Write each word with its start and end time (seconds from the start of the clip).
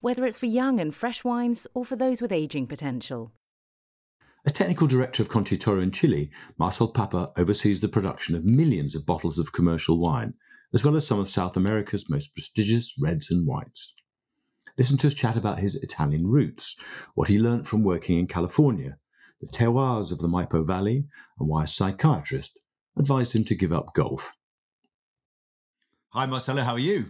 whether 0.00 0.24
it's 0.24 0.38
for 0.38 0.46
young 0.46 0.80
and 0.80 0.94
fresh 0.94 1.24
wines 1.24 1.66
or 1.74 1.84
for 1.84 1.96
those 1.96 2.22
with 2.22 2.32
aging 2.32 2.66
potential. 2.66 3.32
As 4.44 4.52
technical 4.52 4.86
director 4.86 5.22
of 5.22 5.28
Concha 5.28 5.54
y 5.54 5.58
Toro 5.58 5.80
in 5.80 5.90
Chile, 5.90 6.30
Marcelo 6.56 6.90
Papa 6.92 7.32
oversees 7.36 7.80
the 7.80 7.88
production 7.88 8.36
of 8.36 8.44
millions 8.44 8.94
of 8.94 9.04
bottles 9.04 9.38
of 9.38 9.52
commercial 9.52 9.98
wine, 9.98 10.34
as 10.72 10.84
well 10.84 10.94
as 10.94 11.06
some 11.06 11.18
of 11.18 11.28
South 11.28 11.56
America's 11.56 12.08
most 12.08 12.32
prestigious 12.32 12.94
reds 13.00 13.30
and 13.30 13.46
whites. 13.46 13.96
Listen 14.78 14.98
to 14.98 15.08
us 15.08 15.14
chat 15.14 15.36
about 15.36 15.58
his 15.58 15.82
Italian 15.82 16.28
roots, 16.28 16.76
what 17.14 17.28
he 17.28 17.40
learnt 17.40 17.66
from 17.66 17.82
working 17.82 18.18
in 18.18 18.26
California, 18.26 18.98
the 19.40 19.48
terroirs 19.48 20.12
of 20.12 20.18
the 20.18 20.28
Maipo 20.28 20.64
Valley, 20.64 21.06
and 21.40 21.48
why 21.48 21.64
a 21.64 21.66
psychiatrist 21.66 22.60
advised 22.96 23.34
him 23.34 23.44
to 23.44 23.54
give 23.54 23.72
up 23.72 23.94
golf. 23.94 24.32
Hi, 26.10 26.26
Marcelo, 26.26 26.62
how 26.62 26.72
are 26.72 26.78
you? 26.78 27.06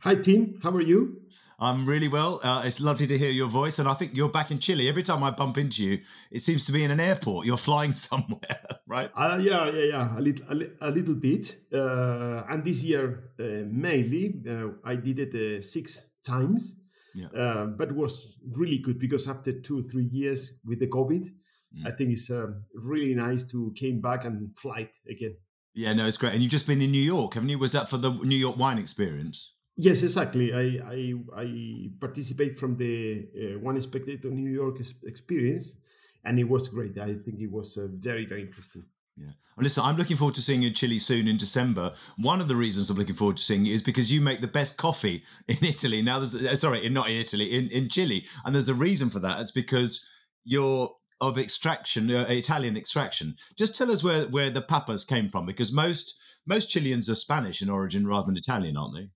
Hi, 0.00 0.16
Tim. 0.16 0.58
How 0.62 0.70
are 0.70 0.82
you? 0.82 1.22
I'm 1.62 1.86
really 1.86 2.08
well. 2.08 2.40
Uh, 2.42 2.62
it's 2.64 2.80
lovely 2.80 3.06
to 3.06 3.16
hear 3.16 3.30
your 3.30 3.46
voice, 3.46 3.78
and 3.78 3.88
I 3.88 3.94
think 3.94 4.16
you're 4.16 4.28
back 4.28 4.50
in 4.50 4.58
Chile. 4.58 4.88
Every 4.88 5.04
time 5.04 5.22
I 5.22 5.30
bump 5.30 5.58
into 5.58 5.84
you, 5.84 6.00
it 6.32 6.42
seems 6.42 6.64
to 6.66 6.72
be 6.72 6.82
in 6.82 6.90
an 6.90 6.98
airport. 6.98 7.46
You're 7.46 7.56
flying 7.56 7.92
somewhere, 8.08 8.66
right? 8.88 9.08
Uh, 9.14 9.38
yeah, 9.40 9.70
yeah, 9.70 9.84
yeah. 9.84 10.18
A 10.18 10.20
little, 10.20 10.44
a, 10.50 10.88
a 10.88 10.90
little 10.90 11.14
bit. 11.14 11.56
Uh, 11.72 12.42
and 12.50 12.64
this 12.64 12.82
year, 12.82 13.30
uh, 13.38 13.64
mainly, 13.70 14.42
uh, 14.50 14.70
I 14.84 14.96
did 14.96 15.20
it 15.20 15.34
uh, 15.36 15.62
six 15.62 16.10
times. 16.26 16.80
Yeah. 17.14 17.66
but 17.76 17.90
it 17.90 17.94
was 17.94 18.38
really 18.56 18.78
good 18.78 18.98
because 18.98 19.28
after 19.28 19.52
two 19.52 19.80
or 19.80 19.82
three 19.82 20.08
years 20.10 20.54
with 20.64 20.80
the 20.80 20.86
COVID, 20.86 21.28
mm. 21.28 21.86
I 21.86 21.90
think 21.90 22.10
it's 22.10 22.30
um, 22.30 22.64
really 22.74 23.14
nice 23.14 23.44
to 23.52 23.70
came 23.76 24.00
back 24.00 24.24
and 24.24 24.50
fly 24.58 24.88
again. 25.08 25.36
Yeah, 25.74 25.92
no, 25.92 26.06
it's 26.06 26.16
great. 26.16 26.32
And 26.32 26.42
you've 26.42 26.50
just 26.50 26.66
been 26.66 26.80
in 26.80 26.90
New 26.90 27.02
York, 27.02 27.34
haven't 27.34 27.50
you? 27.50 27.58
Was 27.58 27.72
that 27.72 27.90
for 27.90 27.98
the 27.98 28.10
New 28.10 28.36
York 28.36 28.56
wine 28.56 28.78
experience? 28.78 29.54
Yes, 29.76 30.02
exactly. 30.02 30.52
I 30.52 30.80
I, 30.86 31.14
I 31.36 31.90
participate 32.00 32.56
from 32.58 32.76
the 32.76 33.26
uh, 33.34 33.58
Wine 33.60 33.80
Spectator 33.80 34.30
New 34.30 34.50
York 34.50 34.78
experience, 35.04 35.76
and 36.24 36.38
it 36.38 36.48
was 36.48 36.68
great. 36.68 36.98
I 36.98 37.14
think 37.14 37.40
it 37.40 37.50
was 37.50 37.78
uh, 37.78 37.88
very 37.90 38.26
very 38.26 38.42
interesting. 38.42 38.84
Yeah. 39.16 39.32
And 39.56 39.64
listen, 39.64 39.82
I'm 39.84 39.96
looking 39.96 40.16
forward 40.16 40.34
to 40.36 40.42
seeing 40.42 40.62
you 40.62 40.68
in 40.68 40.74
Chile 40.74 40.98
soon 40.98 41.28
in 41.28 41.36
December. 41.36 41.92
One 42.16 42.40
of 42.40 42.48
the 42.48 42.56
reasons 42.56 42.88
I'm 42.88 42.96
looking 42.96 43.14
forward 43.14 43.36
to 43.36 43.42
seeing 43.42 43.66
you 43.66 43.74
is 43.74 43.82
because 43.82 44.10
you 44.10 44.22
make 44.22 44.40
the 44.40 44.46
best 44.46 44.78
coffee 44.78 45.24
in 45.48 45.58
Italy. 45.60 46.02
Now, 46.02 46.18
there's 46.18 46.34
uh, 46.34 46.56
sorry, 46.56 46.88
not 46.88 47.10
in 47.10 47.16
Italy, 47.16 47.54
in, 47.56 47.68
in 47.70 47.88
Chile, 47.88 48.26
and 48.44 48.54
there's 48.54 48.68
a 48.68 48.74
reason 48.74 49.10
for 49.10 49.18
that. 49.20 49.40
It's 49.40 49.50
because 49.50 50.06
you're 50.44 50.90
of 51.20 51.38
extraction, 51.38 52.10
uh, 52.10 52.26
Italian 52.28 52.76
extraction. 52.76 53.36
Just 53.56 53.76
tell 53.76 53.90
us 53.90 54.02
where 54.02 54.24
where 54.24 54.50
the 54.50 54.62
papas 54.62 55.04
came 55.04 55.28
from, 55.28 55.46
because 55.46 55.72
most 55.72 56.18
most 56.46 56.70
Chileans 56.70 57.08
are 57.08 57.14
Spanish 57.14 57.62
in 57.62 57.70
origin 57.70 58.06
rather 58.06 58.26
than 58.26 58.36
Italian, 58.36 58.76
aren't 58.76 58.96
they? 58.96 59.08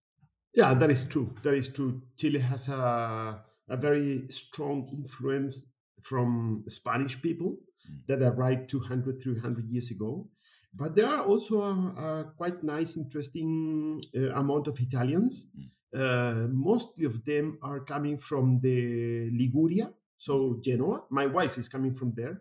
Yeah, 0.56 0.72
that 0.72 0.90
is 0.90 1.04
true. 1.04 1.34
That 1.42 1.52
is 1.52 1.68
true. 1.68 2.00
Chile 2.16 2.38
has 2.38 2.70
a, 2.70 3.42
a 3.68 3.76
very 3.76 4.24
strong 4.30 4.88
influence 4.90 5.66
from 6.00 6.64
Spanish 6.66 7.20
people 7.20 7.58
mm. 7.86 8.06
that 8.06 8.22
arrived 8.22 8.70
200, 8.70 9.20
300 9.20 9.68
years 9.68 9.90
ago. 9.90 10.26
But 10.74 10.96
there 10.96 11.08
are 11.08 11.22
also 11.22 11.60
a, 11.60 11.72
a 11.72 12.32
quite 12.38 12.62
nice, 12.62 12.96
interesting 12.96 14.02
uh, 14.16 14.30
amount 14.30 14.66
of 14.66 14.80
Italians. 14.80 15.48
Mm. 15.54 15.66
Uh, 15.94 16.48
mostly 16.48 17.04
of 17.04 17.22
them 17.26 17.58
are 17.60 17.80
coming 17.80 18.16
from 18.16 18.58
the 18.60 19.30
Liguria, 19.32 19.90
so 20.16 20.54
mm. 20.54 20.64
Genoa. 20.64 21.02
My 21.10 21.26
wife 21.26 21.58
is 21.58 21.68
coming 21.68 21.94
from 21.94 22.14
there. 22.16 22.40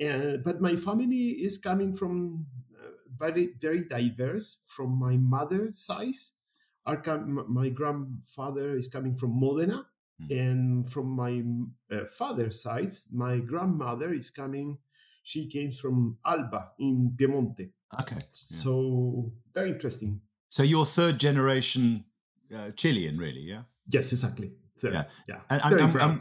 Mm. 0.00 0.34
Uh, 0.34 0.36
but 0.44 0.60
my 0.60 0.74
family 0.74 1.38
is 1.46 1.58
coming 1.58 1.94
from 1.94 2.44
uh, 2.74 2.90
very, 3.16 3.54
very 3.60 3.84
diverse. 3.84 4.58
From 4.66 4.98
my 4.98 5.16
mother's 5.16 5.78
side, 5.78 6.14
are 6.86 6.96
com- 6.96 7.44
my 7.48 7.68
grandfather 7.68 8.76
is 8.76 8.88
coming 8.88 9.16
from 9.16 9.38
Modena, 9.38 9.86
mm. 10.22 10.30
and 10.30 10.90
from 10.90 11.08
my 11.08 11.42
uh, 11.90 12.04
father's 12.06 12.62
side, 12.62 12.92
my 13.12 13.38
grandmother 13.38 14.14
is 14.14 14.30
coming. 14.30 14.78
She 15.22 15.46
came 15.46 15.72
from 15.72 16.16
Alba 16.24 16.72
in 16.78 17.12
Piemonte. 17.16 17.70
Okay, 18.00 18.16
yeah. 18.16 18.22
so 18.30 19.32
very 19.54 19.70
interesting. 19.70 20.20
So 20.48 20.62
you're 20.62 20.86
third 20.86 21.18
generation 21.18 22.04
uh, 22.54 22.70
Chilean, 22.76 23.18
really, 23.18 23.40
yeah? 23.40 23.62
Yes, 23.88 24.12
exactly. 24.12 24.52
Third. 24.78 24.94
Yeah, 24.94 25.04
yeah. 25.28 25.40
And, 25.50 25.80
and, 25.80 25.96
and, 25.96 26.20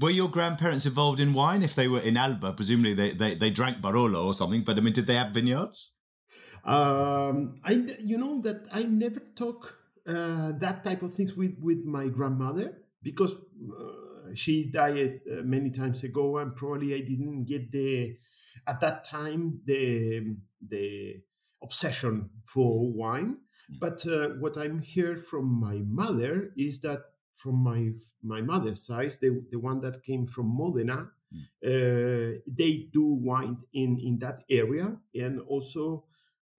were 0.00 0.10
your 0.10 0.28
grandparents 0.28 0.86
involved 0.86 1.20
in 1.20 1.34
wine? 1.34 1.62
If 1.62 1.74
they 1.74 1.88
were 1.88 2.00
in 2.00 2.16
Alba, 2.16 2.52
presumably 2.52 2.94
they, 2.94 3.10
they, 3.10 3.34
they 3.34 3.50
drank 3.50 3.78
Barolo 3.78 4.26
or 4.26 4.34
something. 4.34 4.62
But 4.62 4.78
I 4.78 4.80
mean, 4.80 4.94
did 4.94 5.06
they 5.06 5.14
have 5.14 5.30
vineyards? 5.30 5.90
Um, 6.64 7.60
I 7.64 7.72
you 8.02 8.18
know 8.18 8.40
that 8.42 8.66
I 8.70 8.82
never 8.82 9.20
talk 9.34 9.78
uh, 10.08 10.52
that 10.58 10.82
type 10.84 11.02
of 11.02 11.12
things 11.12 11.34
with 11.34 11.56
with 11.60 11.84
my 11.84 12.08
grandmother 12.08 12.78
because 13.02 13.34
uh, 13.34 14.34
she 14.34 14.70
died 14.70 15.20
uh, 15.30 15.42
many 15.44 15.70
times 15.70 16.02
ago 16.02 16.38
and 16.38 16.56
probably 16.56 16.94
I 16.94 17.00
didn't 17.00 17.44
get 17.44 17.70
the 17.70 18.16
at 18.66 18.80
that 18.80 19.04
time 19.04 19.60
the 19.64 20.36
the 20.66 21.20
obsession 21.62 22.30
for 22.46 22.90
wine 22.90 23.36
but 23.80 24.06
uh, 24.06 24.28
what 24.40 24.56
I'm 24.56 24.82
heard 24.82 25.20
from 25.20 25.44
my 25.60 25.82
mother 25.84 26.52
is 26.56 26.80
that 26.80 27.00
from 27.34 27.56
my 27.56 27.90
my 28.22 28.40
mother's 28.40 28.86
side 28.86 29.12
the, 29.20 29.44
the 29.50 29.58
one 29.58 29.80
that 29.82 30.02
came 30.02 30.26
from 30.26 30.46
Modena 30.46 31.10
mm. 31.34 31.40
uh, 31.66 32.40
they 32.46 32.88
do 32.92 33.04
wine 33.04 33.58
in 33.74 33.98
in 33.98 34.18
that 34.20 34.44
area 34.50 34.96
and 35.14 35.40
also 35.40 36.04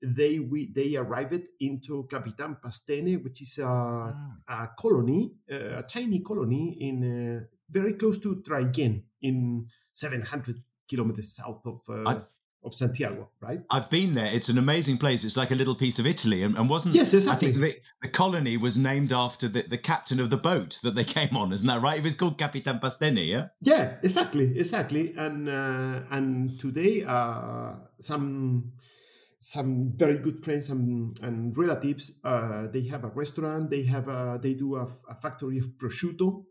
they 0.02 0.40
we, 0.40 0.72
they 0.74 0.96
arrived 0.96 1.50
into 1.60 2.08
Capitan 2.10 2.58
Pastene, 2.64 3.24
which 3.24 3.42
is 3.42 3.58
a, 3.60 3.66
ah. 3.66 4.14
a 4.48 4.70
colony, 4.78 5.34
uh, 5.52 5.80
a 5.80 5.84
tiny 5.84 6.20
colony 6.20 6.78
in 6.80 7.04
uh, 7.04 7.46
very 7.70 7.94
close 7.94 8.18
to 8.20 8.38
Traiguén, 8.38 9.04
in 9.22 9.68
700 9.94 10.62
kilometers 10.90 11.36
south 11.36 11.62
of 11.66 11.82
uh, 11.90 12.20
of 12.64 12.74
Santiago. 12.74 13.30
Right? 13.42 13.62
I've 13.70 13.90
been 13.90 14.14
there. 14.14 14.30
It's 14.34 14.50
an 14.50 14.58
amazing 14.58 14.98
place. 14.98 15.24
It's 15.24 15.38
like 15.38 15.52
a 15.52 15.56
little 15.56 15.76
piece 15.76 16.00
of 16.00 16.08
Italy, 16.08 16.44
and, 16.44 16.58
and 16.58 16.70
wasn't 16.70 16.96
yes, 16.96 17.14
exactly. 17.14 17.50
I 17.50 17.52
think 17.52 17.62
the, 17.62 17.76
the, 18.02 18.10
colony 18.10 18.58
was 18.58 18.78
named 18.78 19.12
after 19.14 19.48
the, 19.48 19.62
the 19.64 19.78
captain 19.78 20.20
of 20.20 20.30
the 20.30 20.38
boat 20.38 20.80
that 20.84 20.96
they 20.96 21.04
came 21.18 21.36
on. 21.36 21.52
Isn't 21.52 21.68
that 21.68 21.81
right? 21.81 21.98
It 21.98 22.04
was 22.04 22.16
called 22.16 22.38
Capitan 22.38 22.80
Pastene. 22.80 23.26
Yeah. 23.26 23.48
Yeah, 23.62 23.96
exactly, 24.02 24.58
exactly. 24.58 25.14
And 25.18 25.50
uh, 25.50 26.02
and 26.12 26.60
today, 26.60 27.04
uh, 27.06 27.76
some 28.00 28.72
some 29.40 29.94
very 29.96 30.18
good 30.18 30.44
friends 30.44 30.70
and, 30.70 31.18
and 31.24 31.58
relatives. 31.58 32.20
Uh, 32.24 32.68
they 32.72 32.84
have 32.88 33.04
a 33.04 33.10
restaurant. 33.10 33.70
They 33.70 33.84
have 33.84 34.08
a, 34.08 34.40
they 34.42 34.54
do 34.54 34.76
a, 34.76 34.88
a 35.10 35.16
factory 35.16 35.58
of 35.58 35.66
prosciutto. 35.78 36.44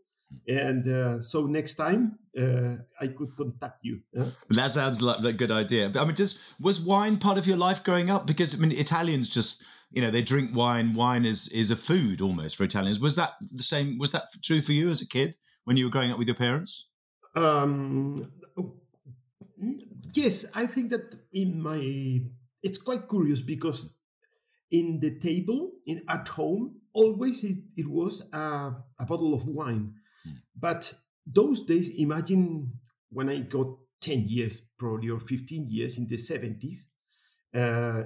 And 0.47 0.87
uh, 0.87 1.21
so 1.21 1.45
next 1.45 1.75
time 1.75 2.19
uh, 2.39 2.75
I 3.01 3.07
could 3.07 3.35
contact 3.35 3.79
you. 3.83 4.01
That 4.49 4.71
sounds 4.71 5.01
like 5.01 5.23
a 5.23 5.33
good 5.33 5.51
idea. 5.51 5.89
But 5.89 6.01
I 6.01 6.05
mean, 6.05 6.15
just 6.15 6.39
was 6.59 6.79
wine 6.79 7.17
part 7.17 7.37
of 7.37 7.47
your 7.47 7.57
life 7.57 7.83
growing 7.83 8.09
up? 8.11 8.27
Because 8.27 8.53
I 8.55 8.61
mean, 8.61 8.77
Italians 8.77 9.27
just 9.29 9.63
you 9.91 10.01
know 10.01 10.11
they 10.11 10.21
drink 10.21 10.55
wine. 10.55 10.93
Wine 10.93 11.25
is 11.25 11.47
is 11.47 11.71
a 11.71 11.75
food 11.75 12.21
almost 12.21 12.57
for 12.57 12.63
Italians. 12.63 12.99
Was 12.99 13.15
that 13.15 13.33
the 13.41 13.63
same? 13.63 13.97
Was 13.97 14.11
that 14.11 14.25
true 14.43 14.61
for 14.61 14.71
you 14.71 14.89
as 14.89 15.01
a 15.01 15.07
kid 15.07 15.33
when 15.63 15.77
you 15.77 15.85
were 15.85 15.91
growing 15.91 16.11
up 16.11 16.19
with 16.19 16.27
your 16.27 16.35
parents? 16.35 16.89
Um, 17.35 18.21
yes, 20.13 20.45
I 20.53 20.67
think 20.67 20.91
that 20.91 21.15
in 21.33 21.59
my 21.59 22.21
it's 22.63 22.77
quite 22.77 23.07
curious 23.09 23.41
because 23.41 23.95
in 24.71 24.99
the 24.99 25.19
table 25.19 25.71
in 25.85 26.01
at 26.09 26.27
home 26.27 26.75
always 26.93 27.43
it, 27.43 27.57
it 27.77 27.87
was 27.87 28.27
a, 28.33 28.37
a, 28.99 29.05
bottle 29.07 29.33
of 29.33 29.47
wine 29.47 29.93
mm. 30.27 30.33
but 30.59 30.93
those 31.25 31.63
days 31.63 31.89
imagine 31.97 32.71
when 33.11 33.29
i 33.29 33.39
got 33.39 33.67
10 34.01 34.25
years 34.27 34.61
probably 34.77 35.09
or 35.09 35.19
15 35.19 35.67
years 35.69 35.97
in 35.97 36.07
the 36.07 36.15
70s 36.15 36.87
uh, 37.55 38.03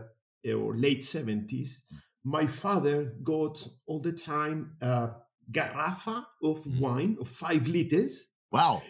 or 0.56 0.76
late 0.76 1.02
70s 1.02 1.48
mm. 1.50 1.80
my 2.24 2.48
father 2.48 3.14
got 3.24 3.68
all 3.86 4.00
the 4.00 4.14
time 4.14 4.76
a 4.82 5.10
garrafa 5.52 6.24
of 6.44 6.64
mm. 6.64 6.80
wine 6.80 7.18
of 7.20 7.28
five 7.28 7.68
liters 7.68 8.30
wow 8.52 8.82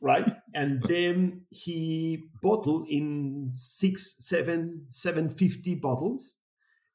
right? 0.00 0.28
and 0.54 0.82
then 0.82 1.42
he 1.50 2.24
bottled 2.42 2.88
in 2.88 3.48
six, 3.52 4.16
seven, 4.18 4.86
seven 4.88 5.28
fifty 5.28 5.74
bottles, 5.74 6.36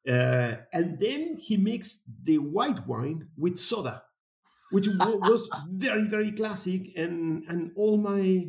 uh, 0.07 0.55
and 0.73 0.99
then 0.99 1.37
he 1.37 1.57
mixed 1.57 2.03
the 2.23 2.37
white 2.37 2.85
wine 2.87 3.27
with 3.37 3.57
soda. 3.57 4.03
which 4.71 4.87
was 4.99 5.49
very 5.71 6.05
very 6.05 6.31
classic, 6.31 6.91
and 6.95 7.43
and 7.47 7.71
all 7.75 7.97
my 7.97 8.47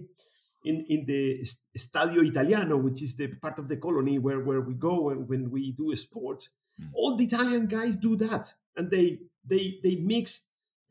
in, 0.64 0.84
in 0.88 1.06
the 1.06 1.44
Stadio 1.76 2.26
Italiano, 2.26 2.76
which 2.76 3.02
is 3.02 3.16
the 3.16 3.28
part 3.28 3.58
of 3.58 3.68
the 3.68 3.76
colony 3.76 4.18
where, 4.18 4.40
where 4.40 4.60
we 4.60 4.74
go 4.74 5.10
and 5.10 5.28
when 5.28 5.50
we 5.50 5.72
do 5.72 5.92
a 5.92 5.96
sport, 5.96 6.48
mm. 6.80 6.88
all 6.94 7.16
the 7.16 7.24
Italian 7.24 7.66
guys 7.66 7.96
do 7.96 8.16
that, 8.16 8.52
and 8.76 8.90
they 8.90 9.18
they 9.44 9.78
they 9.82 9.96
mix 9.96 10.44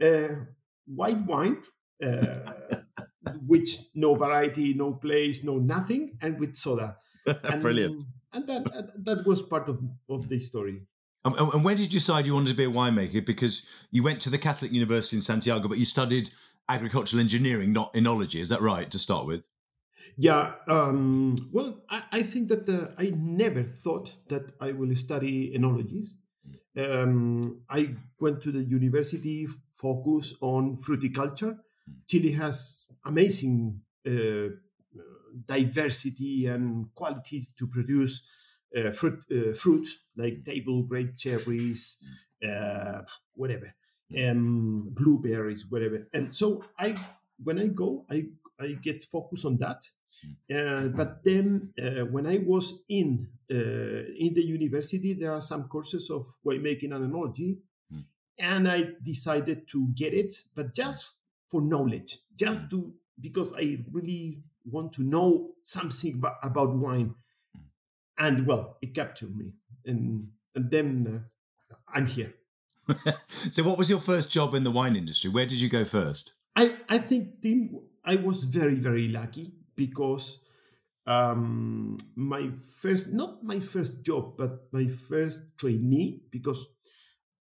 uh, 0.03 0.29
white 0.85 1.21
wine, 1.25 1.61
uh, 2.03 2.51
which 3.45 3.79
no 3.95 4.15
variety, 4.15 4.73
no 4.73 4.93
place, 4.93 5.43
no 5.43 5.57
nothing, 5.57 6.17
and 6.21 6.39
with 6.39 6.55
soda. 6.55 6.97
And, 7.43 7.61
Brilliant. 7.61 8.05
And 8.33 8.47
that 8.47 8.93
that 9.05 9.25
was 9.25 9.41
part 9.41 9.67
of, 9.69 9.81
of 10.09 10.29
the 10.29 10.39
story. 10.39 10.81
And, 11.25 11.35
and 11.35 11.63
when 11.63 11.75
did 11.75 11.83
you 11.83 11.99
decide 11.99 12.25
you 12.25 12.33
wanted 12.33 12.49
to 12.49 12.55
be 12.55 12.65
a 12.65 12.69
winemaker? 12.69 13.25
Because 13.25 13.63
you 13.91 14.03
went 14.03 14.21
to 14.21 14.29
the 14.29 14.37
Catholic 14.37 14.71
University 14.71 15.17
in 15.17 15.21
Santiago, 15.21 15.67
but 15.67 15.77
you 15.77 15.85
studied 15.85 16.29
agricultural 16.69 17.19
engineering, 17.19 17.73
not 17.73 17.93
enology. 17.93 18.39
Is 18.39 18.49
that 18.49 18.61
right 18.61 18.89
to 18.91 18.97
start 18.97 19.25
with? 19.25 19.47
Yeah, 20.17 20.53
um, 20.67 21.49
well, 21.51 21.83
I, 21.89 22.01
I, 22.11 22.23
think 22.23 22.47
that 22.47 22.67
uh, 22.67 22.93
I 22.97 23.13
never 23.15 23.61
thought 23.61 24.15
that 24.29 24.51
I 24.59 24.71
will 24.71 24.95
study 24.95 25.53
enologies. 25.55 26.13
Um, 26.75 27.61
I 27.69 27.95
went 28.19 28.41
to 28.41 28.51
the 28.51 28.63
university 28.63 29.47
focus 29.71 30.33
on 30.41 30.77
fruticulture. 30.77 31.57
Chile 32.07 32.31
has 32.31 32.86
amazing 33.07 33.81
uh, 34.07 34.49
diversity 35.45 36.47
and 36.47 36.93
quality 36.95 37.43
to 37.57 37.67
produce 37.67 38.21
uh, 38.77 38.91
fruit, 38.91 39.23
uh, 39.31 39.53
fruit 39.53 39.87
like 40.15 40.45
table 40.45 40.83
grape 40.83 41.17
cherries, 41.17 41.97
uh, 42.47 43.01
whatever, 43.33 43.73
um, 44.21 44.89
blueberries, 44.91 45.65
whatever. 45.69 46.07
And 46.13 46.35
so 46.35 46.63
I, 46.77 46.95
when 47.43 47.59
I 47.59 47.67
go, 47.67 48.05
I 48.09 48.27
I 48.59 48.69
get 48.81 49.03
focused 49.03 49.45
on 49.45 49.57
that. 49.57 49.83
Uh, 50.51 50.87
but 50.87 51.23
then 51.23 51.73
uh, 51.81 52.05
when 52.05 52.25
I 52.25 52.39
was 52.39 52.81
in 52.89 53.27
uh, 53.51 54.03
in 54.17 54.33
the 54.33 54.43
university, 54.43 55.13
there 55.13 55.31
are 55.31 55.41
some 55.41 55.65
courses 55.67 56.09
of 56.09 56.25
winemaking 56.43 56.95
and 56.95 57.11
enology, 57.11 57.57
mm. 57.93 58.03
and 58.39 58.67
I 58.67 58.93
decided 59.03 59.67
to 59.69 59.87
get 59.93 60.13
it, 60.13 60.33
but 60.55 60.73
just 60.73 61.16
for 61.49 61.61
knowledge, 61.61 62.19
just 62.35 62.63
mm. 62.63 62.69
to 62.71 62.93
because 63.19 63.53
I 63.53 63.79
really 63.91 64.39
want 64.65 64.93
to 64.93 65.03
know 65.03 65.51
something 65.61 66.21
about, 66.43 66.75
wine, 66.75 67.15
mm. 67.55 67.61
and 68.19 68.45
well, 68.45 68.77
it 68.81 68.93
captured 68.93 69.35
me, 69.35 69.53
and 69.85 70.27
and 70.55 70.71
then 70.71 71.25
uh, 71.71 71.75
I'm 71.93 72.07
here. 72.07 72.33
so, 73.51 73.63
what 73.63 73.77
was 73.77 73.89
your 73.89 73.99
first 73.99 74.31
job 74.31 74.55
in 74.55 74.63
the 74.63 74.71
wine 74.71 74.95
industry? 74.95 75.29
Where 75.29 75.45
did 75.45 75.59
you 75.59 75.69
go 75.69 75.83
first? 75.83 76.33
I 76.55 76.75
I 76.89 76.97
think 76.97 77.41
Tim 77.41 77.79
I 78.07 78.15
was 78.15 78.45
very, 78.45 78.75
very 78.75 79.09
lucky 79.09 79.51
because 79.75 80.39
um, 81.05 81.97
my 82.15 82.49
first, 82.81 83.11
not 83.11 83.43
my 83.43 83.59
first 83.59 84.01
job, 84.01 84.37
but 84.37 84.71
my 84.71 84.87
first 84.87 85.57
trainee, 85.57 86.21
because 86.31 86.65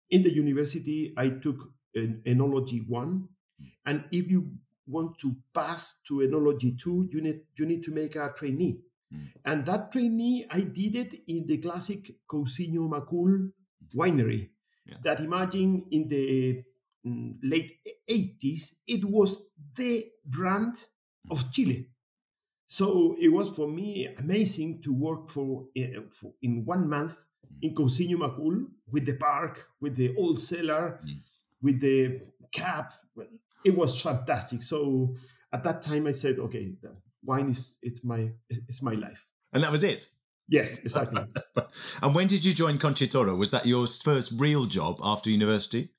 in 0.10 0.24
the 0.24 0.34
university 0.34 1.13
I 1.18 1.30
took 1.30 1.69
an 1.94 2.24
enology 2.25 2.88
one. 2.90 3.30
And 3.86 4.06
if 4.12 4.30
you 4.30 4.52
want 4.88 5.18
to 5.19 5.36
pass 5.54 5.96
to 6.07 6.16
enology 6.16 6.78
two, 6.80 7.10
you 7.12 7.22
need, 7.22 7.42
you 7.57 7.66
need 7.66 7.84
to 7.84 7.94
make 7.94 8.16
a 8.16 8.31
trainee. 8.36 8.80
Mm. 9.13 9.28
And 9.46 9.66
that 9.66 9.92
trainee, 9.92 10.46
I 10.50 10.62
did 10.62 10.96
it 10.96 11.22
in 11.28 11.48
the 11.48 11.57
classic 11.57 12.16
Cousiño 12.28 12.90
Macul 12.90 13.52
winery. 13.96 14.50
Yeah. 14.86 14.98
That 15.04 15.19
imagine 15.19 15.86
in 15.92 16.07
the 16.07 16.63
Mm, 17.06 17.38
late 17.44 17.78
80s, 18.10 18.78
it 18.88 19.06
was 19.06 19.46
the 19.75 20.06
brand 20.25 20.75
of 21.30 21.51
Chile. 21.51 21.88
So 22.66 23.16
it 23.22 23.30
was 23.30 23.50
for 23.51 23.68
me 23.68 24.08
amazing 24.18 24.81
to 24.81 24.92
work 24.92 25.30
for, 25.30 25.68
uh, 25.78 26.01
for 26.12 26.34
in 26.42 26.66
one 26.66 26.90
month 26.90 27.28
in 27.62 27.75
Cousiño 27.75 28.16
Macul 28.18 28.66
with 28.92 29.06
the 29.06 29.13
park, 29.13 29.68
with 29.80 29.96
the 29.96 30.16
old 30.16 30.42
cellar, 30.42 31.00
mm. 31.06 31.22
with 31.62 31.80
the 31.80 32.22
cap. 32.51 32.94
It 33.65 33.75
was 33.75 34.00
fantastic. 34.00 34.62
So 34.62 35.15
at 35.51 35.63
that 35.63 35.81
time, 35.81 36.07
I 36.07 36.12
said, 36.13 36.39
okay, 36.39 36.73
wine 37.23 37.50
is 37.50 37.79
it's 37.81 38.03
my 38.03 38.29
it's 38.50 38.81
my 38.81 38.94
life. 38.94 39.25
And 39.53 39.63
that 39.63 39.71
was 39.71 39.83
it. 39.83 40.07
Yes, 40.47 40.79
exactly. 40.79 41.23
and 42.03 42.13
when 42.13 42.27
did 42.27 42.45
you 42.45 42.53
join 42.53 42.77
Concha 42.77 43.06
y 43.06 43.09
Toro? 43.12 43.35
Was 43.35 43.50
that 43.50 43.65
your 43.65 43.88
first 43.88 44.33
real 44.39 44.65
job 44.65 45.00
after 45.01 45.29
university? 45.29 45.89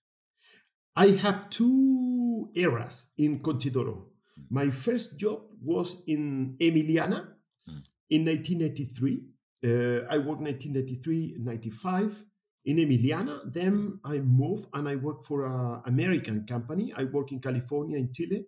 I 0.94 1.08
have 1.08 1.50
two 1.50 2.48
eras 2.54 3.06
in 3.18 3.40
Concha 3.40 3.68
y 3.68 3.72
Toro. 3.72 4.06
My 4.50 4.70
first 4.70 5.16
job 5.18 5.42
was 5.60 6.02
in 6.06 6.56
Emiliana 6.60 7.26
mm. 7.68 7.82
in 8.10 8.24
1983. 8.24 9.24
Uh, 9.64 9.68
I 10.08 10.18
worked 10.18 10.42
1993, 10.42 11.36
95 11.40 12.22
in 12.66 12.76
Emiliana. 12.78 13.40
Then 13.52 14.00
I 14.04 14.18
moved 14.18 14.66
and 14.74 14.88
I 14.88 14.96
worked 14.96 15.24
for 15.24 15.46
an 15.46 15.82
American 15.86 16.46
company. 16.46 16.92
I 16.96 17.04
work 17.04 17.32
in 17.32 17.40
California, 17.40 17.96
in 17.96 18.12
Chile, 18.12 18.44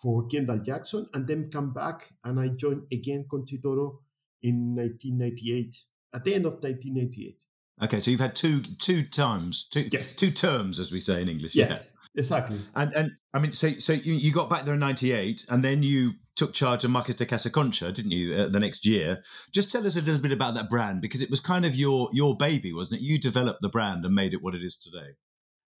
for 0.00 0.26
Kendall 0.26 0.58
Jackson, 0.58 1.06
and 1.14 1.26
then 1.26 1.50
come 1.50 1.72
back 1.72 2.12
and 2.24 2.38
I 2.38 2.48
joined 2.48 2.82
again 2.92 3.24
Concha 3.30 3.54
y 3.54 3.60
Toro 3.62 4.00
in 4.42 4.74
1998, 4.74 5.76
at 6.14 6.24
the 6.24 6.34
end 6.34 6.46
of 6.46 6.54
1998. 6.54 7.44
Okay, 7.84 8.00
so 8.00 8.10
you've 8.10 8.20
had 8.20 8.36
two 8.36 8.60
two 8.60 9.02
times, 9.02 9.66
two 9.70 9.88
yes. 9.90 10.14
two 10.14 10.30
terms, 10.30 10.78
as 10.78 10.92
we 10.92 11.00
say 11.00 11.22
in 11.22 11.28
English. 11.28 11.54
Yes, 11.54 11.70
yeah, 11.70 12.20
exactly. 12.20 12.58
And 12.74 12.92
and 12.92 13.12
I 13.32 13.38
mean, 13.38 13.52
so 13.52 13.68
so 13.68 13.92
you, 13.92 14.12
you 14.12 14.32
got 14.32 14.50
back 14.50 14.64
there 14.64 14.74
in 14.74 14.80
'98, 14.80 15.46
and 15.48 15.64
then 15.64 15.82
you 15.82 16.12
took 16.36 16.52
charge 16.54 16.84
of 16.84 16.90
Marques 16.90 17.16
de 17.16 17.26
Casa 17.26 17.50
Concha, 17.50 17.92
didn't 17.92 18.10
you? 18.10 18.34
Uh, 18.34 18.48
the 18.48 18.60
next 18.60 18.86
year. 18.86 19.22
Just 19.52 19.70
tell 19.70 19.86
us 19.86 19.96
a 19.96 20.02
little 20.02 20.22
bit 20.22 20.32
about 20.32 20.54
that 20.54 20.70
brand 20.70 21.00
because 21.00 21.22
it 21.22 21.30
was 21.30 21.40
kind 21.40 21.64
of 21.64 21.74
your 21.74 22.08
your 22.12 22.36
baby, 22.36 22.72
wasn't 22.72 23.00
it? 23.00 23.04
You 23.04 23.18
developed 23.18 23.60
the 23.60 23.68
brand 23.68 24.04
and 24.04 24.14
made 24.14 24.34
it 24.34 24.42
what 24.42 24.54
it 24.54 24.62
is 24.62 24.76
today. 24.76 25.16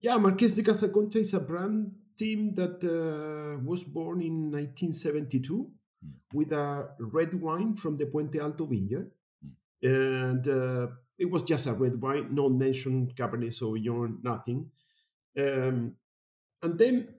Yeah, 0.00 0.16
Marques 0.16 0.54
de 0.54 0.62
Casa 0.62 0.88
Concha 0.88 1.18
is 1.18 1.34
a 1.34 1.40
brand 1.40 1.92
team 2.18 2.54
that 2.54 2.82
uh, 2.82 3.58
was 3.64 3.84
born 3.84 4.20
in 4.20 4.50
1972 4.50 5.52
mm. 5.54 6.10
with 6.34 6.52
a 6.52 6.90
red 6.98 7.34
wine 7.34 7.76
from 7.76 7.96
the 7.96 8.06
Puente 8.06 8.38
Alto 8.40 8.66
vineyard, 8.66 9.10
mm. 9.44 9.54
and. 9.82 10.48
Uh, 10.48 10.86
it 11.18 11.30
was 11.30 11.42
just 11.42 11.68
a 11.68 11.72
red 11.72 12.00
wine, 12.00 12.34
not 12.34 12.50
mentioned 12.50 13.14
Cabernet 13.14 13.52
Sauvignon, 13.52 14.18
nothing. 14.24 14.68
Um, 15.38 15.94
and 16.62 16.78
then 16.78 17.14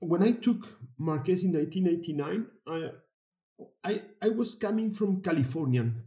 when 0.00 0.22
I 0.22 0.32
took 0.32 0.78
Marques 0.98 1.44
in 1.44 1.52
1989, 1.52 2.46
I, 2.66 2.90
I, 3.84 4.02
I 4.22 4.28
was 4.30 4.54
coming 4.54 4.92
from 4.92 5.22
Californian, 5.22 6.04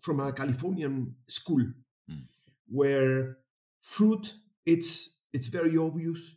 from 0.00 0.20
a 0.20 0.32
Californian 0.32 1.14
school 1.28 1.64
mm. 2.10 2.22
where 2.68 3.38
fruit, 3.80 4.34
it's, 4.64 5.16
it's 5.32 5.48
very 5.48 5.76
obvious. 5.76 6.36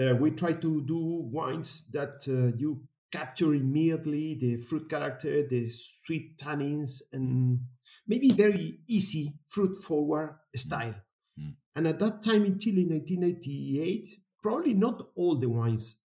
Uh, 0.00 0.14
we 0.14 0.30
try 0.30 0.52
to 0.52 0.82
do 0.82 1.28
wines 1.30 1.90
that 1.92 2.24
uh, 2.28 2.56
you 2.56 2.82
capture 3.12 3.54
immediately 3.54 4.34
the 4.34 4.56
fruit 4.56 4.88
character, 4.88 5.46
the 5.48 5.66
sweet 5.68 6.36
tannins, 6.36 7.02
and 7.12 7.60
maybe 8.06 8.30
very 8.30 8.80
easy 8.88 9.32
fruit 9.46 9.76
forward 9.82 10.36
style. 10.54 10.94
Mm. 11.40 11.54
And 11.76 11.86
at 11.88 11.98
that 12.00 12.22
time 12.22 12.44
in 12.44 12.58
Chile 12.58 12.82
in 12.82 12.90
1988, 12.90 14.08
probably 14.42 14.74
not 14.74 15.08
all 15.16 15.36
the 15.36 15.48
wines 15.48 16.03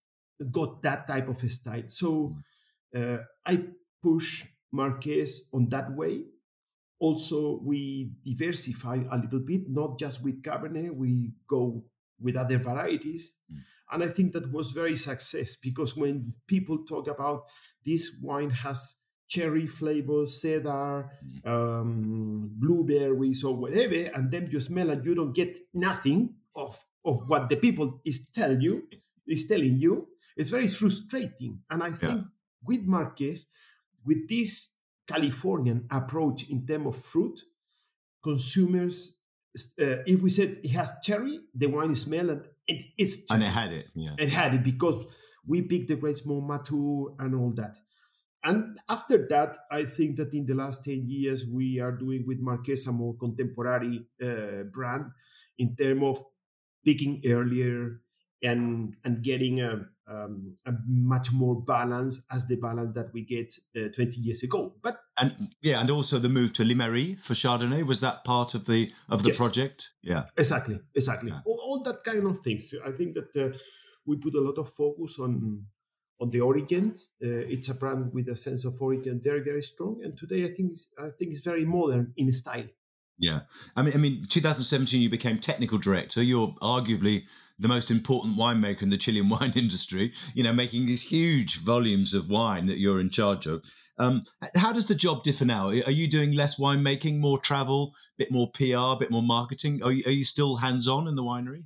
got 0.52 0.82
that 0.84 1.08
type 1.08 1.28
of 1.28 1.40
style. 1.40 1.84
So 1.88 2.36
mm. 2.96 3.16
uh, 3.16 3.24
I 3.46 3.64
push 4.02 4.46
Marques 4.72 5.50
on 5.54 5.70
that 5.70 5.96
way. 5.96 6.24
Also, 7.00 7.62
we 7.64 8.12
diversify 8.26 9.00
a 9.10 9.18
little 9.18 9.40
bit, 9.40 9.70
not 9.70 9.98
just 9.98 10.24
with 10.24 10.42
Cabernet, 10.42 10.94
we 10.96 11.32
go 11.48 11.84
with 12.20 12.36
other 12.36 12.58
varieties. 12.58 13.36
Mm. 13.52 13.58
And 13.92 14.04
I 14.04 14.08
think 14.08 14.34
that 14.34 14.52
was 14.52 14.72
very 14.72 14.96
success 14.96 15.56
because 15.56 15.96
when 15.96 16.34
people 16.48 16.86
talk 16.86 17.08
about 17.08 17.46
this 17.86 18.18
wine 18.22 18.52
has 18.52 18.96
cherry 19.28 19.68
flavors, 19.68 20.42
cedar, 20.42 21.10
mm. 21.24 21.48
um, 21.48 22.52
blueberries, 22.56 23.44
or 23.44 23.56
whatever, 23.56 24.12
and 24.16 24.32
then 24.32 24.50
you 24.52 24.60
smell 24.60 24.90
and 24.90 25.06
you 25.06 25.16
don't 25.16 25.34
get 25.34 25.58
nothing 25.74 26.36
of 26.56 26.78
of 27.06 27.30
what 27.30 27.50
the 27.50 27.56
people 27.56 28.02
is 28.06 28.28
tell 28.30 28.62
you 28.62 28.84
is 29.28 29.48
telling 29.48 29.80
you. 29.80 30.09
It's 30.40 30.52
very 30.52 30.70
frustrating, 30.70 31.60
and 31.70 31.84
I 31.84 31.92
think 31.92 32.14
yeah. 32.14 32.24
with 32.64 32.86
Marques, 32.86 33.46
with 34.06 34.30
this 34.30 34.70
Californian 35.06 35.86
approach 35.92 36.50
in 36.50 36.66
terms 36.66 36.88
of 36.88 36.96
fruit, 36.96 37.42
consumers, 38.24 39.18
uh, 39.82 40.00
if 40.08 40.22
we 40.22 40.30
said 40.30 40.62
it 40.64 40.70
has 40.70 40.92
cherry, 41.04 41.42
the 41.54 41.68
wine 41.68 41.92
is 41.92 42.02
smell 42.02 42.30
and 42.30 42.46
it, 42.68 42.86
it's 42.98 43.26
cherry. 43.26 43.42
and 43.42 43.44
it 43.44 43.54
had 43.54 43.74
it, 43.74 43.88
yeah, 43.96 44.12
it 44.18 44.30
had 44.30 44.54
it 44.56 44.64
because 44.64 45.06
we 45.46 45.62
picked 45.62 45.90
the 45.90 45.98
grapes 45.98 46.26
more 46.26 46.42
mature 46.42 47.14
and 47.20 47.36
all 47.36 47.52
that. 47.52 47.76
And 48.42 48.80
after 48.88 49.28
that, 49.28 49.58
I 49.70 49.84
think 49.84 50.16
that 50.18 50.34
in 50.34 50.46
the 50.46 50.54
last 50.54 50.86
10 50.86 51.04
years, 51.06 51.46
we 51.46 51.82
are 51.82 51.92
doing 51.92 52.26
with 52.26 52.40
Marques 52.40 52.88
a 52.88 52.94
more 52.94 53.14
contemporary 53.18 54.06
uh, 54.24 54.64
brand 54.72 55.12
in 55.58 55.76
terms 55.76 56.04
of 56.04 56.24
picking 56.86 57.22
earlier, 57.26 58.00
and 58.44 58.96
and 59.04 59.22
getting 59.22 59.62
a, 59.62 59.86
um, 60.08 60.56
a 60.66 60.74
much 60.88 61.32
more 61.32 61.62
balance 61.62 62.26
as 62.32 62.46
the 62.46 62.56
balance 62.56 62.94
that 62.96 63.14
we 63.14 63.24
get 63.24 63.54
uh, 63.76 63.90
20 63.90 64.20
years 64.20 64.44
ago. 64.44 64.74
But 64.82 65.00
and 65.20 65.34
yeah, 65.62 65.80
and 65.80 65.92
also 65.92 66.18
the 66.18 66.30
move 66.30 66.54
to 66.54 66.64
Limarí 66.64 67.20
for 67.20 67.34
Chardonnay 67.34 67.84
was 67.86 68.00
that 68.02 68.24
part 68.24 68.54
of 68.54 68.66
the 68.66 68.92
of 69.10 69.24
the 69.24 69.30
yes. 69.30 69.38
project? 69.38 69.92
Yeah, 70.02 70.26
exactly, 70.38 70.80
exactly. 70.96 71.32
Yeah. 71.32 71.42
All, 71.46 71.60
all, 71.62 71.84
that 71.84 72.04
kind 72.04 72.26
of 72.26 72.40
things. 72.40 72.74
I 72.86 72.92
think 72.92 73.16
that 73.16 73.36
uh, 73.36 73.58
we 74.06 74.18
put 74.18 74.36
a 74.36 74.42
lot 74.42 74.58
of 74.58 74.70
focus 74.70 75.20
on 75.20 75.66
on 76.22 76.30
the 76.32 76.42
origin. 76.42 76.96
Uh, 77.24 77.48
it's 77.48 77.70
a 77.70 77.76
brand 77.76 78.14
with 78.14 78.30
a 78.30 78.36
sense 78.36 78.66
of 78.66 78.82
origin 78.82 79.20
very 79.24 79.42
very 79.42 79.62
strong, 79.62 80.02
and 80.04 80.18
today 80.18 80.46
I 80.46 80.54
think 80.54 80.78
I 80.98 81.10
think 81.18 81.34
it's 81.34 81.44
very 81.44 81.66
modern 81.66 82.14
in 82.18 82.32
style. 82.34 82.68
Yeah, 83.22 83.42
I 83.76 83.82
mean, 83.82 83.94
I 83.94 83.98
mean, 83.98 84.26
2017 84.30 85.02
you 85.02 85.10
became 85.10 85.40
technical 85.40 85.78
director. 85.78 86.24
You're 86.24 86.56
arguably 86.62 87.26
the 87.60 87.68
most 87.68 87.92
important 87.92 88.38
winemaker 88.38 88.84
in 88.84 88.90
the 88.90 88.98
Chilean 88.98 89.30
wine 89.36 89.54
industry. 89.56 90.14
You 90.34 90.44
know, 90.44 90.54
making 90.54 90.86
these 90.86 91.04
huge 91.04 91.60
volumes 91.60 92.14
of 92.14 92.30
wine 92.30 92.66
that 92.68 92.80
you're 92.80 93.00
in 93.00 93.10
charge 93.10 93.46
of. 93.46 93.64
Um, 93.98 94.22
how 94.56 94.72
does 94.72 94.88
the 94.88 94.96
job 94.96 95.24
differ 95.24 95.44
now? 95.44 95.68
Are 95.68 95.92
you 95.92 96.08
doing 96.08 96.32
less 96.32 96.58
winemaking, 96.58 97.20
more 97.20 97.38
travel, 97.38 97.94
a 98.18 98.24
bit 98.24 98.32
more 98.32 98.50
PR, 98.54 98.96
a 98.96 98.98
bit 98.98 99.12
more 99.12 99.22
marketing? 99.22 99.84
Are 99.84 99.92
you, 99.92 100.04
are 100.06 100.12
you 100.12 100.24
still 100.24 100.56
hands 100.56 100.88
on 100.88 101.08
in 101.08 101.16
the 101.16 101.24
winery? 101.24 101.66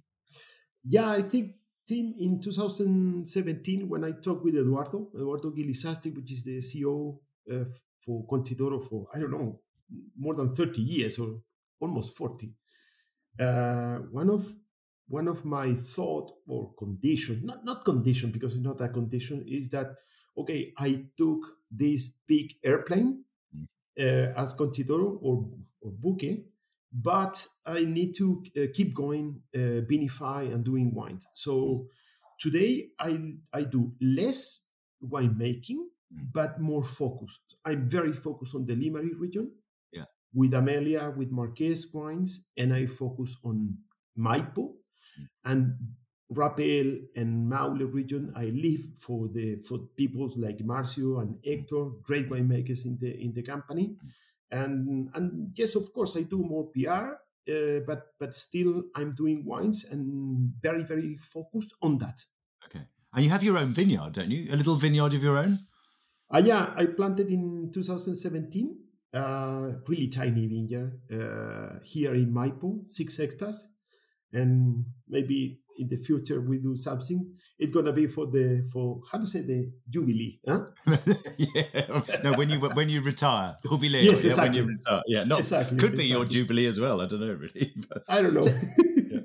Yeah, 0.83 1.09
I 1.09 1.21
think 1.21 1.53
Tim, 1.87 2.15
in 2.17 2.41
2017, 2.41 3.87
when 3.87 4.03
I 4.03 4.11
talked 4.11 4.43
with 4.43 4.55
Eduardo, 4.55 5.09
Eduardo 5.13 5.51
Guilisasti, 5.51 6.15
which 6.15 6.31
is 6.31 6.43
the 6.43 6.57
CEO 6.57 7.19
uh, 7.51 7.65
for 8.03 8.25
Concha 8.27 8.53
y 8.53 8.57
Toro 8.57 8.79
for, 8.79 9.07
I 9.13 9.19
don't 9.19 9.31
know, 9.31 9.59
more 10.17 10.33
than 10.33 10.49
30 10.49 10.81
years 10.81 11.19
or 11.19 11.39
almost 11.79 12.17
40. 12.17 12.49
Uh, 13.39 13.97
one 14.11 14.29
of 14.29 14.53
one 15.07 15.27
of 15.27 15.45
my 15.45 15.73
thought 15.73 16.31
or 16.47 16.73
condition, 16.75 17.41
not 17.43 17.65
not 17.65 17.85
condition 17.85 18.31
because 18.31 18.55
it's 18.55 18.63
not 18.63 18.81
a 18.81 18.89
condition, 18.89 19.43
is 19.47 19.69
that 19.69 19.97
okay, 20.37 20.73
I 20.77 21.05
took 21.17 21.41
this 21.69 22.11
big 22.27 22.53
airplane 22.63 23.23
mm. 23.55 23.65
uh, 23.99 24.33
as 24.39 24.53
Concha 24.53 24.81
y 24.81 24.87
Toro 24.87 25.19
or 25.21 25.49
or 25.81 25.91
Buque, 25.91 26.45
but 26.91 27.45
I 27.65 27.83
need 27.83 28.13
to 28.15 28.43
uh, 28.57 28.67
keep 28.73 28.93
going, 28.93 29.41
uh, 29.55 29.81
vinify 29.89 30.53
and 30.53 30.63
doing 30.63 30.93
wine. 30.93 31.19
So 31.33 31.87
today 32.39 32.89
I 32.99 33.35
I 33.53 33.63
do 33.63 33.91
less 34.01 34.61
winemaking, 35.01 35.79
mm. 35.79 36.31
but 36.33 36.59
more 36.59 36.83
focused. 36.83 37.57
I'm 37.65 37.87
very 37.87 38.13
focused 38.13 38.55
on 38.55 38.65
the 38.65 38.75
Limarí 38.75 39.11
region 39.19 39.51
yeah. 39.91 40.05
with 40.33 40.53
Amelia, 40.53 41.13
with 41.15 41.31
Marqués 41.31 41.93
wines, 41.93 42.45
and 42.57 42.73
I 42.73 42.87
focus 42.87 43.37
on 43.43 43.77
Maipo 44.17 44.69
mm. 44.69 44.82
And 45.45 45.75
Rapel 46.29 46.97
and 47.15 47.49
Maule 47.49 47.85
region. 47.85 48.33
I 48.35 48.45
live 48.45 48.81
for 48.97 49.27
the 49.27 49.57
for 49.67 49.79
people 49.95 50.31
like 50.37 50.57
Marcio 50.59 51.21
and 51.21 51.37
Hector, 51.45 51.89
great 52.03 52.29
winemakers 52.29 52.85
in 52.85 52.97
the 52.99 53.15
in 53.19 53.33
the 53.33 53.43
company, 53.43 53.95
and 54.51 55.09
and 55.13 55.51
yes, 55.55 55.75
of 55.75 55.91
course, 55.93 56.15
I 56.15 56.23
do 56.23 56.39
more 56.39 56.69
PR, 56.71 57.19
uh, 57.51 57.79
but 57.85 58.13
but 58.19 58.35
still 58.35 58.83
I'm 58.95 59.11
doing 59.11 59.45
wines 59.45 59.85
and 59.85 60.53
very 60.61 60.83
very 60.83 61.17
focused 61.17 61.73
on 61.81 61.97
that. 61.99 62.23
Okay, 62.65 62.85
and 63.13 63.23
you 63.23 63.29
have 63.29 63.43
your 63.43 63.57
own 63.57 63.73
vineyard, 63.73 64.13
don't 64.13 64.31
you? 64.31 64.51
A 64.51 64.55
little 64.55 64.75
vineyard 64.75 65.13
of 65.13 65.23
your 65.23 65.37
own. 65.37 65.57
Uh, 66.33 66.41
yeah, 66.43 66.73
I 66.75 66.87
planted 66.87 67.29
in 67.29 67.71
2017 67.73 68.83
uh, 69.13 69.73
really 69.87 70.07
tiny 70.07 70.47
vineyard 70.47 70.99
uh, 71.11 71.79
here 71.83 72.15
in 72.15 72.33
Maipo, 72.33 72.89
six 72.89 73.17
hectares, 73.17 73.67
and 74.33 74.85
maybe 75.07 75.59
in 75.77 75.87
the 75.89 75.97
future 75.97 76.41
we 76.41 76.57
do 76.57 76.75
something. 76.75 77.33
It's 77.59 77.73
gonna 77.73 77.93
be 77.93 78.07
for 78.07 78.27
the 78.27 78.67
for 78.71 79.01
how 79.11 79.19
to 79.19 79.27
say 79.27 79.41
the 79.41 79.71
jubilee, 79.89 80.39
huh? 80.47 80.65
yeah. 81.37 82.01
No, 82.23 82.33
when 82.33 82.49
you 82.49 82.59
when 82.59 82.89
you 82.89 83.01
retire, 83.01 83.57
jubilee. 83.67 84.01
Yes, 84.01 84.23
exactly. 84.23 84.61
when 84.61 84.69
you 84.69 84.75
retire, 84.77 85.01
yeah. 85.07 85.23
Not 85.23 85.39
exactly. 85.39 85.77
Could 85.77 85.91
be 85.91 86.05
exactly. 86.05 86.11
your 86.11 86.25
jubilee 86.25 86.65
as 86.67 86.79
well. 86.79 87.01
I 87.01 87.07
don't 87.07 87.21
know 87.21 87.33
really. 87.33 87.73
But. 87.89 88.03
I 88.07 88.21
don't 88.21 88.33
know. 88.33 88.43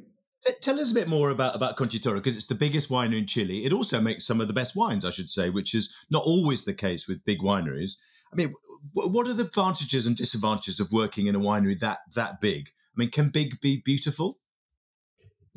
Tell 0.62 0.80
us 0.80 0.92
a 0.92 0.94
bit 0.94 1.08
more 1.08 1.30
about 1.30 1.54
about 1.54 1.76
Conti 1.76 1.98
because 1.98 2.36
it's 2.36 2.46
the 2.46 2.54
biggest 2.54 2.88
winery 2.88 3.18
in 3.18 3.26
Chile. 3.26 3.64
It 3.64 3.72
also 3.72 4.00
makes 4.00 4.26
some 4.26 4.40
of 4.40 4.48
the 4.48 4.54
best 4.54 4.76
wines, 4.76 5.04
I 5.04 5.10
should 5.10 5.28
say, 5.28 5.50
which 5.50 5.74
is 5.74 5.94
not 6.10 6.22
always 6.24 6.64
the 6.64 6.74
case 6.74 7.06
with 7.06 7.24
big 7.24 7.40
wineries. 7.40 7.96
I 8.32 8.36
mean, 8.36 8.54
what 8.92 9.26
are 9.26 9.32
the 9.32 9.44
advantages 9.44 10.06
and 10.06 10.16
disadvantages 10.16 10.80
of 10.80 10.92
working 10.92 11.26
in 11.26 11.34
a 11.34 11.40
winery 11.40 11.78
that 11.80 11.98
that 12.14 12.40
big? 12.40 12.68
I 12.68 12.94
mean, 12.96 13.10
can 13.10 13.28
big 13.28 13.60
be 13.60 13.82
beautiful? 13.84 14.38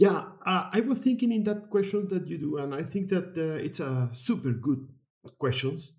Yeah, 0.02 0.24
uh, 0.44 0.64
I 0.74 0.80
was 0.80 0.98
thinking 0.98 1.32
in 1.32 1.44
that 1.44 1.70
question 1.70 2.08
that 2.08 2.28
you 2.28 2.40
do, 2.40 2.58
and 2.58 2.74
I 2.74 2.82
think 2.82 3.10
that 3.10 3.38
uh, 3.38 3.64
it's 3.64 3.80
a 3.82 4.10
super 4.12 4.52
good 4.52 4.88
questions. 5.38 5.94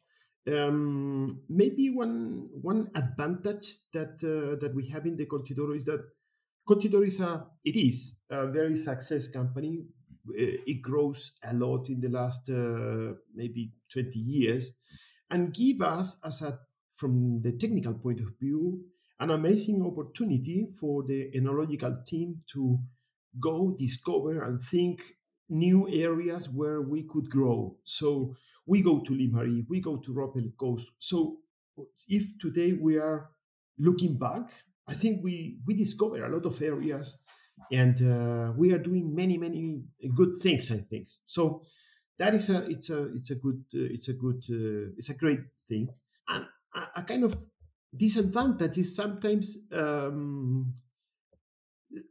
Um, 0.53 1.29
maybe 1.49 1.89
one 1.91 2.49
one 2.63 2.91
advantage 2.97 3.77
that 3.95 4.19
uh, 4.27 4.59
that 4.61 4.73
we 4.75 4.89
have 4.89 5.07
in 5.07 5.17
the 5.17 5.27
Concha 5.27 5.55
y 5.55 5.57
Toro 5.57 5.75
is 5.77 5.85
that 5.85 6.03
Concha 6.67 6.89
y 6.89 6.91
Toro 6.91 7.07
is 7.07 7.21
a 7.21 7.47
it 7.65 7.77
is 7.77 8.17
a 8.29 8.49
very 8.49 8.77
success 8.77 9.29
company. 9.29 9.85
Uh, 10.29 10.59
it 10.67 10.83
grows 10.83 11.35
a 11.45 11.55
lot 11.55 11.89
in 11.89 12.01
the 12.01 12.09
last 12.09 12.51
uh, 12.51 13.15
maybe 13.37 13.71
twenty 13.89 14.19
years, 14.19 14.73
and 15.31 15.55
give 15.55 15.81
us 15.81 16.19
as 16.25 16.43
a 16.43 16.59
from 16.97 17.41
the 17.41 17.53
technical 17.53 17.95
point 17.95 18.19
of 18.19 18.35
view 18.41 18.83
an 19.21 19.31
amazing 19.31 19.81
opportunity 19.87 20.67
for 20.75 21.05
the 21.05 21.31
enological 21.37 22.05
team 22.05 22.43
to 22.53 22.81
go 23.41 23.75
discover 23.79 24.43
and 24.43 24.61
think 24.61 25.03
new 25.49 25.89
areas 25.89 26.49
where 26.49 26.83
we 26.83 27.03
could 27.03 27.29
grow 27.29 27.77
so 27.85 28.35
we 28.67 28.81
go 28.81 29.01
to 29.01 29.13
Limarí, 29.13 29.65
we 29.69 29.81
go 29.81 29.97
to 29.97 30.13
Rapel 30.13 30.51
Coast. 30.59 30.93
So 30.99 31.39
if 32.09 32.39
today 32.39 32.73
we 32.73 32.99
are 32.99 33.31
looking 33.79 34.19
back, 34.19 34.53
I 34.89 34.95
think 34.95 35.23
we 35.23 35.59
we 35.67 35.75
discover 35.75 36.25
a 36.25 36.29
lot 36.29 36.47
of 36.47 36.61
areas, 36.63 37.19
and 37.71 37.97
uh, 38.03 38.53
we 38.57 38.73
are 38.73 38.79
doing 38.79 39.15
many 39.15 39.39
many 39.39 39.83
good 40.15 40.37
things. 40.41 40.71
I 40.71 40.79
think 40.79 41.09
so 41.27 41.63
that 42.19 42.35
is 42.35 42.51
a 42.51 42.69
it's 42.69 42.91
a 42.91 43.13
it's 43.15 43.31
a 43.31 43.37
good 43.37 43.63
uh, 43.75 43.89
it's 43.91 44.09
a 44.09 44.15
good 44.15 44.43
uh, 44.51 44.93
it's 44.97 45.11
a 45.11 45.15
great 45.15 45.41
thing 45.69 45.89
and 46.29 46.47
a, 46.75 47.01
a, 47.01 47.03
kind 47.03 47.25
of 47.25 47.35
disadvantage 47.97 48.79
is 48.79 48.95
sometimes 48.95 49.59
um, 49.73 50.73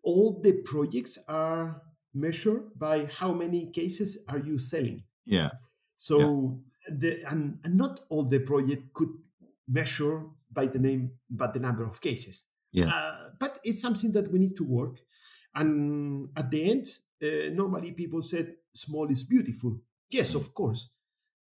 all 0.04 0.40
the 0.42 0.54
projects 0.64 1.18
are 1.28 1.82
measured 2.14 2.64
by 2.78 3.06
how 3.06 3.34
many 3.34 3.72
cases 3.72 4.18
are 4.28 4.40
you 4.40 4.58
selling. 4.58 5.04
Yeah. 5.26 5.52
So 5.96 6.60
yeah. 6.88 6.96
the 6.98 7.24
and, 7.32 7.60
and 7.64 7.76
not 7.78 8.02
all 8.10 8.24
the 8.24 8.40
project 8.40 8.94
could 8.94 9.10
measure 9.68 10.24
by 10.52 10.66
the 10.66 10.80
name 10.80 11.12
but 11.30 11.54
the 11.54 11.60
number 11.60 11.84
of 11.84 12.02
cases. 12.02 12.46
Yeah. 12.72 12.88
Uh, 12.88 13.30
but 13.40 13.60
it's 13.64 13.82
something 13.82 14.12
that 14.14 14.32
we 14.32 14.40
need 14.40 14.56
to 14.58 14.64
work. 14.66 15.00
And 15.56 16.30
at 16.38 16.52
the 16.52 16.70
end 16.70 16.88
uh, 17.24 17.54
normally 17.54 17.92
people 17.92 18.24
said 18.24 18.56
small 18.74 19.10
is 19.10 19.24
beautiful. 19.24 19.80
Yes, 20.10 20.36
of 20.36 20.54
course. 20.54 20.90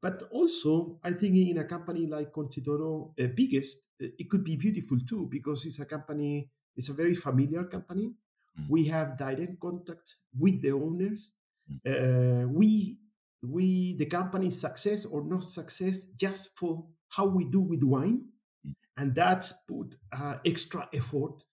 But 0.02 0.24
also, 0.32 1.00
I 1.04 1.12
think 1.14 1.36
in 1.36 1.60
a 1.60 1.66
company 1.66 2.08
like 2.08 2.34
Concha 2.34 2.60
y 2.60 2.64
Toro, 2.66 3.14
uh, 3.20 3.28
biggest, 3.36 3.88
uh, 4.02 4.08
it 4.18 4.30
could 4.30 4.44
be 4.44 4.56
beautiful 4.56 4.98
too 5.08 5.28
because 5.30 5.66
it's 5.66 5.80
a 5.80 5.86
company, 5.86 6.50
it's 6.76 6.90
a 6.90 6.94
very 6.94 7.14
familiar 7.14 7.64
company. 7.64 8.14
Mm. 8.60 8.70
We 8.70 8.86
have 8.86 9.18
direct 9.18 9.60
contact 9.60 10.16
with 10.38 10.62
the 10.62 10.72
owners. 10.72 11.34
Mm. 11.70 12.46
Uh, 12.46 12.48
we, 12.48 12.98
we, 13.44 13.96
the 13.98 14.06
company's 14.06 14.60
success 14.60 15.06
or 15.06 15.24
not 15.24 15.44
success, 15.44 16.04
just 16.18 16.58
for 16.58 16.86
how 17.10 17.26
we 17.26 17.46
do 17.46 17.60
with 17.60 17.84
wine, 17.84 18.26
mm. 18.66 18.74
and 18.98 19.16
that's 19.16 19.54
put 19.68 19.96
uh, 20.12 20.36
extra 20.46 20.88
effort 20.94 21.44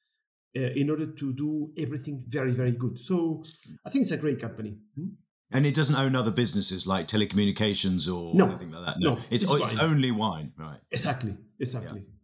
uh, 0.56 0.60
in 0.60 0.90
order 0.90 1.06
to 1.06 1.32
do 1.32 1.70
everything 1.78 2.24
very, 2.28 2.52
very 2.52 2.72
good. 2.72 2.98
So 2.98 3.42
mm. 3.44 3.76
I 3.86 3.90
think 3.90 4.02
it's 4.02 4.12
a 4.12 4.16
great 4.16 4.40
company. 4.40 4.78
Hmm? 4.96 5.08
And 5.50 5.64
it 5.64 5.74
doesn't 5.74 5.96
own 5.96 6.14
other 6.14 6.30
businesses 6.30 6.86
like 6.86 7.08
telecommunications 7.08 8.06
or 8.06 8.34
no, 8.34 8.48
anything 8.48 8.70
like 8.70 8.84
that. 8.84 8.96
No, 9.00 9.14
no 9.14 9.20
it's, 9.30 9.44
it's, 9.44 9.72
it's 9.72 9.80
only 9.80 10.10
wine, 10.10 10.52
right? 10.58 10.78
Exactly, 10.90 11.38
exactly. 11.58 12.00
Yeah, 12.00 12.06
yeah. 12.06 12.17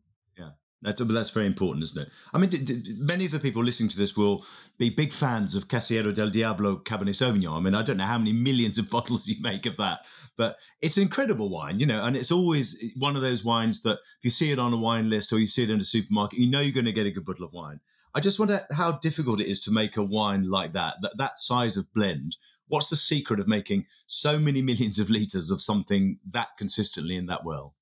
That's 0.84 1.02
that's 1.02 1.30
very 1.30 1.46
important, 1.46 1.82
isn't 1.82 2.02
it? 2.02 2.12
I 2.34 2.38
mean, 2.38 2.50
d- 2.50 2.58
d- 2.58 2.94
many 2.98 3.24
of 3.24 3.32
the 3.32 3.40
people 3.40 3.64
listening 3.64 3.88
to 3.88 3.96
this 3.96 4.16
will 4.16 4.44
be 4.78 4.90
big 4.90 5.12
fans 5.12 5.56
of 5.56 5.66
Casillero 5.66 6.14
del 6.14 6.28
Diablo 6.28 6.76
Cabernet 6.76 7.14
Sauvignon. 7.14 7.56
I 7.56 7.60
mean, 7.60 7.74
I 7.74 7.82
don't 7.82 7.96
know 7.96 8.04
how 8.04 8.18
many 8.18 8.34
millions 8.34 8.78
of 8.78 8.90
bottles 8.96 9.26
you 9.26 9.36
make 9.40 9.64
of 9.64 9.78
that, 9.78 10.00
but 10.36 10.58
it's 10.82 10.98
an 10.98 11.04
incredible 11.04 11.50
wine, 11.50 11.80
you 11.80 11.86
know. 11.86 12.04
And 12.04 12.16
it's 12.16 12.30
always 12.30 12.92
one 12.96 13.16
of 13.16 13.22
those 13.22 13.42
wines 13.42 13.80
that 13.82 13.94
if 13.94 14.24
you 14.24 14.30
see 14.30 14.50
it 14.50 14.58
on 14.58 14.74
a 14.74 14.76
wine 14.76 15.08
list 15.08 15.32
or 15.32 15.38
you 15.38 15.46
see 15.46 15.62
it 15.62 15.70
in 15.70 15.80
a 15.80 15.84
supermarket, 15.84 16.38
you 16.38 16.50
know 16.50 16.60
you're 16.60 16.72
going 16.72 16.84
to 16.84 16.92
get 16.92 17.06
a 17.06 17.10
good 17.10 17.24
bottle 17.24 17.46
of 17.46 17.52
wine. 17.54 17.80
I 18.14 18.20
just 18.20 18.38
wonder 18.38 18.60
how 18.70 18.92
difficult 18.92 19.40
it 19.40 19.48
is 19.48 19.60
to 19.60 19.72
make 19.72 19.96
a 19.96 20.04
wine 20.04 20.48
like 20.48 20.74
that, 20.74 20.96
that 21.00 21.16
that 21.16 21.38
size 21.38 21.78
of 21.78 21.92
blend. 21.94 22.36
What's 22.68 22.88
the 22.88 22.96
secret 22.96 23.40
of 23.40 23.48
making 23.48 23.86
so 24.06 24.38
many 24.38 24.60
millions 24.70 24.98
of 24.98 25.08
liters 25.08 25.50
of 25.50 25.62
something 25.62 26.18
that 26.30 26.48
consistently 26.58 27.16
and 27.16 27.28
that 27.30 27.44
well? 27.44 27.74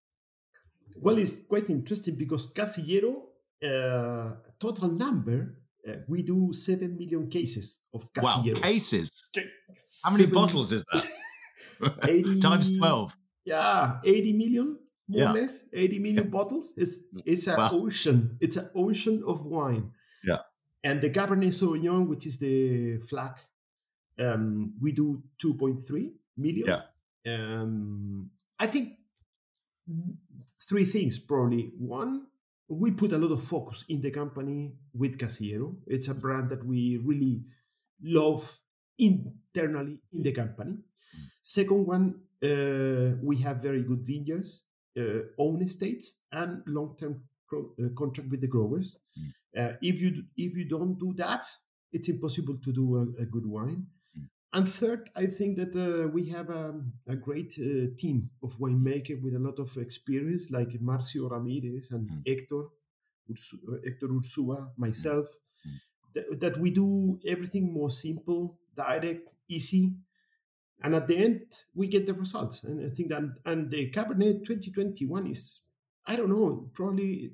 Well, 1.01 1.19
it's 1.19 1.41
quite 1.41 1.71
interesting 1.71 2.17
because 2.17 2.53
Casillero 2.53 3.23
uh, 3.65 4.35
total 4.59 4.89
number 4.91 5.59
Uh, 5.83 5.99
we 6.07 6.23
do 6.23 6.53
seven 6.53 6.97
million 6.97 7.27
cases 7.29 7.81
of 7.93 8.07
Casillero. 8.13 8.55
Wow, 8.55 8.61
cases. 8.63 9.11
How 10.05 10.13
many 10.13 10.27
bottles 10.27 10.71
is 10.71 10.85
that? 10.93 11.05
80, 12.07 12.39
Times 12.39 12.79
twelve. 12.79 13.17
Yeah, 13.45 13.99
eighty 14.05 14.33
million 14.33 14.79
more 15.09 15.21
yeah. 15.21 15.31
or 15.31 15.35
less. 15.35 15.65
Eighty 15.73 15.99
million 15.99 16.25
yeah. 16.25 16.31
bottles. 16.31 16.73
It's 16.77 17.11
it's 17.27 17.49
an 17.49 17.57
wow. 17.57 17.71
ocean. 17.73 18.39
It's 18.41 18.57
an 18.57 18.71
ocean 18.75 19.25
of 19.27 19.45
wine. 19.45 19.91
Yeah. 20.23 20.39
And 20.85 21.01
the 21.03 21.11
Cabernet 21.11 21.51
Sauvignon, 21.51 22.07
which 22.07 22.27
is 22.27 22.39
the 22.39 22.99
flag, 22.99 23.33
um, 24.21 24.75
we 24.81 24.93
do 24.93 25.23
two 25.39 25.55
point 25.55 25.83
three 25.83 26.15
million. 26.37 26.67
Yeah. 26.71 26.83
Um, 27.27 28.31
I 28.59 28.67
think 28.67 28.95
three 30.69 30.85
things 30.85 31.19
probably. 31.19 31.73
One, 31.79 32.27
we 32.69 32.91
put 32.91 33.13
a 33.13 33.19
lot 33.19 33.33
of 33.33 33.43
focus 33.43 33.85
in 33.89 34.01
the 34.01 34.11
company 34.11 34.73
with 34.95 35.19
Casillero. 35.19 35.75
It's 35.87 36.09
a 36.09 36.15
brand 36.15 36.51
that 36.51 36.65
we 36.65 36.99
really 36.99 37.43
love 38.03 38.59
internally 38.99 39.99
in 40.13 40.23
the 40.23 40.33
company. 40.33 40.73
Mm. 40.73 41.29
Second 41.43 41.87
one, 41.87 42.15
uh, 42.43 43.17
we 43.23 43.37
have 43.39 43.63
very 43.63 43.83
good 43.83 44.03
vineyards, 44.03 44.65
uh, 44.99 45.21
own 45.39 45.63
estates, 45.63 46.21
and 46.33 46.63
long-term 46.67 47.23
pro- 47.47 47.71
uh, 47.79 47.89
contract 47.97 48.31
with 48.31 48.41
the 48.41 48.47
growers. 48.47 48.99
Mm. 49.19 49.33
Uh, 49.55 49.77
if 49.83 50.01
you 50.01 50.25
if 50.37 50.57
you 50.57 50.65
don't 50.65 50.99
do 50.99 51.13
that, 51.15 51.47
it's 51.93 52.09
impossible 52.09 52.57
to 52.65 52.73
do 52.73 52.97
a, 52.97 53.23
a 53.23 53.27
good 53.27 53.47
wine. 53.47 53.87
And 54.55 54.69
third, 54.69 55.09
I 55.17 55.27
think 55.27 55.57
that 55.57 55.75
uh, 55.75 56.09
we 56.09 56.27
have 56.27 56.51
a, 56.51 56.75
a 57.09 57.17
great 57.17 57.55
uh, 57.59 57.87
team 57.97 58.29
of 58.43 58.55
winemakers 58.59 59.23
with 59.23 59.35
a 59.35 59.39
lot 59.39 59.59
of 59.59 59.75
experience, 59.79 60.51
like 60.51 60.69
Marcio 60.81 61.31
Ramirez 61.31 61.91
and 61.91 62.11
mm. 62.11 62.29
Hector, 62.29 62.65
Ursu- 63.31 63.83
Hector 63.83 64.09
Ursua, 64.09 64.71
myself, 64.77 65.27
mm. 65.67 65.73
that, 66.15 66.41
that 66.41 66.59
we 66.59 66.71
do 66.71 67.19
everything 67.27 67.73
more 67.73 67.91
simple, 67.91 68.59
direct, 68.77 69.27
easy, 69.49 69.95
and 70.83 70.95
at 70.95 71.09
the 71.09 71.17
end 71.17 71.47
we 71.75 71.87
get 71.87 72.07
the 72.07 72.13
results. 72.13 72.65
And 72.65 72.85
I 72.85 72.91
think 72.91 73.09
that 73.09 73.23
and 73.47 73.71
the 73.71 73.91
Cabernet 73.91 74.45
2021 74.45 75.29
is, 75.29 75.61
I 76.07 76.17
don't 76.17 76.31
know, 76.31 76.69
probably, 76.75 77.33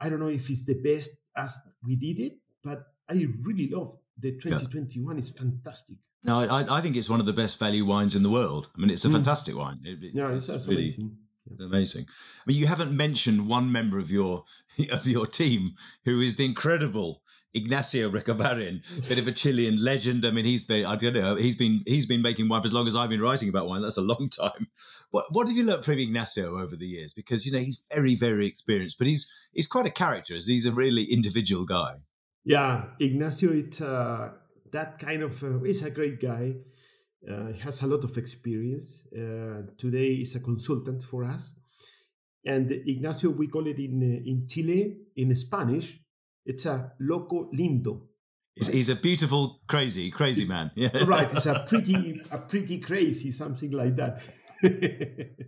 I 0.00 0.10
don't 0.10 0.20
know 0.20 0.28
if 0.28 0.50
it's 0.50 0.64
the 0.64 0.74
best 0.74 1.12
as 1.34 1.58
we 1.82 1.96
did 1.96 2.20
it, 2.20 2.38
but 2.62 2.84
I 3.08 3.26
really 3.40 3.68
love 3.68 3.96
the 4.18 4.32
2021 4.32 5.14
yeah. 5.14 5.18
is 5.18 5.30
fantastic. 5.30 5.96
No, 6.24 6.40
I, 6.40 6.78
I, 6.78 6.80
think 6.80 6.96
it's 6.96 7.08
one 7.08 7.18
of 7.18 7.26
the 7.26 7.32
best 7.32 7.58
value 7.58 7.84
wines 7.84 8.14
in 8.14 8.22
the 8.22 8.30
world. 8.30 8.70
I 8.76 8.80
mean, 8.80 8.90
it's 8.90 9.04
a 9.04 9.08
mm. 9.08 9.14
fantastic 9.14 9.56
wine. 9.56 9.80
It, 9.82 10.02
it, 10.04 10.14
yeah, 10.14 10.30
it's, 10.30 10.48
it's 10.48 10.68
really 10.68 10.82
amazing. 10.82 11.16
Yeah. 11.50 11.66
Amazing. 11.66 12.06
I 12.08 12.42
mean, 12.46 12.56
you 12.56 12.66
haven't 12.66 12.96
mentioned 12.96 13.48
one 13.48 13.72
member 13.72 13.98
of 13.98 14.10
your 14.10 14.44
of 14.92 15.06
your 15.06 15.26
team 15.26 15.72
who 16.04 16.20
is 16.20 16.36
the 16.36 16.44
incredible 16.44 17.22
Ignacio 17.54 18.08
Recabarren, 18.08 18.82
bit 19.08 19.18
of 19.18 19.28
a 19.28 19.32
Chilean 19.32 19.82
legend. 19.82 20.24
I 20.24 20.30
mean, 20.30 20.44
he's 20.44 20.64
been 20.64 20.86
I 20.86 20.96
don't 20.96 21.14
know 21.14 21.34
he's 21.34 21.56
been 21.56 21.82
he's 21.86 22.06
been 22.06 22.22
making 22.22 22.48
wine 22.48 22.62
for 22.62 22.66
as 22.66 22.72
long 22.72 22.86
as 22.86 22.96
I've 22.96 23.10
been 23.10 23.20
writing 23.20 23.48
about 23.48 23.68
wine. 23.68 23.82
That's 23.82 23.98
a 23.98 24.02
long 24.02 24.28
time. 24.28 24.68
What 25.10 25.26
what 25.30 25.48
have 25.48 25.56
you 25.56 25.64
learned 25.64 25.84
from 25.84 25.98
Ignacio 25.98 26.58
over 26.58 26.76
the 26.76 26.86
years? 26.86 27.12
Because 27.12 27.44
you 27.44 27.52
know 27.52 27.58
he's 27.58 27.82
very 27.92 28.14
very 28.14 28.46
experienced, 28.46 28.98
but 28.98 29.06
he's 29.06 29.30
he's 29.52 29.66
quite 29.66 29.86
a 29.86 29.90
character. 29.90 30.34
He's 30.34 30.66
a 30.66 30.72
really 30.72 31.04
individual 31.04 31.66
guy. 31.66 31.96
Yeah, 32.44 32.86
Ignacio, 32.98 33.52
it 33.52 33.80
uh, 33.80 34.30
that 34.72 34.98
kind 34.98 35.22
of 35.22 35.42
uh, 35.42 35.62
is 35.62 35.84
a 35.84 35.90
great 35.90 36.20
guy. 36.20 36.54
Uh, 37.30 37.52
has 37.62 37.82
a 37.82 37.86
lot 37.86 38.02
of 38.02 38.18
experience. 38.18 39.06
Uh, 39.16 39.62
today 39.78 40.14
is 40.14 40.34
a 40.34 40.40
consultant 40.40 41.00
for 41.00 41.22
us. 41.22 41.54
And 42.44 42.72
Ignacio, 42.72 43.30
we 43.30 43.46
call 43.46 43.68
it 43.68 43.78
in 43.78 44.02
uh, 44.02 44.28
in 44.28 44.48
Chile 44.48 44.96
in 45.14 45.34
Spanish. 45.36 46.00
It's 46.44 46.66
a 46.66 46.92
loco 46.98 47.48
lindo. 47.52 48.00
He's, 48.56 48.72
he's 48.72 48.90
a 48.90 48.96
beautiful, 48.96 49.60
crazy, 49.68 50.10
crazy 50.10 50.46
man. 50.46 50.72
Yeah. 50.74 50.90
right. 51.06 51.28
It's 51.32 51.46
a 51.46 51.64
pretty, 51.68 52.20
a 52.32 52.38
pretty 52.38 52.80
crazy, 52.80 53.30
something 53.30 53.70
like 53.70 53.94
that. 53.96 54.20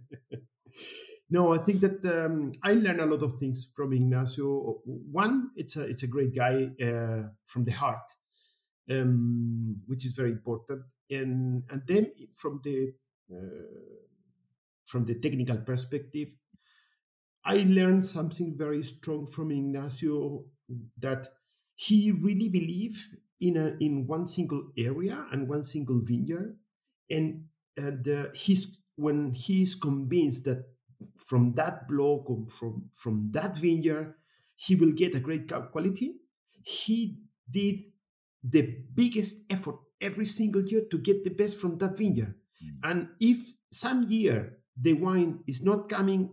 no, 1.29 1.53
I 1.53 1.59
think 1.59 1.81
that 1.81 2.05
um, 2.07 2.53
I 2.63 2.75
learned 2.75 3.01
a 3.01 3.07
lot 3.07 3.23
of 3.23 3.39
things 3.41 3.73
from 3.75 3.93
Ignacio. 3.93 4.79
One, 4.85 5.51
it's 5.57 5.77
a 5.77 5.85
it's 5.85 6.05
a 6.05 6.07
great 6.07 6.37
guy 6.37 6.71
uh, 6.81 7.31
from 7.47 7.65
the 7.65 7.73
heart 7.73 8.13
um, 8.91 9.77
which 9.87 10.05
is 10.05 10.13
very 10.13 10.31
important. 10.31 10.83
And 11.11 11.65
and 11.71 11.83
then 11.87 12.11
from 12.33 12.61
the 12.65 12.93
uh, 13.33 14.05
from 14.87 15.05
the 15.05 15.15
technical 15.17 15.59
perspective, 15.59 16.35
I 17.45 17.59
learned 17.59 18.05
something 18.05 18.57
very 18.57 18.83
strong 18.83 19.27
from 19.27 19.51
Ignacio 19.51 20.45
that 20.99 21.29
he 21.75 22.13
really 22.13 22.49
believed 22.49 22.99
in 23.41 23.57
a, 23.57 23.77
in 23.81 24.07
one 24.07 24.27
single 24.27 24.71
area 24.79 25.27
and 25.33 25.49
one 25.49 25.63
single 25.63 26.01
vineyard, 26.03 26.57
and 27.11 27.45
and 27.77 28.09
uh, 28.09 28.27
when 28.97 29.35
he's 29.35 29.75
convinced 29.75 30.45
that 30.45 30.65
from 31.27 31.53
that 31.55 31.89
block 31.89 32.31
or 32.31 32.47
from 32.49 32.89
from 32.95 33.31
that 33.33 33.57
vineyard 33.57 34.15
he 34.57 34.77
will 34.77 34.93
get 34.93 35.15
a 35.15 35.21
great 35.21 35.51
quality, 35.73 36.15
he 36.63 37.19
did 37.51 37.81
the 38.45 38.77
biggest 38.95 39.39
effort 39.51 39.77
every 40.01 40.27
single 40.27 40.63
year 40.63 40.83
to 40.91 40.99
get 40.99 41.25
the 41.25 41.31
best 41.31 41.59
from 41.61 41.79
that 41.79 41.97
vineyard. 41.97 42.35
Mm. 42.63 42.91
And 42.91 43.09
if 43.21 43.39
some 43.71 44.05
year 44.05 44.59
the 44.81 44.93
wine 44.93 45.41
is 45.47 45.63
not 45.63 45.89
coming 45.89 46.31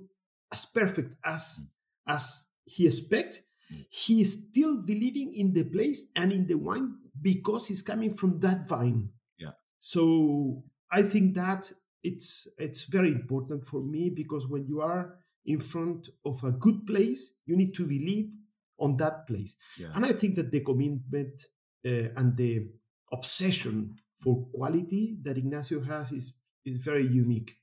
as 0.51 0.65
perfect 0.65 1.15
as 1.23 1.61
mm. 1.61 1.67
as 2.07 2.47
he 2.65 2.85
expects, 2.85 3.41
mm. 3.71 3.85
he 3.89 4.21
is 4.21 4.33
still 4.33 4.77
believing 4.77 5.33
in 5.33 5.53
the 5.53 5.63
place 5.63 6.07
and 6.15 6.31
in 6.31 6.45
the 6.47 6.55
wine 6.55 6.95
because 7.21 7.69
it's 7.69 7.81
coming 7.81 8.13
from 8.13 8.39
that 8.39 8.67
vine. 8.67 9.09
Yeah. 9.37 9.51
So 9.79 10.63
I 10.91 11.03
think 11.03 11.35
that 11.35 11.71
it's 12.03 12.47
it's 12.57 12.85
very 12.85 13.11
important 13.11 13.65
for 13.65 13.81
me 13.81 14.09
because 14.09 14.47
when 14.47 14.65
you 14.65 14.81
are 14.81 15.17
in 15.45 15.59
front 15.59 16.09
of 16.25 16.43
a 16.43 16.51
good 16.51 16.85
place, 16.85 17.33
you 17.45 17.55
need 17.55 17.73
to 17.75 17.85
believe 17.85 18.35
on 18.79 18.97
that 18.97 19.27
place. 19.27 19.55
Yeah. 19.77 19.91
And 19.95 20.05
I 20.05 20.11
think 20.11 20.35
that 20.35 20.51
the 20.51 20.59
commitment 20.59 21.45
and 21.83 22.37
the 22.37 22.67
obsession 23.11 23.95
for 24.15 24.45
quality 24.53 25.17
that 25.23 25.37
Ignacio 25.37 25.81
has 25.81 26.11
is 26.11 26.35
is 26.65 26.79
very 26.79 27.07
unique. 27.07 27.57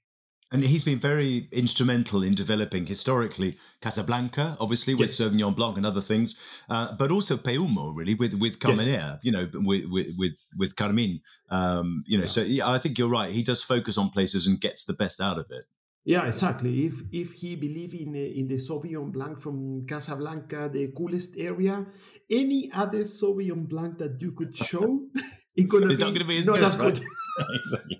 And 0.51 0.63
he's 0.63 0.83
been 0.83 0.99
very 0.99 1.47
instrumental 1.53 2.23
in 2.23 2.35
developing 2.35 2.87
historically 2.87 3.59
Casablanca, 3.83 4.57
obviously 4.59 4.95
with 4.95 5.09
yes. 5.09 5.21
Sauvignon 5.21 5.55
Blanc 5.55 5.77
and 5.77 5.85
other 5.85 6.01
things, 6.01 6.37
uh, 6.71 6.97
but 6.97 7.11
also 7.11 7.37
Peumo, 7.37 7.95
really 7.95 8.15
with 8.15 8.35
with 8.35 8.59
Carmenere, 8.59 8.87
yes. 8.87 9.19
you 9.23 9.31
know, 9.31 9.47
with 9.53 9.85
with 9.91 10.09
with, 10.17 10.39
with 10.57 10.75
Carmine, 10.75 11.21
um, 11.51 12.03
you 12.07 12.17
know. 12.17 12.25
Yeah. 12.25 12.31
So 12.31 12.43
yeah, 12.43 12.71
I 12.71 12.79
think 12.79 12.99
you're 12.99 13.11
right. 13.11 13.31
He 13.31 13.43
does 13.43 13.63
focus 13.63 13.99
on 13.99 14.09
places 14.09 14.47
and 14.47 14.59
gets 14.59 14.85
the 14.85 14.95
best 14.95 15.21
out 15.21 15.39
of 15.39 15.47
it. 15.51 15.67
Yeah, 16.09 16.25
exactly. 16.27 16.87
If 16.87 17.03
if 17.13 17.33
he 17.33 17.55
believe 17.55 17.93
in 17.93 18.15
in 18.15 18.49
the 18.49 18.55
Sauvignon 18.55 19.13
Blanc 19.13 19.39
from 19.39 19.85
Casablanca, 19.87 20.71
the 20.73 20.89
coolest 20.97 21.37
area, 21.37 21.85
any 22.31 22.71
other 22.73 23.01
Sauvignon 23.01 23.69
Blanc 23.69 23.99
that 23.99 24.17
you 24.19 24.33
could 24.33 24.57
show, 24.57 25.03
it's 25.55 25.69
gonna 25.69 25.89
it's 25.89 25.99
be, 25.99 26.05
not 26.05 26.15
going 26.15 26.21
to 26.21 26.25
be 26.25 26.39
as 26.39 26.47
good. 26.47 26.63
Right? 26.63 26.79
good. 26.79 27.01
exactly. 27.61 27.99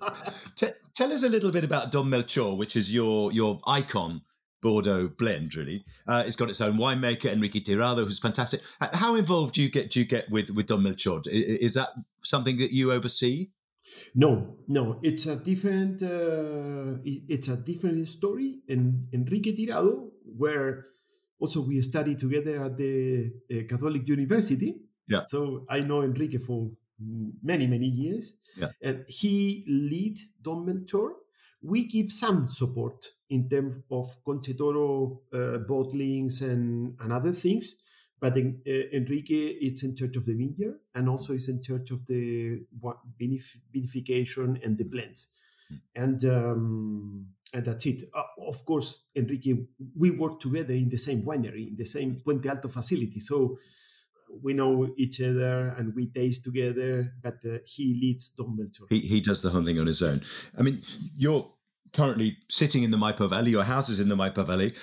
T- 0.55 0.77
tell 0.95 1.13
us 1.13 1.23
a 1.23 1.29
little 1.29 1.51
bit 1.51 1.63
about 1.63 1.91
Don 1.91 2.09
Melchor, 2.09 2.57
which 2.57 2.75
is 2.75 2.91
your 2.91 3.31
your 3.31 3.61
icon 3.67 4.23
Bordeaux 4.63 5.09
blend. 5.09 5.55
Really, 5.55 5.85
uh, 6.07 6.23
it's 6.25 6.35
got 6.35 6.49
its 6.49 6.61
own 6.61 6.77
winemaker, 6.79 7.31
Enrique 7.31 7.59
Tirado, 7.59 8.05
who's 8.05 8.17
fantastic. 8.17 8.61
How 8.81 9.13
involved 9.17 9.53
do 9.53 9.61
you 9.61 9.69
get 9.69 9.91
do 9.91 9.99
you 9.99 10.05
get 10.05 10.27
with 10.31 10.49
with 10.49 10.65
Don 10.65 10.81
Melchor? 10.81 11.21
Is 11.27 11.75
that 11.75 11.89
something 12.23 12.57
that 12.57 12.71
you 12.71 12.91
oversee? 12.91 13.49
No, 14.15 14.57
no, 14.67 14.99
it's 15.03 15.25
a 15.27 15.35
different. 15.35 16.01
Uh, 16.01 16.97
it's 17.03 17.47
a 17.47 17.57
different 17.57 18.07
story. 18.07 18.59
And 18.67 19.07
Enrique 19.13 19.55
Tirado, 19.55 20.09
where 20.37 20.85
also 21.39 21.61
we 21.61 21.81
studied 21.81 22.19
together 22.19 22.63
at 22.65 22.77
the 22.77 23.31
uh, 23.51 23.55
Catholic 23.69 24.07
University. 24.07 24.75
Yeah. 25.07 25.23
So 25.25 25.65
I 25.69 25.79
know 25.81 26.01
Enrique 26.01 26.37
for 26.37 26.71
many 27.43 27.67
many 27.67 27.87
years. 27.87 28.37
Yeah. 28.57 28.69
And 28.81 29.05
he 29.07 29.63
lead 29.67 30.17
Don 30.41 30.65
Melchor. 30.65 31.11
We 31.61 31.85
give 31.85 32.11
some 32.11 32.47
support 32.47 33.05
in 33.29 33.49
terms 33.49 33.83
of 33.91 34.15
Concha 34.23 34.53
Toro 34.53 35.21
uh, 35.33 35.59
bottlings 35.67 36.41
and, 36.41 36.95
and 36.99 37.11
other 37.11 37.33
things 37.33 37.75
but 38.19 38.35
then, 38.35 38.61
uh, 38.67 38.95
Enrique 38.95 39.47
is 39.47 39.83
in 39.83 39.95
charge 39.95 40.17
of 40.17 40.25
the 40.25 40.33
vineyard 40.33 40.79
and 40.95 41.07
also 41.09 41.33
is 41.33 41.47
in 41.49 41.61
charge 41.61 41.91
of 41.91 42.05
the 42.07 42.61
vinification 43.21 44.63
and 44.63 44.77
the 44.77 44.83
blends. 44.83 45.29
Mm. 45.71 45.79
And 45.95 46.25
um, 46.25 47.27
and 47.53 47.65
that's 47.65 47.85
it. 47.85 48.03
Uh, 48.13 48.23
of 48.47 48.63
course, 48.65 49.05
Enrique, 49.15 49.55
we 49.97 50.11
work 50.11 50.39
together 50.39 50.73
in 50.73 50.89
the 50.89 50.97
same 50.97 51.23
winery, 51.23 51.69
in 51.69 51.75
the 51.77 51.85
same 51.85 52.15
Puente 52.25 52.47
Alto 52.47 52.67
facility. 52.67 53.19
So 53.19 53.57
we 54.43 54.53
know 54.53 54.93
each 54.97 55.21
other 55.21 55.69
and 55.77 55.95
we 55.95 56.07
taste 56.07 56.43
together, 56.43 57.13
but 57.23 57.37
uh, 57.45 57.57
he 57.65 57.97
leads 57.99 58.29
Don. 58.29 58.57
He, 58.89 58.99
he 58.99 59.21
does 59.21 59.41
the 59.41 59.49
whole 59.49 59.63
thing 59.63 59.79
on 59.79 59.87
his 59.87 60.03
own. 60.03 60.21
I 60.57 60.61
mean, 60.61 60.79
you're 61.15 61.51
currently 61.93 62.37
sitting 62.49 62.83
in 62.83 62.91
the 62.91 62.97
Maipo 62.97 63.29
Valley, 63.29 63.51
your 63.51 63.63
house 63.63 63.89
is 63.89 63.99
in 63.99 64.09
the 64.09 64.15
Maipo 64.15 64.45
Valley. 64.45 64.73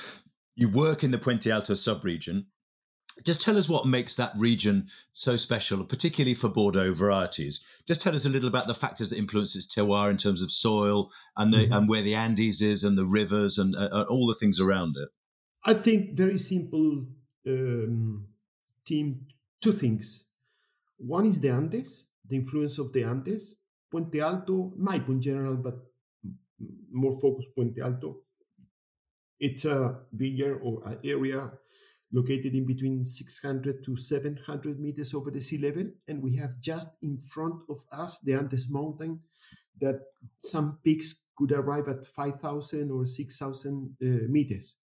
You 0.57 0.69
work 0.69 1.05
in 1.05 1.11
the 1.11 1.19
Puente 1.19 1.51
Alto 1.51 1.75
subregion 1.75 2.47
Just 3.25 3.41
tell 3.41 3.57
us 3.57 3.69
what 3.69 3.87
makes 3.87 4.15
that 4.17 4.33
region 4.37 4.89
so 5.13 5.37
special, 5.37 5.85
particularly 5.85 6.35
for 6.35 6.49
Bordeaux 6.49 6.93
varieties. 6.93 7.65
Just 7.87 8.03
tell 8.03 8.15
us 8.15 8.27
a 8.27 8.29
little 8.29 8.49
about 8.49 8.67
the 8.67 8.75
factors 8.75 9.11
that 9.11 9.19
influence 9.19 9.57
its 9.57 9.67
terroir 9.67 10.11
in 10.11 10.19
terms 10.19 10.43
of 10.43 10.53
soil 10.53 11.11
and 11.37 11.53
the, 11.53 11.59
mm-hmm. 11.59 11.73
and 11.73 11.89
where 11.89 12.03
the 12.03 12.15
Andes 12.15 12.61
is 12.61 12.85
and 12.85 12.97
the 12.97 13.07
rivers 13.07 13.59
and 13.59 13.75
uh, 13.75 14.05
all 14.09 14.27
the 14.27 14.35
things 14.35 14.61
around 14.61 14.97
it. 14.97 15.09
I 15.65 15.75
think 15.75 16.17
very 16.17 16.39
simple 16.39 17.07
um, 17.47 18.29
team. 18.85 19.27
Two 19.63 19.73
things. 19.73 20.27
One 20.99 21.27
is 21.27 21.41
the 21.41 21.49
Andes, 21.49 22.09
the 22.29 22.37
influence 22.37 22.79
of 22.79 22.93
the 22.93 23.03
Andes, 23.03 23.59
Puente 23.91 24.21
Alto, 24.21 24.73
Maipo 24.79 25.09
in 25.09 25.21
general, 25.21 25.57
but 25.57 25.77
more 26.93 27.19
focused 27.19 27.49
Puente 27.57 27.81
Alto. 27.81 28.19
It's 29.41 29.65
a 29.65 30.01
bigger 30.17 30.59
or 30.59 30.83
an 30.87 30.99
area 31.05 31.51
located 32.13 32.55
in 32.55 32.67
between 32.67 33.05
600 33.05 33.85
to 33.85 33.97
700 33.97 34.81
meters 34.81 35.15
over 35.15 35.31
the 35.31 35.41
sea 35.41 35.59
level. 35.59 35.85
And 36.09 36.23
we 36.23 36.37
have 36.37 36.61
just 36.61 36.89
in 37.03 37.19
front 37.19 37.57
of 37.69 37.85
us 37.93 38.21
the 38.21 38.35
Andes 38.35 38.69
Mountain 38.69 39.21
that 39.81 40.01
some 40.41 40.79
peaks 40.85 41.17
could 41.37 41.53
arrive 41.53 41.89
at 41.89 42.05
5,000 42.05 42.91
or 42.91 43.07
6,000 43.07 43.97
uh, 44.01 44.07
meters. 44.29 44.77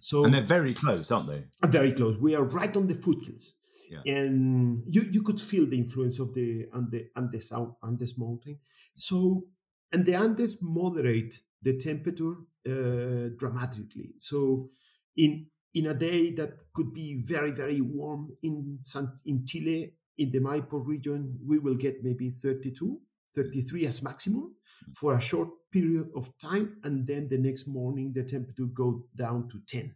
So, 0.00 0.24
and 0.24 0.32
they're 0.32 0.42
very 0.42 0.74
close, 0.74 1.10
aren't 1.10 1.28
they? 1.28 1.44
Very 1.66 1.92
close. 1.92 2.18
We 2.18 2.34
are 2.34 2.44
right 2.44 2.74
on 2.76 2.86
the 2.86 2.94
foothills. 2.94 3.54
Yeah. 3.90 4.14
And 4.14 4.82
you, 4.86 5.02
you 5.10 5.22
could 5.22 5.40
feel 5.40 5.66
the 5.66 5.76
influence 5.76 6.18
of 6.18 6.34
the 6.34 6.66
Andes, 6.74 7.08
Andes, 7.16 7.52
Andes 7.82 8.18
mountain. 8.18 8.58
So, 8.94 9.44
and 9.92 10.04
the 10.06 10.14
Andes 10.14 10.56
moderate 10.60 11.34
the 11.62 11.76
temperature 11.76 12.34
uh, 12.66 13.30
dramatically. 13.38 14.14
So, 14.18 14.70
in 15.16 15.46
in 15.74 15.86
a 15.86 15.94
day 15.94 16.30
that 16.30 16.50
could 16.72 16.94
be 16.94 17.20
very, 17.22 17.50
very 17.50 17.80
warm 17.80 18.36
in, 18.42 18.78
in 19.26 19.44
Chile, 19.44 19.92
in 20.18 20.30
the 20.30 20.38
Maipo 20.38 20.84
region, 20.86 21.36
we 21.44 21.58
will 21.58 21.74
get 21.74 22.04
maybe 22.04 22.30
32, 22.30 23.00
33 23.34 23.86
as 23.86 24.02
maximum 24.02 24.54
for 24.94 25.14
a 25.16 25.20
short 25.20 25.48
period 25.72 26.08
of 26.14 26.30
time. 26.38 26.76
And 26.84 27.06
then 27.06 27.28
the 27.28 27.38
next 27.38 27.66
morning, 27.66 28.12
the 28.12 28.22
temperature 28.22 28.66
go 28.66 29.04
down 29.16 29.48
to 29.48 29.60
10. 29.66 29.94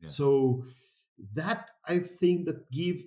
Yeah. 0.00 0.08
So 0.08 0.64
that 1.34 1.70
I 1.86 2.00
think 2.00 2.46
that 2.46 2.70
give 2.72 3.04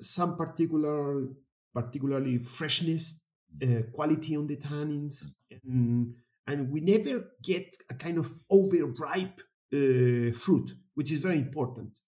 some 0.00 0.36
particular, 0.36 1.28
particularly 1.74 2.38
freshness, 2.38 3.20
uh, 3.62 3.82
quality 3.92 4.36
on 4.36 4.48
the 4.48 4.56
tannins. 4.56 5.26
And, 5.64 6.14
and 6.48 6.70
we 6.70 6.80
never 6.80 7.26
get 7.42 7.76
a 7.90 7.94
kind 7.94 8.18
of 8.18 8.30
overripe 8.50 9.40
uh, 9.72 10.32
fruit 10.32 10.72
which 10.98 11.12
is 11.12 11.20
very 11.22 11.38
important. 11.38 12.00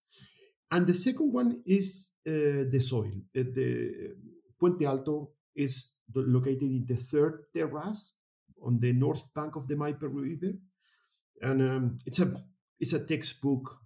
And 0.73 0.85
the 0.85 0.95
second 0.95 1.33
one 1.33 1.63
is 1.65 2.11
uh, 2.27 2.67
the 2.73 2.81
soil. 2.81 3.13
Uh, 3.39 3.45
the 3.55 4.17
Puente 4.61 4.85
Alto 4.85 5.31
is 5.55 5.93
located 6.13 6.71
in 6.79 6.85
the 6.89 6.97
third 6.97 7.45
terrace 7.55 8.15
on 8.61 8.81
the 8.81 8.93
north 8.93 9.33
bank 9.33 9.55
of 9.55 9.69
the 9.69 9.77
Maipo 9.77 10.09
River, 10.13 10.55
and 11.41 11.63
um, 11.63 11.99
it's 12.05 12.19
a 12.19 12.35
it's 12.81 12.95
a 12.95 13.07
textbook 13.07 13.79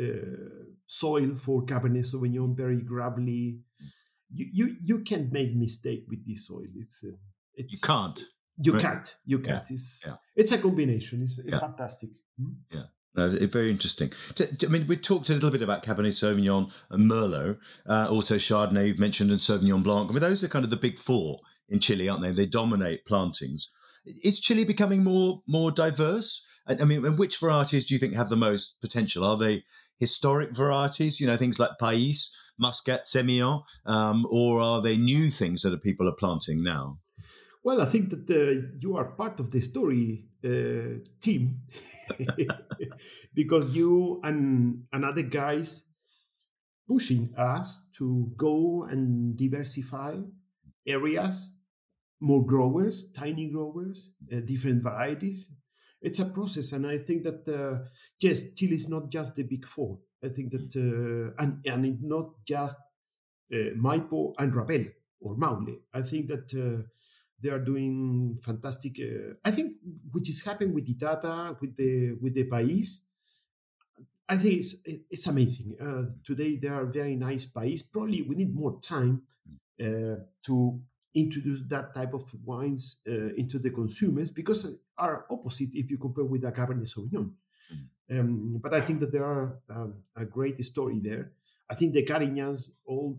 uh, 0.00 0.66
soil 0.86 1.34
for 1.34 1.66
Cabernet 1.66 2.06
Sauvignon, 2.06 2.56
very 2.56 2.82
gravelly. 2.82 3.58
You 4.30 4.46
you 4.52 4.76
you 4.80 4.98
can't 5.00 5.32
make 5.32 5.56
mistake 5.56 6.04
with 6.08 6.24
this 6.24 6.46
soil. 6.46 6.70
It's 6.76 7.04
uh, 7.04 7.16
it's 7.54 7.72
you 7.72 7.80
can't. 7.82 8.20
You 8.58 8.72
right? 8.74 8.82
can't. 8.82 9.16
You 9.24 9.38
can't. 9.40 9.68
Yeah. 9.68 9.74
It's 9.74 10.04
yeah. 10.06 10.16
it's 10.36 10.52
a 10.52 10.58
combination. 10.58 11.22
It's, 11.22 11.40
it's 11.40 11.52
yeah. 11.52 11.58
fantastic. 11.58 12.10
Hmm? 12.38 12.52
Yeah. 12.70 12.86
Uh, 13.16 13.28
very 13.46 13.70
interesting. 13.70 14.12
I 14.38 14.66
mean, 14.66 14.86
we 14.86 14.96
talked 14.96 15.30
a 15.30 15.34
little 15.34 15.50
bit 15.50 15.62
about 15.62 15.82
Cabernet 15.82 16.12
Sauvignon 16.12 16.70
and 16.90 17.10
Merlot, 17.10 17.58
uh, 17.88 18.08
also 18.10 18.36
Chardonnay 18.36 18.88
you've 18.88 18.98
mentioned, 18.98 19.30
and 19.30 19.40
Sauvignon 19.40 19.82
Blanc. 19.82 20.10
I 20.10 20.12
mean, 20.12 20.20
those 20.20 20.44
are 20.44 20.48
kind 20.48 20.64
of 20.64 20.70
the 20.70 20.76
big 20.76 20.98
four 20.98 21.38
in 21.68 21.80
Chile, 21.80 22.08
aren't 22.08 22.22
they? 22.22 22.30
They 22.30 22.46
dominate 22.46 23.06
plantings. 23.06 23.70
Is 24.22 24.38
Chile 24.38 24.64
becoming 24.64 25.02
more 25.02 25.42
more 25.48 25.70
diverse? 25.70 26.44
I 26.68 26.84
mean, 26.84 27.04
and 27.04 27.18
which 27.18 27.38
varieties 27.38 27.86
do 27.86 27.94
you 27.94 28.00
think 28.00 28.14
have 28.14 28.28
the 28.28 28.36
most 28.36 28.80
potential? 28.80 29.24
Are 29.24 29.36
they 29.36 29.64
historic 29.98 30.50
varieties? 30.50 31.20
You 31.20 31.26
know, 31.26 31.36
things 31.36 31.58
like 31.58 31.78
Pais, 31.78 32.34
Muscat, 32.58 33.06
Semillon, 33.06 33.62
um, 33.84 34.26
or 34.30 34.60
are 34.60 34.82
they 34.82 34.96
new 34.96 35.28
things 35.28 35.62
that 35.62 35.82
people 35.82 36.08
are 36.08 36.14
planting 36.18 36.62
now? 36.62 36.98
Well, 37.62 37.80
I 37.80 37.86
think 37.86 38.10
that 38.10 38.30
uh, 38.30 38.66
you 38.78 38.96
are 38.96 39.16
part 39.16 39.40
of 39.40 39.50
the 39.50 39.60
story 39.60 40.24
uh, 40.46 40.98
team 41.20 41.60
because 43.34 43.74
you 43.74 44.20
and, 44.22 44.84
and 44.92 45.04
other 45.04 45.22
guys 45.22 45.84
pushing 46.88 47.34
us 47.36 47.86
to 47.98 48.30
go 48.36 48.84
and 48.84 49.36
diversify 49.36 50.16
areas, 50.86 51.52
more 52.20 52.46
growers, 52.46 53.10
tiny 53.12 53.48
growers, 53.50 54.14
uh, 54.32 54.40
different 54.40 54.82
varieties. 54.82 55.52
It's 56.00 56.20
a 56.20 56.26
process, 56.26 56.72
and 56.72 56.86
I 56.86 56.98
think 56.98 57.24
that 57.24 57.48
uh, 57.48 57.84
yes, 58.20 58.42
Chile 58.54 58.76
is 58.76 58.88
not 58.88 59.10
just 59.10 59.34
the 59.34 59.42
big 59.42 59.66
four. 59.66 59.98
I 60.22 60.28
think 60.28 60.52
that 60.52 60.76
uh, 60.76 61.42
and 61.42 61.64
and 61.66 61.86
it's 61.86 62.02
not 62.02 62.44
just 62.46 62.76
uh, 63.52 63.74
Maipo 63.76 64.34
and 64.38 64.54
Rapel 64.54 64.84
or 65.20 65.36
Maule. 65.36 65.76
I 65.94 66.02
think 66.02 66.28
that 66.28 66.52
uh, 66.54 66.86
they 67.42 67.50
are 67.50 67.58
doing 67.58 68.38
fantastic. 68.42 68.98
Uh, 69.00 69.34
I 69.44 69.50
think 69.50 69.74
which 70.10 70.28
is 70.28 70.44
happening 70.44 70.74
with 70.74 70.86
the 70.86 70.94
Itata, 70.94 71.60
with 71.60 71.76
the 71.76 72.16
with 72.20 72.34
the 72.34 72.44
Pais. 72.44 73.02
I 74.28 74.36
think 74.36 74.54
it's 74.60 74.76
it's 74.84 75.26
amazing. 75.26 75.76
Uh, 75.80 76.12
today 76.24 76.56
there 76.56 76.74
are 76.74 76.86
very 76.86 77.16
nice 77.16 77.46
Pais. 77.46 77.82
Probably 77.82 78.22
we 78.22 78.36
need 78.36 78.54
more 78.54 78.80
time 78.80 79.22
uh, 79.80 80.16
to 80.44 80.80
introduce 81.14 81.62
that 81.62 81.94
type 81.94 82.12
of 82.12 82.24
wines 82.44 82.98
uh, 83.08 83.32
into 83.36 83.58
the 83.58 83.70
consumers 83.70 84.30
because 84.30 84.76
are 84.98 85.24
opposite 85.30 85.70
if 85.74 85.90
you 85.90 85.98
compare 85.98 86.24
with 86.24 86.42
the 86.42 86.52
Cabernet 86.52 86.86
Sauvignon. 86.86 87.30
Mm. 87.72 88.20
Um, 88.20 88.60
but 88.62 88.74
I 88.74 88.80
think 88.80 89.00
that 89.00 89.12
there 89.12 89.24
are 89.24 89.58
um, 89.70 89.94
a 90.14 90.24
great 90.24 90.62
story 90.64 91.00
there. 91.00 91.32
I 91.68 91.74
think 91.74 91.94
the 91.94 92.02
Carignans 92.02 92.70
all 92.84 93.18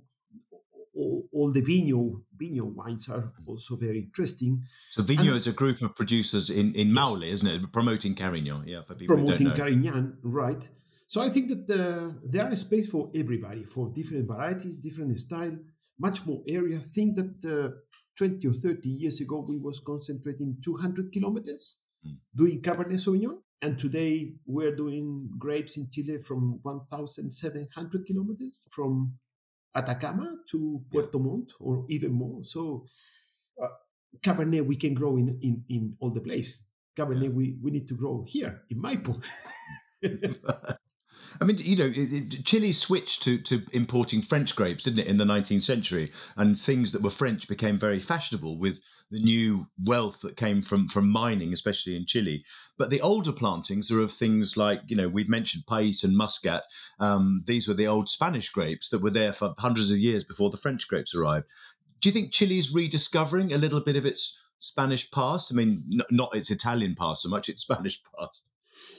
all, 0.97 1.27
all 1.31 1.51
the 1.51 1.62
vino 1.62 2.21
VIGNO 2.39 2.73
wines 2.75 3.10
are 3.10 3.31
also 3.45 3.75
very 3.75 3.99
interesting. 3.99 4.63
So 4.91 5.03
VIGNO 5.03 5.27
and, 5.27 5.36
is 5.36 5.47
a 5.47 5.53
group 5.53 5.81
of 5.81 5.95
producers 5.95 6.49
in 6.49 6.73
in 6.75 6.93
Maule, 6.93 7.23
isn't 7.23 7.47
it? 7.47 7.71
Promoting 7.71 8.15
Carignan, 8.15 8.63
yeah, 8.65 8.81
for 8.81 8.95
people 8.95 9.15
promoting 9.15 9.51
Carignan, 9.51 10.17
right? 10.23 10.69
So 11.07 11.21
I 11.21 11.29
think 11.29 11.49
that 11.49 11.65
uh, 11.69 12.19
there 12.23 12.49
is 12.49 12.62
space 12.62 12.89
for 12.89 13.10
everybody, 13.15 13.63
for 13.63 13.89
different 13.93 14.27
varieties, 14.27 14.75
different 14.75 15.17
style, 15.19 15.57
much 15.97 16.25
more 16.25 16.41
area. 16.47 16.77
I 16.77 16.81
think 16.81 17.15
that 17.15 17.33
uh, 17.45 17.69
20 18.17 18.47
or 18.47 18.53
30 18.53 18.89
years 18.89 19.21
ago 19.21 19.45
we 19.47 19.57
was 19.57 19.79
concentrating 19.79 20.57
200 20.63 21.12
kilometers 21.13 21.77
mm. 22.05 22.17
doing 22.36 22.62
Cabernet 22.62 22.99
Sauvignon, 22.99 23.38
and 23.62 23.79
today 23.79 24.33
we're 24.45 24.75
doing 24.75 25.29
grapes 25.38 25.77
in 25.77 25.88
Chile 25.91 26.17
from 26.17 26.60
1,700 26.63 28.05
kilometers 28.05 28.57
from 28.69 29.13
Atacama 29.77 30.37
to 30.49 30.81
Puerto 30.91 31.19
Montt 31.19 31.53
or 31.59 31.85
even 31.89 32.11
more. 32.11 32.43
So 32.43 32.85
uh, 33.61 33.67
Cabernet 34.21 34.65
we 34.65 34.75
can 34.75 34.93
grow 34.93 35.17
in, 35.17 35.37
in, 35.41 35.63
in 35.69 35.95
all 35.99 36.09
the 36.09 36.21
place. 36.21 36.65
Cabernet 36.97 37.33
we, 37.33 37.57
we 37.61 37.71
need 37.71 37.87
to 37.87 37.93
grow 37.95 38.23
here 38.27 38.63
in 38.69 38.81
Maipo. 38.81 39.23
I 41.39 41.45
mean, 41.45 41.57
you 41.59 41.75
know, 41.75 41.91
Chile 42.43 42.71
switched 42.71 43.21
to, 43.23 43.37
to 43.39 43.61
importing 43.71 44.21
French 44.21 44.55
grapes, 44.55 44.83
didn't 44.83 44.99
it, 44.99 45.07
in 45.07 45.17
the 45.17 45.25
19th 45.25 45.61
century? 45.61 46.11
And 46.35 46.57
things 46.57 46.91
that 46.93 47.03
were 47.03 47.11
French 47.11 47.47
became 47.47 47.77
very 47.77 47.99
fashionable 47.99 48.57
with 48.57 48.81
the 49.09 49.19
new 49.19 49.67
wealth 49.83 50.21
that 50.21 50.37
came 50.37 50.61
from 50.61 50.87
from 50.87 51.09
mining, 51.09 51.53
especially 51.53 51.95
in 51.95 52.05
Chile. 52.05 52.43
But 52.77 52.89
the 52.89 53.01
older 53.01 53.31
plantings 53.31 53.89
are 53.91 54.01
of 54.01 54.11
things 54.11 54.57
like 54.57 54.81
you 54.87 54.95
know 54.95 55.07
we've 55.07 55.29
mentioned 55.29 55.65
Pais 55.67 56.03
and 56.03 56.17
Muscat. 56.17 56.63
Um, 56.99 57.39
these 57.47 57.67
were 57.67 57.73
the 57.73 57.87
old 57.87 58.09
Spanish 58.09 58.49
grapes 58.49 58.89
that 58.89 59.01
were 59.01 59.09
there 59.09 59.33
for 59.33 59.55
hundreds 59.57 59.91
of 59.91 59.97
years 59.97 60.23
before 60.23 60.49
the 60.49 60.57
French 60.57 60.87
grapes 60.87 61.15
arrived. 61.15 61.45
Do 62.01 62.09
you 62.09 62.13
think 62.13 62.31
Chile's 62.31 62.73
rediscovering 62.73 63.53
a 63.53 63.57
little 63.57 63.81
bit 63.81 63.95
of 63.95 64.05
its 64.05 64.39
Spanish 64.59 65.09
past? 65.09 65.51
I 65.51 65.55
mean, 65.55 65.83
n- 65.91 66.01
not 66.11 66.35
its 66.35 66.51
Italian 66.51 66.95
past 66.95 67.23
so 67.23 67.29
much; 67.29 67.49
its 67.49 67.61
Spanish 67.67 68.01
past. 68.03 68.41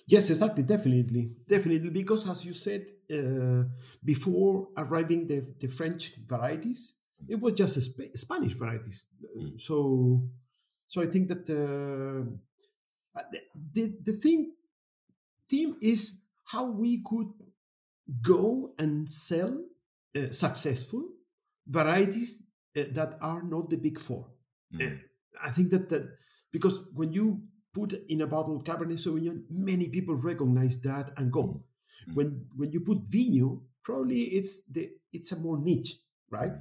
Yes, 0.06 0.30
exactly, 0.30 0.62
definitely, 0.62 1.30
definitely. 1.46 1.90
Because 1.90 2.28
as 2.28 2.44
you 2.44 2.52
said 2.52 2.86
uh, 3.12 3.64
before 4.04 4.68
arriving 4.76 5.26
the, 5.26 5.40
the 5.60 5.68
French 5.68 6.14
varieties, 6.26 6.94
it 7.26 7.40
was 7.40 7.54
just 7.54 7.80
Sp- 7.82 8.14
Spanish 8.14 8.54
varieties. 8.54 9.06
Mm. 9.36 9.60
So, 9.60 10.22
so 10.86 11.02
I 11.02 11.06
think 11.06 11.28
that 11.28 11.48
uh, 11.50 12.22
uh, 13.18 13.22
the, 13.32 13.40
the 13.72 13.96
the 14.04 14.12
thing 14.12 14.52
team 15.48 15.76
is 15.80 16.20
how 16.44 16.64
we 16.64 17.02
could 17.04 17.28
go 18.22 18.72
and 18.78 19.10
sell 19.10 19.64
uh, 20.16 20.30
successful 20.30 21.08
varieties 21.66 22.42
uh, 22.76 22.84
that 22.92 23.18
are 23.20 23.42
not 23.42 23.70
the 23.70 23.76
big 23.76 23.98
four. 23.98 24.26
Mm. 24.74 25.00
I 25.42 25.50
think 25.50 25.70
that 25.70 25.88
that 25.88 26.08
because 26.52 26.80
when 26.94 27.12
you 27.12 27.42
put 27.74 27.92
in 28.08 28.22
a 28.22 28.26
bottle 28.26 28.62
Cabernet 28.62 28.98
Sauvignon, 28.98 29.42
many 29.50 29.88
people 29.88 30.14
recognize 30.14 30.80
that 30.80 31.10
and 31.16 31.32
go. 31.32 31.62
Mm. 32.08 32.14
When 32.14 32.46
when 32.56 32.72
you 32.72 32.80
put 32.80 33.04
VIGNO, 33.04 33.60
probably 33.82 34.22
it's 34.22 34.62
the 34.70 34.90
it's 35.12 35.32
a 35.32 35.36
more 35.36 35.58
niche, 35.58 35.96
right? 36.30 36.52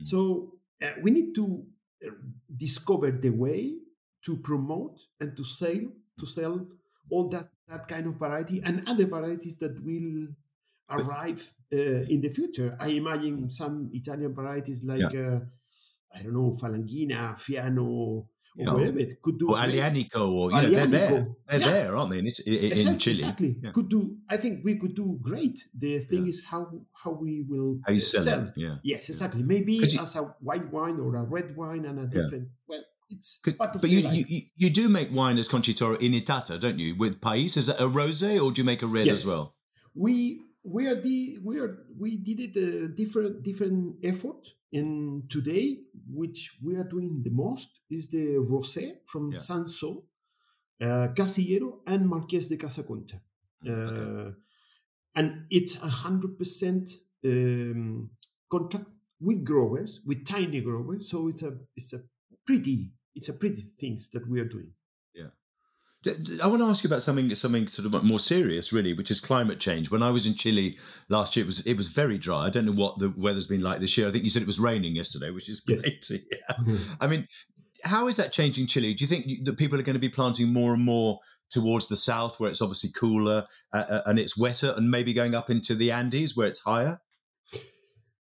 Mm. 0.00 0.06
So 0.06 0.52
uh, 0.82 0.90
we 1.02 1.10
need 1.10 1.34
to 1.34 1.64
uh, 2.06 2.10
discover 2.56 3.10
the 3.10 3.30
way 3.30 3.74
to 4.24 4.36
promote 4.36 4.98
and 5.20 5.36
to 5.36 5.44
sell 5.44 5.80
to 6.18 6.26
sell 6.26 6.66
all 7.10 7.28
that 7.28 7.48
that 7.68 7.88
kind 7.88 8.06
of 8.06 8.14
variety 8.14 8.62
and 8.64 8.88
other 8.88 9.06
varieties 9.06 9.56
that 9.56 9.74
will 9.84 10.28
arrive 10.90 11.52
uh, 11.72 12.06
in 12.08 12.20
the 12.20 12.28
future. 12.28 12.76
I 12.80 12.88
imagine 12.88 13.50
some 13.50 13.90
Italian 13.92 14.34
varieties 14.34 14.84
like 14.84 15.14
uh, 15.14 15.40
I 16.14 16.22
don't 16.22 16.34
know 16.34 16.50
Falanghina, 16.50 17.34
Fiano, 17.36 18.26
or 18.58 18.64
Yeah. 18.64 18.72
whatever 18.74 18.98
it 18.98 19.20
could 19.22 19.38
do. 19.38 19.48
Or. 19.48 19.56
Aglianico, 19.56 20.22
or 20.32 20.50
you 20.50 20.62
know, 20.62 20.70
they're 20.70 20.86
there. 20.86 21.36
They're 21.48 21.60
Yeah. 21.60 21.70
there, 21.72 21.96
aren't 21.96 22.10
they? 22.12 22.18
In, 22.20 22.26
It- 22.26 22.46
in, 22.46 22.54
in 22.54 22.64
Exactly, 22.72 22.98
Chile. 22.98 23.14
exactly. 23.18 23.56
Yeah. 23.62 23.70
Could 23.72 23.88
do. 23.88 24.16
I 24.28 24.36
think 24.36 24.64
we 24.64 24.76
could 24.76 24.94
do 24.94 25.18
great. 25.22 25.56
The 25.78 25.98
thing 26.00 26.22
Yeah. 26.24 26.28
is 26.28 26.42
how 26.44 26.62
how 26.92 27.12
we 27.12 27.42
will 27.48 27.80
How 27.86 27.92
you 27.92 27.98
uh, 27.98 28.24
sell. 28.24 28.52
Yeah. 28.56 28.76
Yes, 28.82 29.08
exactly. 29.08 29.42
Maybe 29.42 29.78
'Cause 29.78 29.94
you- 29.94 30.00
as 30.00 30.16
a 30.16 30.22
white 30.40 30.72
wine 30.72 30.98
or 31.00 31.16
a 31.16 31.22
red 31.24 31.56
wine 31.56 31.84
and 31.84 31.98
a 31.98 32.02
Yeah. 32.02 32.22
different. 32.22 32.48
Well, 32.68 32.82
it's 33.10 33.38
Could- 33.44 33.58
part 33.58 33.74
of 33.74 33.80
but 33.82 33.90
the 33.90 33.96
you, 33.96 34.02
life. 34.02 34.16
you 34.16 34.24
you 34.28 34.40
you 34.56 34.70
do 34.70 34.88
make 34.88 35.08
wine 35.12 35.38
as 35.38 35.48
Concha 35.48 35.70
y 35.72 35.74
Toro 35.74 35.96
in 35.98 36.12
Itata, 36.12 36.58
don't 36.58 36.78
you? 36.78 36.94
With 36.96 37.20
Pais, 37.20 37.56
is 37.56 37.66
that 37.66 37.78
a 37.80 37.88
rosé 37.88 38.40
or 38.42 38.50
do 38.52 38.60
you 38.62 38.64
make 38.64 38.82
a 38.82 38.86
red 38.86 39.06
Yes. 39.06 39.18
as 39.18 39.26
well? 39.26 39.54
we 39.94 40.40
we 40.62 40.86
are 40.88 41.00
the 41.00 41.38
we 41.44 41.58
are 41.58 41.78
we 41.98 42.16
did 42.16 42.38
it 42.40 42.54
a 42.56 42.88
different 42.88 43.42
different 43.44 43.96
effort 44.02 44.42
and 44.72 45.28
today 45.30 45.78
which 46.12 46.58
we 46.62 46.74
are 46.76 46.84
doing 46.88 47.22
the 47.22 47.30
most 47.30 47.80
is 47.90 48.08
the 48.08 48.36
rosé 48.50 48.98
from 49.06 49.32
Yeah. 49.32 49.38
Cinsault 49.38 50.04
uh, 50.80 51.08
casillero 51.14 51.80
and 51.86 52.06
marqués 52.06 52.48
de 52.48 52.56
casa 52.56 52.82
concha 52.82 53.20
Mm, 53.62 53.70
okay. 53.70 54.28
uh, 54.28 54.32
and 55.14 55.46
it's 55.50 55.76
a 55.82 55.88
hundred 55.88 56.36
percent 56.38 56.90
um, 57.24 58.10
contract 58.50 58.96
with 59.20 59.42
growers 59.44 60.00
with 60.04 60.24
tiny 60.26 60.60
growers 60.60 61.08
so 61.08 61.28
it's 61.28 61.42
a 61.42 61.52
it's 61.74 61.94
a 61.94 62.00
pretty 62.44 62.92
it's 63.14 63.28
a 63.30 63.32
pretty 63.34 63.62
things 63.80 64.10
that 64.10 64.28
we 64.28 64.40
are 64.40 64.48
doing 64.48 64.70
d- 65.14 65.30
I 66.42 66.46
want 66.46 66.60
to 66.60 66.66
ask 66.66 66.84
you 66.84 66.88
about 66.88 67.02
something 67.02 67.34
something 67.34 67.66
sort 67.66 67.92
of 67.92 68.04
more 68.04 68.20
serious, 68.20 68.72
really, 68.72 68.92
which 68.92 69.10
is 69.10 69.20
climate 69.20 69.58
change. 69.58 69.90
When 69.90 70.02
I 70.02 70.10
was 70.10 70.26
in 70.26 70.34
Chile 70.34 70.78
last 71.08 71.36
year, 71.36 71.44
it 71.44 71.46
was 71.46 71.60
it 71.66 71.76
was 71.76 71.88
very 71.88 72.18
dry. 72.18 72.46
I 72.46 72.50
don't 72.50 72.66
know 72.66 72.72
what 72.72 72.98
the 72.98 73.12
weather's 73.16 73.46
been 73.46 73.62
like 73.62 73.80
this 73.80 73.96
year. 73.96 74.08
I 74.08 74.12
think 74.12 74.24
you 74.24 74.30
said 74.30 74.42
it 74.42 74.46
was 74.46 74.58
raining 74.58 74.96
yesterday, 74.96 75.30
which 75.30 75.48
is 75.48 75.62
Yes. 75.66 75.80
great 75.80 76.02
to 76.02 76.18
hear. 76.18 76.76
I 77.00 77.06
mean, 77.06 77.26
how 77.84 78.08
is 78.08 78.16
that 78.16 78.32
changing 78.32 78.66
Chile? 78.66 78.94
Do 78.94 79.04
you 79.04 79.08
think 79.08 79.44
that 79.44 79.58
people 79.58 79.78
are 79.78 79.82
going 79.82 79.94
to 79.94 80.00
be 80.00 80.08
planting 80.08 80.52
more 80.52 80.74
and 80.74 80.84
more 80.84 81.20
towards 81.50 81.88
the 81.88 81.96
south, 81.96 82.38
where 82.40 82.50
it's 82.50 82.62
obviously 82.62 82.90
cooler 82.90 83.46
uh, 83.72 83.84
uh, 83.88 84.02
and 84.06 84.18
it's 84.18 84.36
wetter, 84.36 84.74
and 84.76 84.90
maybe 84.90 85.12
going 85.12 85.34
up 85.34 85.50
into 85.50 85.74
the 85.74 85.90
Andes, 85.92 86.36
where 86.36 86.48
it's 86.48 86.60
higher? 86.60 87.00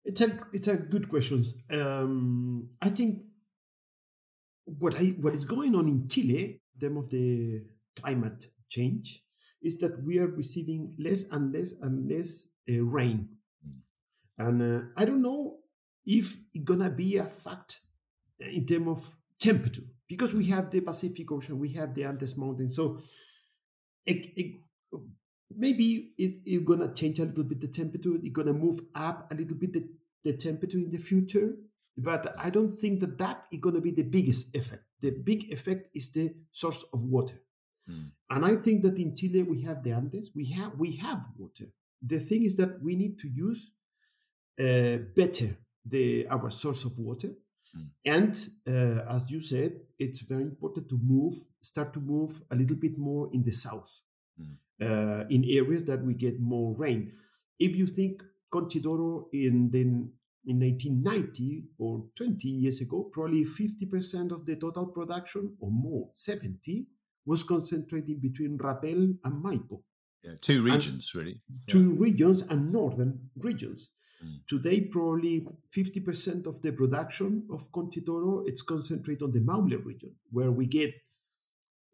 It's 0.05 0.21
a 0.21 0.39
it's 0.53 0.69
a 0.69 0.77
good 0.77 1.09
question. 1.09 1.45
Um, 1.71 2.71
I 2.81 2.89
think 2.89 3.23
what 4.65 4.95
I 4.97 5.15
what 5.21 5.35
is 5.35 5.45
going 5.45 5.75
on 5.75 5.89
in 5.89 6.09
Chile, 6.09 6.61
them 6.81 6.97
of 6.97 7.09
the 7.11 7.63
climate 7.97 8.47
change, 8.69 9.23
is 9.63 9.77
that 9.79 10.03
we 10.03 10.19
are 10.19 10.29
receiving 10.29 10.95
less 10.99 11.25
and 11.31 11.53
less 11.53 11.75
and 11.83 12.11
less 12.11 12.49
uh, 12.71 12.83
rain, 12.83 13.29
and 14.39 14.63
uh, 14.63 14.87
I 14.97 15.05
don't 15.05 15.23
know 15.23 15.59
if 16.07 16.37
it's 16.55 16.65
gonna 16.65 16.91
be 16.91 17.19
a 17.19 17.25
fact 17.25 17.81
in 18.41 18.67
terms 18.67 18.89
of 18.89 19.15
temperature 19.39 19.83
because 20.09 20.35
we 20.35 20.47
have 20.47 20.71
the 20.71 20.81
Pacific 20.81 21.31
Ocean, 21.31 21.59
we 21.59 21.73
have 21.75 21.95
the 21.95 22.05
Andes 22.05 22.37
Mountains, 22.37 22.75
so 22.75 22.99
it, 24.07 24.27
it, 24.37 24.61
maybe 25.55 26.13
it, 26.17 26.41
it's 26.45 26.65
gonna 26.65 26.93
change 26.95 27.19
a 27.19 27.25
little 27.25 27.45
bit 27.45 27.61
the 27.61 27.69
temperature. 27.69 28.15
It's 28.23 28.33
gonna 28.33 28.53
move 28.53 28.81
up 28.95 29.31
a 29.31 29.35
little 29.35 29.57
bit 29.57 29.73
the, 29.73 29.85
the 30.25 30.33
temperature 30.37 30.79
in 30.79 30.91
the 30.91 30.99
future, 30.99 31.55
but 31.97 32.35
I 32.39 32.51
don't 32.51 32.73
think 32.73 33.01
that 33.01 33.19
that 33.19 33.45
is 33.53 33.59
gonna 33.59 33.81
be 33.81 33.91
the 33.91 34.03
biggest 34.03 34.57
effect. 34.57 34.85
The 35.01 35.11
big 35.11 35.53
effect 35.53 35.89
is 35.95 36.11
the 36.11 36.35
source 36.51 36.85
of 36.93 37.05
water, 37.05 37.39
Mm. 37.89 38.13
and 38.31 38.45
I 38.45 38.57
think 38.57 38.83
that 38.83 38.99
in 38.99 39.17
Chile 39.17 39.43
we 39.43 39.63
have 39.63 39.83
the 39.83 39.93
Andes. 39.93 40.31
We 40.35 40.45
have 40.57 40.73
we 40.79 40.93
have 40.97 41.21
water. 41.39 41.67
The 42.03 42.21
thing 42.21 42.43
is 42.45 42.55
that 42.57 42.81
we 42.83 42.95
need 42.95 43.19
to 43.21 43.29
use 43.29 43.73
uh, 44.59 44.99
better 45.17 45.57
the 45.85 46.27
our 46.29 46.51
source 46.51 46.85
of 46.85 46.99
water. 46.99 47.33
Mm. 47.77 47.89
And 48.05 48.33
uh, 48.69 49.15
as 49.17 49.31
you 49.31 49.41
said, 49.41 49.81
it's 49.99 50.21
very 50.23 50.43
important 50.43 50.89
to 50.89 50.99
move, 51.03 51.35
start 51.63 51.93
to 51.95 52.01
move 52.01 52.43
a 52.51 52.57
little 52.57 52.77
bit 52.77 52.99
more 52.99 53.31
in 53.33 53.43
the 53.43 53.53
south, 53.53 53.91
Mm. 54.41 54.57
uh, 54.87 55.25
in 55.31 55.45
areas 55.45 55.85
that 55.85 56.03
we 56.05 56.15
get 56.15 56.41
more 56.41 56.75
rain. 56.77 57.13
If 57.59 57.77
you 57.77 57.87
think 57.87 58.23
Concha 58.51 58.79
y 58.79 58.83
Toro 58.83 59.29
in 59.33 59.71
the 59.71 59.85
in 60.47 60.59
1990 60.59 61.65
or 61.79 62.05
20 62.17 62.49
years 62.49 62.81
ago, 62.81 63.05
probably 63.13 63.45
50% 63.45 64.33
of 64.33 64.47
the 64.47 64.57
total 64.57 64.87
production 64.87 65.55
or 65.61 65.71
more, 65.71 66.09
70, 66.15 66.87
was 67.27 67.43
concentrated 67.43 68.21
between 68.23 68.57
Rapel 68.57 69.15
and 69.25 69.45
Maipo 69.45 69.83
Yeah, 70.25 70.35
two 70.41 70.63
regions, 70.63 71.15
really. 71.15 71.43
two 71.67 71.93
regions 71.95 72.43
and 72.43 72.73
northern 72.73 73.31
regions. 73.37 73.91
Mm. 74.25 74.41
Today, 74.47 74.81
probably 74.83 75.47
50% 75.77 76.47
of 76.47 76.61
the 76.63 76.73
production 76.73 77.47
of 77.51 77.71
Concha 77.73 78.01
y 78.01 78.05
Toro 78.07 78.45
it's 78.47 78.63
concentrated 78.63 79.23
on 79.23 79.33
the 79.33 79.41
Maule 79.41 79.79
region, 79.85 80.15
where 80.31 80.51
we 80.51 80.67
get 80.67 80.93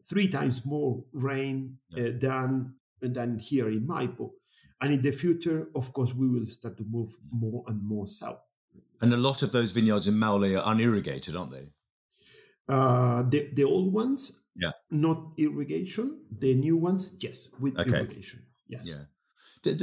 three 0.09 0.29
times 0.29 0.65
more 0.65 1.05
rain 1.13 1.79
Yeah. 1.91 2.09
uh, 2.09 2.13
than 2.21 2.75
than 3.01 3.39
here 3.39 3.69
in 3.69 3.87
Maipo. 3.87 4.31
And 4.81 4.93
in 4.93 5.03
the 5.03 5.12
future, 5.12 5.69
of 5.75 5.93
course, 5.93 6.12
we 6.15 6.29
will 6.29 6.47
start 6.47 6.77
to 6.79 6.85
move 6.85 7.17
more 7.31 7.65
and 7.69 7.83
more 7.83 8.07
south. 8.07 8.41
And 9.01 9.12
a 9.12 9.17
lot 9.17 9.43
of 9.43 9.53
those 9.53 9.71
vineyards 9.71 10.07
in 10.09 10.19
Maule 10.19 10.45
are 10.57 10.62
unirrigated, 10.73 11.35
aren't 11.37 11.53
they? 11.53 11.69
Uh, 12.69 13.23
the 13.31 13.51
the 13.55 13.65
old 13.65 13.93
ones, 13.93 14.43
Yeah. 14.57 14.73
not 14.91 15.33
irrigation. 15.39 16.19
The 16.41 16.55
new 16.55 16.77
ones, 16.77 17.15
yes, 17.21 17.49
with 17.61 17.79
Okay. 17.79 17.91
irrigation. 18.01 18.43
Yes. 18.69 18.87
Yeah. 18.87 19.05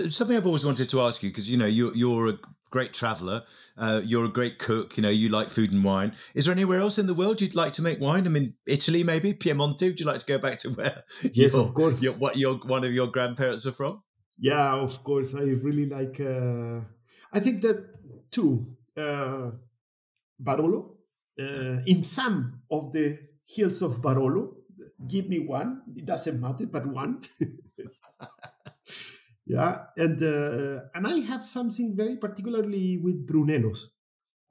Something 0.10 0.38
I've 0.38 0.46
always 0.46 0.66
wanted 0.66 0.90
to 0.90 1.02
ask 1.02 1.24
you 1.24 1.30
because 1.30 1.50
you 1.50 1.58
know 1.58 1.66
you're 1.68 1.96
you're 1.96 2.30
a 2.30 2.40
great 2.72 2.94
traveller, 2.94 3.44
uh, 3.78 4.02
you're 4.04 4.26
a 4.26 4.30
great 4.40 4.58
cook. 4.60 4.98
You 4.98 5.04
know 5.04 5.10
you 5.10 5.30
like 5.30 5.50
food 5.50 5.72
and 5.72 5.84
wine. 5.84 6.14
Is 6.36 6.46
there 6.46 6.54
anywhere 6.54 6.80
else 6.80 6.98
in 6.98 7.08
the 7.08 7.14
world 7.14 7.40
you'd 7.42 7.56
like 7.56 7.74
to 7.74 7.82
make 7.82 8.00
wine? 8.00 8.26
I 8.26 8.30
mean, 8.30 8.56
Italy 8.66 9.04
maybe 9.04 9.34
Piemonte. 9.34 9.82
Would 9.82 10.00
you 10.00 10.06
like 10.06 10.20
to 10.20 10.26
go 10.26 10.38
back 10.38 10.60
to 10.60 10.70
where? 10.78 11.04
Yes, 11.34 11.54
your, 11.54 11.68
of 11.68 11.74
course. 11.74 12.02
Your, 12.02 12.14
what 12.14 12.38
your 12.38 12.56
one 12.58 12.84
of 12.84 12.94
your 12.94 13.08
grandparents 13.08 13.66
were 13.66 13.72
from? 13.74 14.02
Yeah, 14.44 14.76
of 14.76 15.00
course. 15.08 15.36
I 15.36 15.56
really 15.64 15.86
like. 15.88 16.20
Uh, 16.20 16.82
I 17.32 17.40
think 17.40 17.62
that 17.64 17.80
too. 18.32 18.76
Uh, 18.96 19.52
Barolo. 20.40 20.98
Uh, 21.40 21.82
in 21.88 22.04
some 22.04 22.62
of 22.70 22.92
the 22.94 23.18
hills 23.48 23.82
of 23.82 24.02
Barolo, 24.02 24.54
give 25.08 25.30
me 25.30 25.40
one. 25.40 25.82
It 25.96 26.06
doesn't 26.06 26.40
matter, 26.40 26.68
but 26.68 26.86
one. 26.86 27.26
yeah, 29.46 29.86
and 29.98 30.22
uh, 30.22 30.80
and 30.96 31.08
I 31.08 31.18
have 31.32 31.46
something 31.46 31.96
very 31.96 32.18
particularly 32.18 32.98
with 32.98 33.26
Brunellos. 33.28 33.90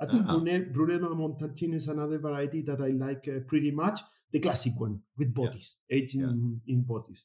I 0.01 0.07
think 0.07 0.25
Ah. 0.27 0.39
Brune- 0.41 0.73
Brunello 0.73 1.15
Montalcino 1.15 1.75
is 1.75 1.87
another 1.89 2.19
variety 2.19 2.63
that 2.63 2.81
I 2.81 2.89
like 2.89 3.29
uh, 3.29 3.41
pretty 3.47 3.71
much. 3.71 4.01
The 4.33 4.41
classic 4.41 4.73
one 4.81 5.01
with 5.19 5.33
botti, 5.35 5.63
aged 5.91 6.15
Yeah. 6.17 6.31
in, 6.67 6.85
botti. 6.89 7.13
Mm. 7.13 7.25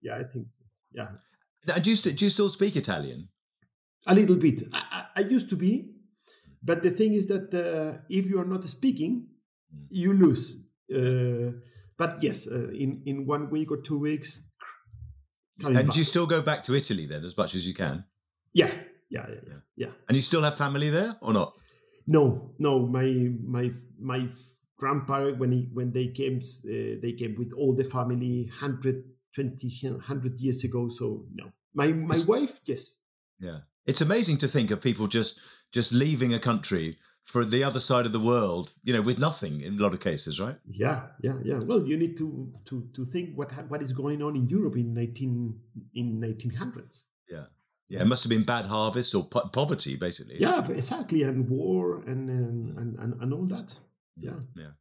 Yeah, 0.00 0.16
I 0.16 0.24
think. 0.24 0.46
Yeah, 0.92 1.10
Do 1.82 1.90
you, 1.90 1.96
st- 1.96 2.16
do 2.18 2.24
you 2.24 2.30
still 2.30 2.48
speak 2.48 2.76
Italian? 2.76 3.28
a 4.06 4.14
little 4.14 4.36
bit. 4.36 4.62
I, 4.72 5.04
I, 5.16 5.20
used 5.20 5.50
to 5.50 5.56
be, 5.56 5.90
but 6.62 6.82
the 6.82 6.90
thing 6.90 7.12
is 7.14 7.26
that 7.26 7.52
uh, 7.52 7.98
if 8.08 8.26
you 8.30 8.40
are 8.40 8.44
not 8.46 8.64
speaking, 8.64 9.26
Mm. 9.74 9.86
you 9.90 10.14
lose. 10.14 10.56
Uh, 10.90 11.52
but 11.98 12.22
yes, 12.22 12.46
uh, 12.46 12.68
in 12.72 13.02
in 13.04 13.26
one 13.26 13.50
week 13.50 13.70
or 13.70 13.82
two 13.82 13.98
weeks, 13.98 14.48
And 15.62 15.74
back. 15.74 15.90
do 15.92 15.98
you 15.98 16.04
still 16.04 16.26
go 16.26 16.40
back 16.40 16.64
to 16.64 16.74
Italy 16.74 17.04
then 17.06 17.22
as 17.24 17.36
much 17.36 17.54
as 17.54 17.66
you 17.68 17.74
can? 17.74 18.04
yeah, 18.54 18.72
yeah, 19.10 19.26
yeah, 19.28 19.40
yeah, 19.46 19.60
yeah. 19.76 19.92
And 20.08 20.16
you 20.16 20.22
still 20.22 20.42
have 20.42 20.56
family 20.56 20.88
there 20.88 21.16
or 21.20 21.34
not? 21.34 21.52
No, 22.06 22.54
no. 22.58 22.86
My 22.86 23.06
my 23.56 23.70
my 24.00 24.20
grandparents 24.78 25.38
when 25.38 25.52
he 25.52 25.68
when 25.74 25.92
they 25.92 26.08
came, 26.08 26.38
uh, 26.40 26.96
they 27.02 27.12
came 27.12 27.34
with 27.36 27.52
all 27.52 27.74
the 27.76 27.84
family 27.84 28.48
120, 28.48 29.90
100 29.90 30.40
years 30.40 30.64
ago. 30.64 30.88
So 30.88 31.26
no, 31.34 31.52
my 31.74 31.92
my 31.92 32.14
It's- 32.14 32.26
wife, 32.26 32.60
yes. 32.66 32.96
Yeah. 33.40 33.60
It's 33.86 34.00
amazing 34.02 34.38
to 34.38 34.48
think 34.48 34.70
of 34.70 34.80
people 34.80 35.06
just 35.06 35.40
just 35.72 35.92
leaving 35.92 36.34
a 36.34 36.38
country 36.38 36.98
for 37.24 37.44
the 37.44 37.62
other 37.62 37.80
side 37.80 38.06
of 38.06 38.12
the 38.12 38.20
world, 38.20 38.72
you 38.82 38.92
know, 38.94 39.02
with 39.02 39.18
nothing 39.18 39.60
in 39.60 39.78
a 39.78 39.82
lot 39.82 39.92
of 39.92 40.00
cases, 40.00 40.40
right? 40.40 40.56
Yeah, 40.66 41.08
yeah, 41.22 41.38
yeah. 41.44 41.60
Well, 41.68 41.86
you 41.86 41.96
need 41.98 42.16
to 42.18 42.52
to 42.66 42.88
to 42.94 43.04
think 43.04 43.36
what 43.38 43.50
what 43.70 43.82
is 43.82 43.92
going 43.92 44.22
on 44.22 44.34
in 44.36 44.48
Europe 44.48 44.76
in 44.76 44.94
nineteen 44.94 45.60
in 45.94 46.20
nineteen 46.20 46.52
hundreds. 46.54 47.04
Yeah, 47.30 47.46
Yeah, 47.88 48.02
it 48.02 48.08
must 48.08 48.22
have 48.24 48.30
been 48.30 48.44
bad 48.44 48.64
harvests 48.66 49.14
or 49.14 49.24
po- 49.28 49.48
poverty, 49.52 49.96
basically. 49.96 50.36
Yeah, 50.40 50.66
exactly, 50.70 51.22
and 51.22 51.48
war 51.48 52.02
and 52.06 52.28
and, 52.30 52.74
mm. 52.74 52.80
and 52.80 52.98
and 52.98 53.22
and 53.22 53.32
all 53.34 53.46
that. 53.46 53.68
Mm. 53.68 54.24
Yeah. 54.26 54.40
Yeah. 54.56 54.72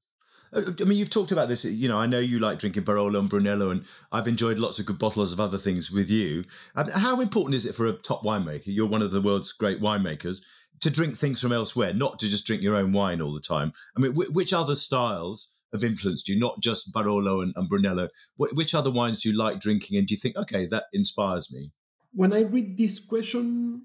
I 0.54 0.84
mean, 0.84 0.98
you've 0.98 1.10
talked 1.10 1.32
about 1.32 1.50
this. 1.50 1.66
You 1.66 1.90
know, 1.90 1.98
I 1.98 2.06
know 2.06 2.20
you 2.20 2.40
like 2.40 2.60
drinking 2.60 2.84
Barolo 2.84 3.20
and 3.20 3.30
Brunello, 3.30 3.70
and 3.70 3.84
I've 4.12 4.28
enjoyed 4.28 4.60
lots 4.60 4.80
of 4.80 4.86
good 4.86 5.00
bottles 5.00 5.34
of 5.34 5.40
other 5.40 5.58
things 5.58 5.92
with 5.92 6.10
you. 6.10 6.46
How 6.76 7.20
important 7.20 7.56
is 7.56 7.66
it 7.66 7.76
for 7.76 7.86
a 7.86 7.94
top 7.94 8.24
winemaker? 8.24 8.64
You're 8.66 8.88
one 8.88 9.02
of 9.02 9.12
the 9.12 9.22
world's 9.22 9.52
great 9.52 9.80
winemakers 9.80 10.42
to 10.82 10.90
drink 10.90 11.18
things 11.18 11.42
from 11.42 11.52
elsewhere, 11.52 11.94
not 11.94 12.20
to 12.20 12.30
just 12.30 12.46
drink 12.46 12.62
your 12.62 12.76
own 12.76 12.94
wine 12.94 13.22
all 13.22 13.34
the 13.34 13.42
time. 13.42 13.74
I 13.98 14.02
mean, 14.02 14.14
which 14.16 14.54
other 14.54 14.76
styles 14.76 15.50
have 15.74 15.84
influenced 15.84 16.30
you? 16.30 16.40
Not 16.40 16.62
just 16.62 16.94
Barolo 16.94 17.42
and, 17.44 17.54
and 17.56 17.68
Brunello. 17.68 18.10
which 18.38 18.74
other 18.74 18.92
wines 18.92 19.22
do 19.22 19.30
you 19.30 19.38
like 19.38 19.60
drinking, 19.60 19.98
and 19.98 20.08
do 20.08 20.14
you 20.14 20.20
think, 20.20 20.38
okay, 20.38 20.66
that 20.68 20.86
inspires 20.94 21.52
me? 21.52 21.72
When 22.14 22.32
I 22.32 22.42
read 22.42 22.78
this 22.78 23.00
question, 23.00 23.82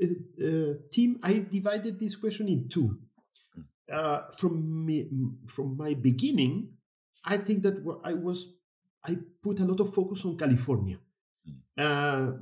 uh, 0.00 0.06
uh 0.44 0.74
team, 0.92 1.18
I 1.22 1.44
divided 1.50 1.98
this 1.98 2.14
question 2.16 2.48
in 2.48 2.68
two 2.68 2.98
uh, 3.92 4.22
from 4.36 4.86
me, 4.86 5.08
from 5.46 5.76
my 5.76 5.94
beginning, 5.94 6.68
I 7.24 7.36
think 7.38 7.62
that 7.62 7.74
I 8.04 8.14
was 8.14 8.48
I 9.04 9.16
put 9.42 9.60
a 9.60 9.64
lot 9.64 9.80
of 9.80 9.94
focus 9.94 10.24
on 10.24 10.36
California. 10.36 10.98
Hmm. 11.44 11.52
Uh, 11.78 12.32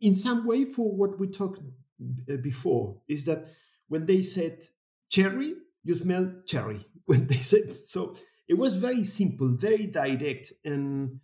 in 0.00 0.14
some 0.14 0.46
way, 0.46 0.64
for 0.64 0.90
what 0.90 1.18
we 1.18 1.28
talked 1.28 1.60
uh, 1.60 2.36
before, 2.36 3.00
is 3.08 3.24
that 3.24 3.46
when 3.88 4.06
they 4.06 4.22
said 4.22 4.64
cherry, 5.08 5.54
you 5.84 5.94
smell 5.94 6.32
cherry. 6.46 6.80
When 7.08 7.26
they 7.26 7.36
said 7.36 7.74
so, 7.74 8.16
it 8.46 8.58
was 8.58 8.74
very 8.74 9.04
simple, 9.04 9.48
very 9.56 9.86
direct, 9.86 10.52
and 10.62 11.20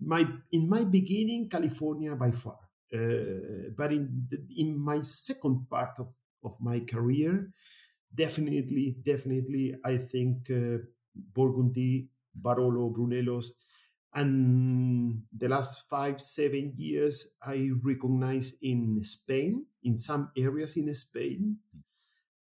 my 0.00 0.26
in 0.50 0.68
my 0.68 0.82
beginning, 0.82 1.48
California 1.48 2.16
by 2.16 2.32
far. 2.32 2.58
Uh, 2.92 3.70
but 3.76 3.92
in 3.92 4.26
in 4.56 4.76
my 4.76 5.00
second 5.02 5.68
part 5.70 6.00
of, 6.00 6.08
of 6.42 6.60
my 6.60 6.80
career, 6.80 7.52
definitely, 8.14 8.96
definitely, 9.02 9.74
I 9.84 9.96
think 9.96 10.50
uh, 10.50 10.78
Burgundy, 11.34 12.08
Barolo, 12.42 12.92
Brunellos, 12.92 13.52
and 14.14 15.22
the 15.36 15.48
last 15.48 15.88
five, 15.88 16.20
seven 16.20 16.72
years, 16.76 17.28
I 17.42 17.70
recognize 17.82 18.54
in 18.62 19.02
Spain, 19.04 19.66
in 19.82 19.98
some 19.98 20.30
areas 20.36 20.76
in 20.76 20.92
Spain, 20.94 21.58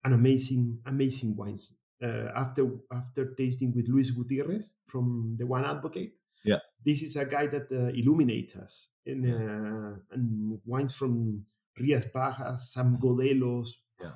an 0.03 0.13
amazing, 0.13 0.79
amazing 0.85 1.35
wines. 1.35 1.73
Uh, 2.03 2.27
after 2.35 2.67
after 2.91 3.33
tasting 3.35 3.71
with 3.73 3.87
Luis 3.87 4.11
Gutierrez 4.11 4.73
from 4.87 5.37
the 5.39 5.47
Wine 5.47 5.63
Advocate, 5.63 6.11
yeah, 6.43 6.59
this 6.85 7.01
is 7.01 7.15
a 7.15 7.23
guy 7.23 7.47
that 7.47 7.71
uh, 7.71 7.95
illuminates 7.95 8.57
us 8.57 8.89
in 9.05 9.23
uh, 9.23 9.95
and 10.11 10.59
wines 10.65 10.97
from 10.97 11.45
Rías 11.79 12.11
Baixas, 12.11 12.73
Sam 12.73 12.97
Godellos, 12.97 13.69
yeah 14.01 14.11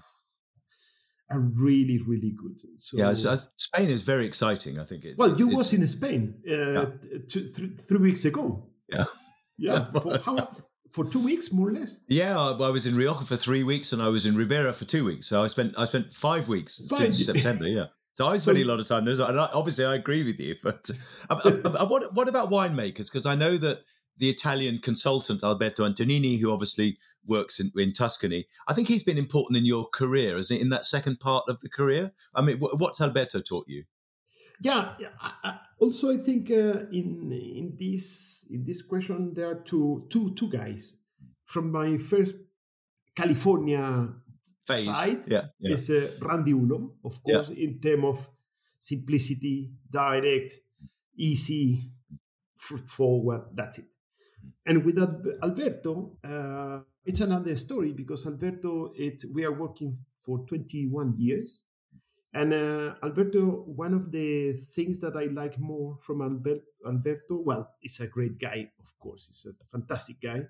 are 1.29 1.39
really 1.39 1.99
really 2.07 2.31
good. 2.31 2.59
So 2.77 2.97
yeah, 2.97 3.13
Spain 3.55 3.89
is 3.89 4.01
very 4.01 4.25
exciting. 4.25 4.79
I 4.79 4.83
think. 4.83 5.05
It, 5.05 5.17
well, 5.17 5.37
you 5.37 5.47
was 5.49 5.73
in 5.73 5.87
Spain 5.87 6.35
uh, 6.49 6.53
yeah. 6.53 6.85
two, 7.27 7.51
three, 7.51 7.69
three 7.69 7.99
weeks 7.99 8.25
ago. 8.25 8.67
Yeah. 8.89 9.05
Yeah. 9.59 9.85
for, 9.91 10.19
how, 10.19 10.49
for 10.91 11.05
two 11.05 11.19
weeks, 11.19 11.51
more 11.51 11.69
or 11.69 11.71
less. 11.71 11.99
Yeah, 12.07 12.39
I, 12.39 12.51
I, 12.51 12.69
was 12.69 12.85
in 12.85 12.95
Rioja 12.95 13.25
for 13.25 13.35
three 13.35 13.63
weeks, 13.63 13.91
and 13.91 14.01
I 14.01 14.09
was 14.09 14.25
in 14.25 14.35
Ribera 14.35 14.71
for 14.71 14.85
two 14.85 15.03
weeks. 15.05 15.27
So 15.27 15.43
I 15.43 15.47
spent 15.47 15.73
I 15.77 15.85
spent 15.85 16.13
five 16.13 16.47
weeks 16.47 16.79
five. 16.87 16.99
since 16.99 17.25
September. 17.25 17.67
Yeah. 17.67 17.85
So 18.17 18.25
I 18.25 18.37
spent 18.37 18.57
so, 18.57 18.63
a 18.63 18.65
lot 18.65 18.79
of 18.79 18.87
time 18.87 19.05
there. 19.05 19.13
And 19.13 19.39
obviously, 19.39 19.85
I 19.85 19.93
agree 19.93 20.23
with 20.23 20.39
you. 20.39 20.55
But 20.63 20.89
uh, 21.29 21.35
uh, 21.45 21.69
uh, 21.69 21.85
what 21.85 22.15
what 22.15 22.27
about 22.27 22.49
winemakers? 22.49 23.05
Because 23.05 23.27
I 23.27 23.35
know 23.35 23.57
that 23.57 23.83
the 24.17 24.29
Italian 24.29 24.79
consultant 24.79 25.43
Alberto 25.43 25.87
Antonini, 25.87 26.39
who 26.39 26.51
obviously 26.51 26.97
works 27.27 27.59
in, 27.59 27.71
in, 27.75 27.93
Tuscany. 27.93 28.47
I 28.67 28.73
think 28.73 28.87
he's 28.87 29.03
been 29.03 29.17
important 29.17 29.57
in 29.57 29.65
your 29.65 29.87
career, 29.93 30.37
isn't 30.37 30.55
it? 30.55 30.61
In 30.61 30.69
that 30.69 30.85
second 30.85 31.19
part 31.19 31.43
of 31.47 31.59
the 31.59 31.69
career. 31.69 32.13
I 32.33 32.41
mean, 32.41 32.57
what's 32.59 33.01
Alberto 33.01 33.41
taught 33.41 33.65
you? 33.67 33.83
Yeah. 34.61 34.93
I, 35.19 35.33
I, 35.43 35.59
also, 35.79 36.11
I 36.11 36.17
think 36.17 36.49
uh, 36.49 36.87
in 36.91 37.31
in 37.31 37.75
this 37.79 38.45
in 38.49 38.63
this 38.65 38.81
question 38.81 39.33
there 39.33 39.49
are 39.49 39.61
two 39.63 40.07
two 40.09 40.33
two 40.35 40.49
guys 40.49 40.97
from 41.45 41.71
my 41.71 41.97
first 41.97 42.35
California 43.15 44.09
Phase. 44.67 44.85
side. 44.85 45.23
Yeah, 45.27 45.47
yeah. 45.59 45.73
Is 45.73 45.89
uh, 45.89 46.11
Randy 46.21 46.53
Ullom, 46.53 46.91
of 47.03 47.21
course, 47.23 47.49
yeah. 47.49 47.65
in 47.65 47.79
terms 47.79 48.05
of 48.05 48.29
simplicity, 48.79 49.71
direct, 49.89 50.53
easy, 51.15 51.91
forward. 52.57 53.43
That's 53.53 53.79
it. 53.79 53.85
And 54.65 54.83
with 54.83 54.97
Alberto, 55.43 56.17
uh, 56.23 56.79
it's 57.05 57.21
another 57.21 57.55
story 57.55 57.93
because 57.93 58.27
Alberto, 58.27 58.91
it, 58.95 59.23
we 59.33 59.45
are 59.45 59.53
working 59.53 59.97
for 60.21 60.45
21 60.45 61.15
years. 61.17 61.63
And 62.33 62.53
uh, 62.53 62.95
Alberto, 63.01 63.63
one 63.65 63.93
of 63.93 64.11
the 64.11 64.53
things 64.53 64.99
that 64.99 65.15
I 65.15 65.25
like 65.25 65.57
more 65.57 65.97
from 66.01 66.21
Albert, 66.21 66.61
Alberto, 66.85 67.39
well, 67.39 67.73
he's 67.79 67.99
a 68.01 68.07
great 68.07 68.37
guy, 68.37 68.69
of 68.79 68.99
course, 68.99 69.25
he's 69.27 69.47
a 69.49 69.65
fantastic 69.65 70.21
guy, 70.21 70.41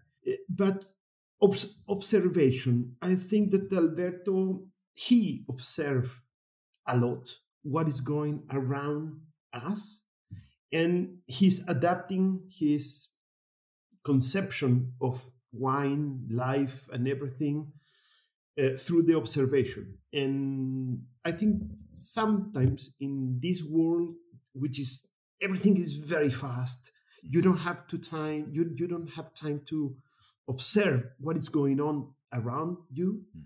but 0.49 0.83
obs- 1.41 1.77
observation. 1.87 2.95
I 3.01 3.15
think 3.15 3.51
that 3.51 3.71
Alberto, 3.71 4.65
he 4.93 5.45
observed 5.47 6.11
a 6.87 6.97
lot 6.97 7.29
what 7.63 7.87
is 7.87 8.01
going 8.01 8.43
around 8.51 9.19
us, 9.53 10.01
and 10.73 11.19
he's 11.27 11.67
adapting 11.67 12.41
his 12.49 13.09
conception 14.11 14.93
of 15.01 15.15
wine, 15.51 16.25
life, 16.29 16.87
and 16.93 17.07
everything 17.07 17.57
uh, 18.61 18.75
through 18.77 19.03
the 19.03 19.15
observation. 19.15 19.97
And 20.13 21.03
I 21.25 21.31
think 21.31 21.61
sometimes 21.91 22.95
in 22.99 23.39
this 23.41 23.63
world, 23.63 24.15
which 24.53 24.79
is 24.79 25.07
everything 25.41 25.75
is 25.77 25.97
very 25.97 26.31
fast, 26.31 26.91
you 27.21 27.41
don't 27.41 27.63
have 27.69 27.85
to 27.87 27.97
time. 27.97 28.43
You 28.55 28.63
you 28.79 28.87
don't 28.87 29.11
have 29.17 29.33
time 29.33 29.59
to 29.71 29.95
observe 30.47 31.03
what 31.19 31.35
is 31.37 31.49
going 31.49 31.79
on 31.89 31.95
around 32.39 32.77
you. 32.99 33.09
Mm. 33.35 33.45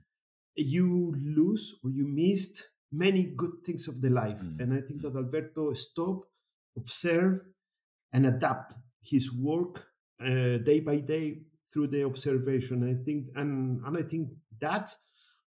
You 0.56 1.16
lose 1.38 1.66
or 1.84 1.90
you 1.90 2.06
missed 2.06 2.58
many 2.92 3.24
good 3.24 3.56
things 3.66 3.88
of 3.88 4.02
the 4.02 4.10
life. 4.10 4.42
Mm. 4.42 4.60
And 4.62 4.74
I 4.78 4.82
think 4.86 5.00
mm. 5.00 5.04
that 5.04 5.16
Alberto 5.16 5.74
stop, 5.74 6.18
observe, 6.78 7.42
and 8.14 8.26
adapt 8.26 8.76
his 9.02 9.34
work 9.34 9.91
uh, 10.24 10.58
day 10.58 10.80
by 10.80 10.98
day 10.98 11.42
through 11.72 11.88
the 11.88 12.04
observation. 12.04 12.84
I 12.84 13.04
think, 13.04 13.28
and 13.36 13.84
and 13.86 13.98
I 13.98 14.04
think 14.04 14.30
that 14.60 14.96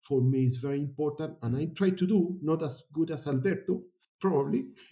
for 0.02 0.22
me 0.22 0.46
is 0.46 0.58
very 0.58 0.80
important, 0.80 1.38
and 1.42 1.56
I 1.56 1.66
try 1.76 1.90
to 1.92 2.08
do 2.08 2.38
not 2.42 2.64
as 2.64 2.84
good 2.94 3.12
as 3.12 3.28
Alberto, 3.28 3.84
probably. 4.20 4.66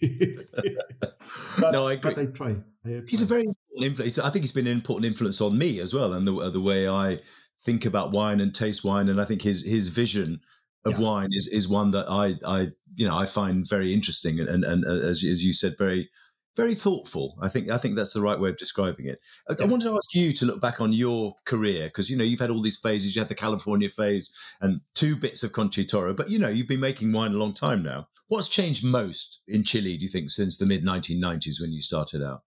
but, 1.60 1.72
no, 1.72 1.86
I 1.86 1.94
agree. 1.94 2.14
But 2.14 2.20
I 2.20 2.26
try. 2.26 2.56
I 2.84 2.90
try. 2.90 3.02
He's 3.06 3.22
a 3.22 3.26
very 3.26 3.44
important 3.44 3.84
influence. 3.84 4.18
I 4.18 4.30
think 4.30 4.44
he's 4.44 4.52
been 4.52 4.66
an 4.66 4.72
important 4.72 5.06
influence 5.06 5.40
on 5.40 5.58
me 5.58 5.80
as 5.80 5.94
well, 5.94 6.12
and 6.12 6.26
the 6.26 6.50
the 6.50 6.60
way 6.60 6.88
I 6.88 7.18
think 7.64 7.84
about 7.84 8.12
wine 8.12 8.40
and 8.40 8.54
taste 8.54 8.84
wine, 8.84 9.08
and 9.08 9.20
I 9.20 9.24
think 9.24 9.42
his 9.42 9.66
his 9.66 9.88
vision 9.88 10.40
of 10.84 10.98
yeah. 10.98 11.06
wine 11.06 11.28
is 11.32 11.46
is 11.46 11.68
one 11.68 11.90
that 11.90 12.06
I 12.08 12.34
I 12.46 12.68
you 12.94 13.06
know 13.06 13.16
I 13.16 13.26
find 13.26 13.68
very 13.68 13.92
interesting 13.92 14.40
and 14.40 14.48
and, 14.48 14.64
and 14.64 14.84
as 14.84 15.24
as 15.24 15.44
you 15.44 15.52
said 15.52 15.74
very 15.78 16.08
very 16.56 16.74
thoughtful. 16.74 17.36
I 17.40 17.48
think 17.48 17.70
I 17.70 17.78
think 17.78 17.94
that's 17.94 18.12
the 18.12 18.20
right 18.20 18.38
way 18.38 18.50
of 18.50 18.56
describing 18.56 19.06
it. 19.06 19.20
I, 19.48 19.54
yeah. 19.58 19.64
I 19.64 19.68
wanted 19.68 19.84
to 19.84 19.96
ask 19.96 20.14
you 20.14 20.32
to 20.32 20.46
look 20.46 20.60
back 20.60 20.80
on 20.80 20.92
your 20.92 21.34
career 21.46 21.86
because 21.86 22.10
you 22.10 22.16
know 22.16 22.24
you've 22.24 22.40
had 22.40 22.50
all 22.50 22.62
these 22.62 22.78
phases. 22.78 23.14
You 23.14 23.20
had 23.20 23.28
the 23.28 23.34
California 23.34 23.88
phase 23.88 24.30
and 24.60 24.80
two 24.94 25.16
bits 25.16 25.42
of 25.42 25.52
Concha 25.52 25.82
y 25.82 25.86
Toro, 25.88 26.14
but 26.14 26.30
you 26.30 26.38
know 26.38 26.48
you've 26.48 26.68
been 26.68 26.80
making 26.80 27.12
wine 27.12 27.32
a 27.32 27.36
long 27.36 27.54
time 27.54 27.82
now. 27.82 28.08
What's 28.28 28.48
changed 28.48 28.84
most 28.84 29.40
in 29.48 29.64
Chile? 29.64 29.96
Do 29.96 30.04
you 30.04 30.10
think 30.10 30.30
since 30.30 30.56
the 30.56 30.66
mid 30.66 30.84
1990s 30.84 31.60
when 31.60 31.72
you 31.72 31.80
started 31.80 32.22
out? 32.22 32.42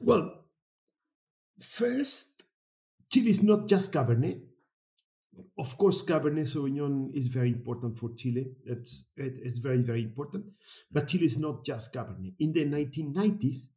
Well, 0.00 0.32
first, 1.60 2.44
Chile 3.12 3.30
is 3.30 3.42
not 3.42 3.68
just 3.68 3.92
Cabernet 3.92 4.40
of 5.58 5.76
course, 5.78 6.02
Cabernet 6.02 6.46
Sauvignon 6.46 7.10
is 7.14 7.28
very 7.28 7.48
important 7.48 7.98
for 7.98 8.10
Chile. 8.16 8.52
It's, 8.64 9.08
it's 9.16 9.58
very, 9.58 9.82
very 9.82 10.02
important. 10.02 10.46
But 10.90 11.08
Chile 11.08 11.26
is 11.26 11.38
not 11.38 11.64
just 11.64 11.92
Cabernet. 11.92 12.34
In 12.38 12.52
the 12.52 12.64
1990s, 12.64 13.68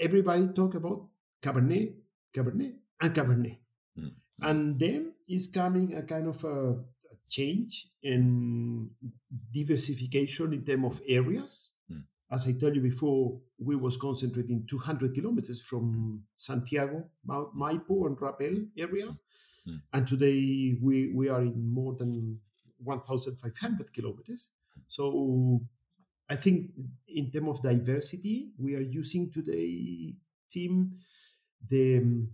everybody 0.00 0.48
talked 0.48 0.74
about 0.74 1.06
Cabernet, 1.42 1.94
Cabernet, 2.34 2.74
and 3.00 3.14
Cabernet. 3.14 3.58
Mm. 3.98 4.12
And 4.40 4.78
then 4.78 5.12
is 5.28 5.48
coming 5.48 5.94
a 5.94 6.02
kind 6.02 6.28
of 6.28 6.42
a, 6.44 6.72
a 6.72 7.16
change 7.28 7.88
in 8.02 8.90
diversification 9.52 10.52
in 10.52 10.64
terms 10.64 10.84
of 10.86 11.00
areas. 11.08 11.72
Mm. 11.92 12.04
As 12.30 12.48
I 12.48 12.52
tell 12.58 12.74
you 12.74 12.80
before, 12.80 13.40
we 13.58 13.76
was 13.76 13.96
concentrating 13.96 14.66
200 14.68 15.14
kilometers 15.14 15.62
from 15.62 16.22
Santiago, 16.36 17.04
Maipo, 17.26 18.06
and 18.06 18.20
Rapel 18.20 18.66
area 18.76 19.08
Mm. 19.68 19.80
And 19.92 20.06
today 20.06 20.76
we, 20.80 21.12
we 21.14 21.28
are 21.28 21.42
in 21.42 21.72
more 21.72 21.94
than 21.94 22.38
1,500 22.82 23.92
kilometers. 23.92 24.50
So 24.88 25.60
I 26.30 26.36
think 26.36 26.70
in 27.08 27.30
terms 27.30 27.48
of 27.48 27.62
diversity, 27.62 28.50
we 28.58 28.74
are 28.74 28.80
using 28.80 29.30
today 29.30 30.14
team 30.50 30.92
the 31.68 32.26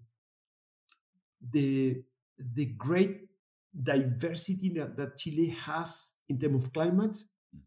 the 1.52 2.02
the 2.54 2.66
great 2.76 3.22
diversity 3.82 4.68
that, 4.70 4.96
that 4.96 5.16
Chile 5.16 5.48
has 5.48 6.12
in 6.28 6.38
terms 6.38 6.64
of 6.64 6.72
climate 6.72 7.16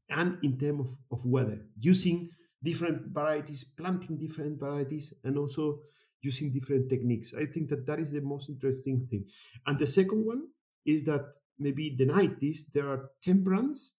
and 0.09 0.37
in 0.43 0.57
terms 0.57 0.81
of, 0.81 1.19
of 1.19 1.25
weather, 1.25 1.65
using 1.79 2.29
different 2.63 3.07
varieties, 3.13 3.63
planting 3.63 4.17
different 4.17 4.59
varieties, 4.59 5.13
and 5.23 5.37
also 5.37 5.79
using 6.21 6.51
different 6.51 6.89
techniques. 6.89 7.33
I 7.33 7.45
think 7.45 7.69
that 7.69 7.85
that 7.85 7.99
is 7.99 8.11
the 8.11 8.21
most 8.21 8.49
interesting 8.49 9.07
thing. 9.09 9.25
And 9.65 9.77
the 9.77 9.87
second 9.87 10.25
one 10.25 10.47
is 10.85 11.03
that 11.05 11.25
maybe 11.59 11.95
the 11.97 12.05
90s, 12.05 12.71
there 12.73 12.87
are 12.87 13.11
10 13.21 13.43
brands 13.43 13.97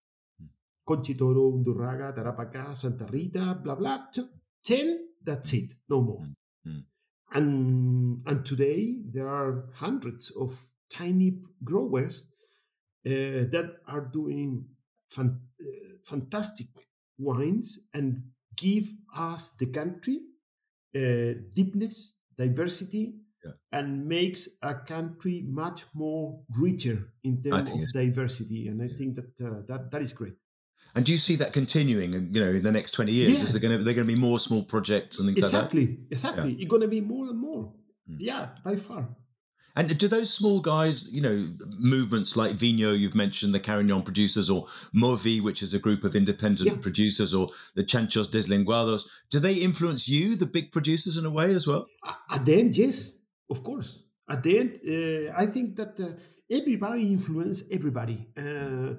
Concha 0.89 1.13
y 1.13 1.19
Toro, 1.19 1.53
Undurraga, 1.53 2.15
Tarapacá, 2.15 2.75
Santa 2.75 3.07
Rita, 3.13 3.61
blah, 3.63 3.75
blah. 3.75 4.07
10, 4.65 4.99
that's 5.23 5.53
it, 5.53 5.75
no 5.91 6.01
more. 6.01 6.23
Mm-hmm. 6.67 6.79
And, 7.35 8.23
and 8.27 8.47
today, 8.47 8.97
there 9.05 9.29
are 9.29 9.67
hundreds 9.75 10.31
of 10.31 10.59
tiny 10.91 11.37
growers 11.63 12.27
uh, 13.07 13.45
that 13.53 13.77
are 13.87 14.09
doing 14.11 14.65
fan, 15.09 15.39
uh, 15.61 15.67
fantastic 16.05 16.69
wines 17.19 17.81
and 17.93 18.23
give 18.57 18.91
us 19.15 19.51
the 19.59 19.67
country 19.67 20.21
uh, 20.97 21.41
deepness, 21.55 22.15
diversity, 22.37 23.15
yeah. 23.45 23.53
and 23.73 24.07
makes 24.07 24.49
a 24.63 24.75
country 24.75 25.45
much 25.49 25.85
more 25.95 26.41
richer 26.59 27.13
in 27.25 27.43
terms 27.43 27.71
of 27.71 27.93
diversity. 27.93 28.69
And 28.69 28.83
I 28.83 28.87
yeah. 28.87 28.97
think 28.99 29.17
that, 29.17 29.47
uh, 29.47 29.63
that 29.69 29.91
that 29.91 30.03
is 30.03 30.13
great. 30.13 30.35
And 30.95 31.05
do 31.05 31.13
you 31.13 31.19
see 31.19 31.37
that 31.37 31.53
continuing? 31.53 32.15
And 32.15 32.35
you 32.35 32.41
know, 32.43 32.51
in 32.51 32.63
the 32.63 32.73
next 32.73 32.93
twenty 32.93 33.13
years, 33.13 33.39
yes. 33.39 33.43
is 33.49 33.53
there 33.53 33.61
going 33.61 33.79
to 33.79 33.85
there 33.85 33.95
going 33.95 34.07
to 34.07 34.13
be 34.13 34.19
more 34.19 34.39
small 34.39 34.65
projects 34.65 35.19
and 35.19 35.29
things 35.29 35.39
exactly, 35.39 35.81
like 35.81 35.89
that? 35.89 36.13
Exactly, 36.13 36.43
exactly. 36.43 36.51
Yeah. 36.53 36.63
It's 36.63 36.71
going 36.71 36.83
to 36.83 36.89
be 36.89 37.01
more 37.01 37.27
and 37.29 37.39
more. 37.39 37.73
Mm. 38.11 38.17
Yeah, 38.19 38.49
by 38.65 38.77
far. 38.77 39.09
And 39.77 39.97
do 39.97 40.09
those 40.09 40.33
small 40.33 40.61
guys, 40.61 41.11
you 41.13 41.21
know, 41.21 41.47
movements 41.79 42.37
like 42.37 42.53
VIGNO, 42.53 42.99
you've 42.99 43.15
mentioned 43.15 43.55
the 43.55 43.61
Carignan 43.61 44.03
producers, 44.03 44.51
or 44.51 44.67
Movi, 44.95 45.41
which 45.41 45.63
is 45.63 45.73
a 45.73 45.79
group 45.79 46.03
of 46.03 46.17
independent 46.17 46.69
yeah. 46.69 46.77
producers, 46.81 47.33
or 47.33 47.51
the 47.77 47.85
Chanchos 47.85 48.29
Deslenguados, 48.29 49.09
do 49.31 49.39
they 49.39 49.55
influence 49.55 50.09
you, 50.09 50.37
the 50.37 50.47
big 50.47 50.73
producers, 50.73 51.17
in 51.17 51.25
a 51.25 51.31
way 51.31 51.55
as 51.55 51.67
well? 51.67 51.87
At 52.31 52.45
the 52.45 52.59
end, 52.59 52.77
yes, 52.77 53.19
of 53.49 53.63
course. 53.63 54.03
At 54.29 54.43
the 54.43 54.59
end, 54.59 54.81
uh, 54.87 55.33
I 55.37 55.47
think 55.47 55.77
that 55.77 55.99
uh, 56.01 56.19
everybody 56.51 57.03
influence 57.03 57.63
everybody. 57.71 58.27
Uh, 58.37 58.95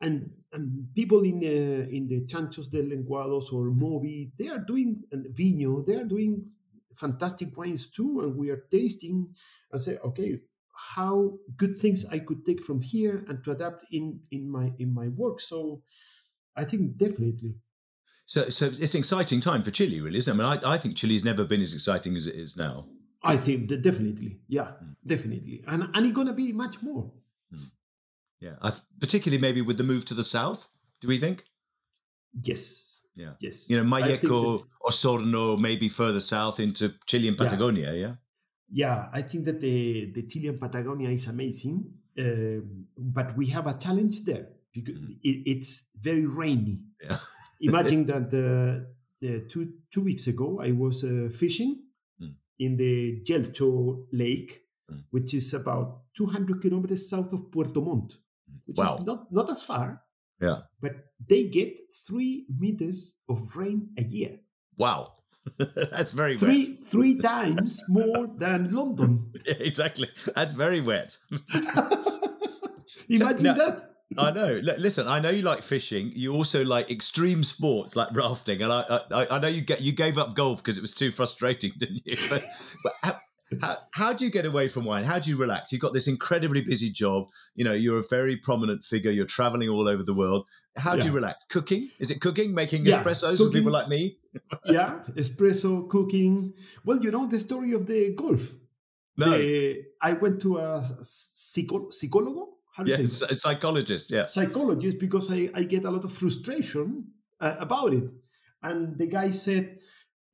and 0.00 0.30
and 0.52 0.88
people 0.94 1.22
in 1.22 1.38
uh, 1.42 1.88
in 1.96 2.08
the 2.08 2.26
Chanchos 2.26 2.68
Deslenguados 2.68 3.52
or 3.52 3.70
Movi, 3.70 4.30
they 4.38 4.48
are 4.48 4.58
doing 4.58 5.02
and 5.12 5.26
VIGNO, 5.34 5.86
they 5.86 5.96
are 5.96 6.04
doing 6.04 6.44
fantastic 6.96 7.56
wines 7.56 7.88
too, 7.88 8.20
and 8.20 8.36
we 8.36 8.50
are 8.50 8.64
tasting 8.70 9.34
and 9.70 9.80
say, 9.80 9.98
okay, 10.04 10.40
how 10.74 11.38
good 11.56 11.76
things 11.76 12.04
I 12.10 12.18
could 12.18 12.44
take 12.44 12.62
from 12.62 12.80
here 12.80 13.24
and 13.28 13.44
to 13.44 13.52
adapt 13.52 13.84
in 13.90 14.20
in 14.30 14.50
my 14.50 14.72
in 14.78 14.92
my 14.94 15.08
work. 15.08 15.40
So 15.40 15.82
I 16.56 16.64
think 16.64 16.96
definitely. 16.96 17.56
So, 18.24 18.48
so 18.48 18.66
it's 18.66 18.94
an 18.94 19.00
exciting 19.00 19.40
time 19.40 19.62
for 19.62 19.70
Chile, 19.70 20.00
really, 20.00 20.18
isn't 20.18 20.30
it? 20.30 20.42
I 20.42 20.54
mean, 20.54 20.60
I, 20.64 20.74
I 20.74 20.78
think 20.78 20.96
Chile's 20.96 21.24
never 21.24 21.44
been 21.44 21.60
as 21.60 21.74
exciting 21.74 22.16
as 22.16 22.26
it 22.26 22.36
is 22.36 22.56
now. 22.56 22.86
I 23.22 23.36
think 23.36 23.68
that 23.68 23.82
definitely, 23.82 24.40
yeah, 24.48 24.72
mm. 24.82 24.96
definitely, 25.06 25.62
and 25.68 25.88
and 25.94 26.06
it's 26.06 26.14
gonna 26.14 26.32
be 26.32 26.52
much 26.52 26.82
more. 26.82 27.12
Mm. 27.54 27.70
Yeah, 28.40 28.54
I, 28.60 28.72
particularly 29.00 29.40
maybe 29.40 29.62
with 29.62 29.78
the 29.78 29.84
move 29.84 30.04
to 30.06 30.14
the 30.14 30.24
south. 30.24 30.68
Do 31.00 31.08
we 31.08 31.18
think? 31.18 31.44
Yes, 32.42 32.91
yeah. 33.14 33.32
Yes. 33.40 33.68
You 33.68 33.76
know, 33.76 33.84
Malleco, 33.84 34.64
Osorno, 34.84 35.58
maybe 35.58 35.88
further 35.88 36.20
south 36.20 36.60
into 36.60 36.94
Chilean 37.06 37.34
Patagonia. 37.34 37.92
Yeah. 37.94 38.14
Yeah. 38.70 39.08
I 39.12 39.22
think 39.22 39.44
that 39.44 39.60
the 39.60 40.12
the 40.12 40.22
Chile 40.22 40.48
and 40.48 40.60
Patagonia 40.60 41.10
is 41.10 41.26
amazing, 41.26 41.84
uh, 42.18 42.64
but 42.96 43.36
we 43.36 43.46
have 43.48 43.66
a 43.66 43.76
challenge 43.76 44.24
there 44.24 44.48
because 44.72 44.98
mm. 44.98 45.18
it, 45.22 45.42
it's 45.46 45.86
very 45.96 46.26
rainy. 46.26 46.80
Yeah. 47.02 47.18
Imagine 47.60 48.04
that 48.06 48.32
uh, 48.32 49.26
uh, 49.26 49.38
two 49.48 49.74
two 49.90 50.02
weeks 50.02 50.26
ago 50.26 50.60
I 50.60 50.72
was 50.72 51.04
uh, 51.04 51.28
fishing 51.30 51.82
mm. 52.20 52.34
in 52.58 52.76
the 52.76 53.22
Yelcho 53.24 54.06
Lake, 54.12 54.62
mm. 54.90 55.04
which 55.10 55.34
is 55.34 55.52
about 55.54 56.00
200 56.16 56.60
kilometers 56.60 57.08
south 57.08 57.32
of 57.32 57.50
Puerto 57.52 57.80
Montt, 57.80 58.16
mm. 58.50 58.58
which 58.66 58.78
wow. 58.78 58.96
is 58.96 59.04
not 59.04 59.30
not 59.30 59.50
as 59.50 59.62
far. 59.62 60.02
Yeah. 60.42 60.62
But 60.80 60.96
they 61.28 61.44
get 61.44 61.78
three 62.06 62.46
meters 62.58 63.14
of 63.28 63.56
rain 63.56 63.90
a 63.96 64.02
year. 64.02 64.40
Wow. 64.76 65.12
That's 65.58 66.12
very 66.12 66.36
three 66.36 66.76
wet. 66.78 66.86
three 66.86 67.14
times 67.30 67.82
more 67.88 68.26
than 68.26 68.74
London. 68.74 69.32
Yeah, 69.46 69.54
exactly. 69.60 70.08
That's 70.34 70.52
very 70.52 70.80
wet. 70.80 71.16
Imagine 73.08 73.44
now, 73.44 73.54
that. 73.54 73.90
I 74.18 74.30
know. 74.30 74.56
L- 74.56 74.78
listen, 74.78 75.08
I 75.08 75.20
know 75.20 75.30
you 75.30 75.42
like 75.42 75.62
fishing. 75.62 76.12
You 76.14 76.34
also 76.34 76.64
like 76.64 76.90
extreme 76.90 77.42
sports 77.42 77.96
like 77.96 78.08
rafting, 78.12 78.62
and 78.62 78.72
I 78.72 79.00
I, 79.10 79.26
I 79.30 79.38
know 79.40 79.48
you 79.48 79.62
get 79.62 79.80
you 79.80 79.92
gave 79.92 80.18
up 80.18 80.34
golf 80.34 80.58
because 80.58 80.78
it 80.78 80.82
was 80.82 80.92
too 80.94 81.10
frustrating, 81.10 81.72
didn't 81.78 82.02
you? 82.04 82.16
But, 82.28 82.44
but 82.84 83.21
how, 83.60 83.76
how 83.92 84.12
do 84.12 84.24
you 84.24 84.30
get 84.30 84.46
away 84.46 84.68
from 84.68 84.84
wine? 84.84 85.04
How 85.04 85.18
do 85.18 85.30
you 85.30 85.36
relax? 85.36 85.72
You've 85.72 85.80
got 85.80 85.92
this 85.92 86.08
incredibly 86.08 86.62
busy 86.62 86.90
job. 86.90 87.28
You 87.54 87.64
know, 87.64 87.72
you're 87.72 88.00
a 88.00 88.04
very 88.08 88.36
prominent 88.36 88.84
figure. 88.84 89.10
You're 89.10 89.26
traveling 89.26 89.68
all 89.68 89.88
over 89.88 90.02
the 90.02 90.14
world. 90.14 90.48
How 90.76 90.96
do 90.96 91.06
you 91.06 91.12
relax? 91.12 91.44
Cooking? 91.48 91.90
Is 91.98 92.10
it 92.10 92.20
cooking? 92.20 92.54
Making 92.54 92.86
yeah, 92.86 93.02
espressos 93.02 93.36
cooking. 93.36 93.46
for 93.46 93.52
people 93.52 93.72
like 93.72 93.88
me? 93.88 94.16
yeah, 94.66 95.00
espresso, 95.10 95.88
cooking. 95.88 96.54
Well, 96.84 96.98
you 97.02 97.10
know 97.10 97.26
the 97.26 97.38
story 97.38 97.72
of 97.72 97.86
the 97.86 98.14
golf. 98.14 98.52
No. 99.18 99.30
The, 99.30 99.84
I 100.00 100.12
went 100.14 100.40
to 100.42 100.58
a 100.58 100.82
psycho, 101.02 101.88
psychologo. 101.88 102.46
How 102.74 102.84
do 102.84 102.92
you 102.92 103.06
say 103.06 103.26
a 103.30 103.34
psychologist, 103.34 104.10
yeah. 104.10 104.24
Psychologist, 104.24 104.98
because 104.98 105.30
I, 105.30 105.50
I 105.54 105.64
get 105.64 105.84
a 105.84 105.90
lot 105.90 106.04
of 106.04 106.12
frustration 106.12 107.04
uh, 107.38 107.56
about 107.58 107.92
it. 107.92 108.04
And 108.62 108.96
the 108.96 109.06
guy 109.06 109.30
said, 109.30 109.78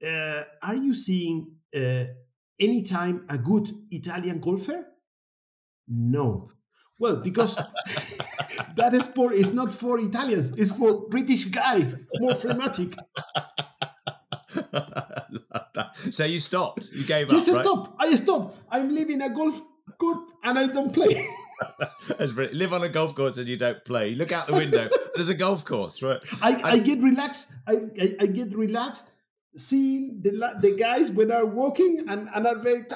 uh, 0.07 0.45
Are 0.63 0.77
you 0.77 0.95
seeing 0.95 1.51
uh, 1.75 2.05
anytime 2.61 3.25
a 3.29 3.39
good 3.39 3.71
Italian 3.91 4.41
golfer? 4.41 4.87
No. 5.87 6.51
Well, 6.99 7.17
because 7.17 7.57
that 8.77 9.01
sport 9.03 9.35
is 9.35 9.53
not 9.53 9.73
for 9.73 9.99
Italians, 10.01 10.51
it's 10.57 10.73
for 10.73 11.09
British 11.09 11.45
guy, 11.47 11.93
more 12.21 12.35
phlegmatic. 12.35 12.95
so 16.11 16.25
you 16.25 16.41
stopped. 16.41 16.91
You 16.93 17.05
gave 17.05 17.31
yes, 17.31 17.43
up. 17.43 17.47
Yes, 17.47 17.57
I 17.57 17.63
stopped. 17.63 18.03
I 18.03 18.17
stopped. 18.17 18.59
I'm 18.71 18.95
living 18.95 19.23
a 19.23 19.31
golf 19.31 19.61
course 19.99 20.31
and 20.43 20.59
I 20.59 20.67
don't 20.67 20.93
play. 20.93 21.15
That's 22.19 22.33
brilliant. 22.33 22.57
Live 22.57 22.73
on 22.73 22.83
a 22.83 22.89
golf 22.89 23.15
course 23.15 23.39
and 23.39 23.49
you 23.49 23.57
don't 23.57 23.85
play. 23.85 24.15
look 24.15 24.33
out 24.33 24.49
the 24.49 24.55
window. 24.55 24.89
There's 25.15 25.29
a 25.29 25.35
golf 25.35 25.65
course, 25.65 26.03
right? 26.03 26.19
I, 26.43 26.61
I 26.63 26.79
get 26.79 27.01
relaxed. 27.03 27.53
I, 27.67 27.77
I, 28.01 28.17
I 28.21 28.27
get 28.27 28.55
relaxed 28.55 29.11
seeing 29.59 30.21
the 30.23 30.31
the 30.61 30.77
guys 30.77 31.11
when 31.11 31.29
they're 31.29 31.47
walking 31.47 32.05
and, 32.09 32.29
and 32.35 32.47
are 32.47 32.59
very. 32.59 32.85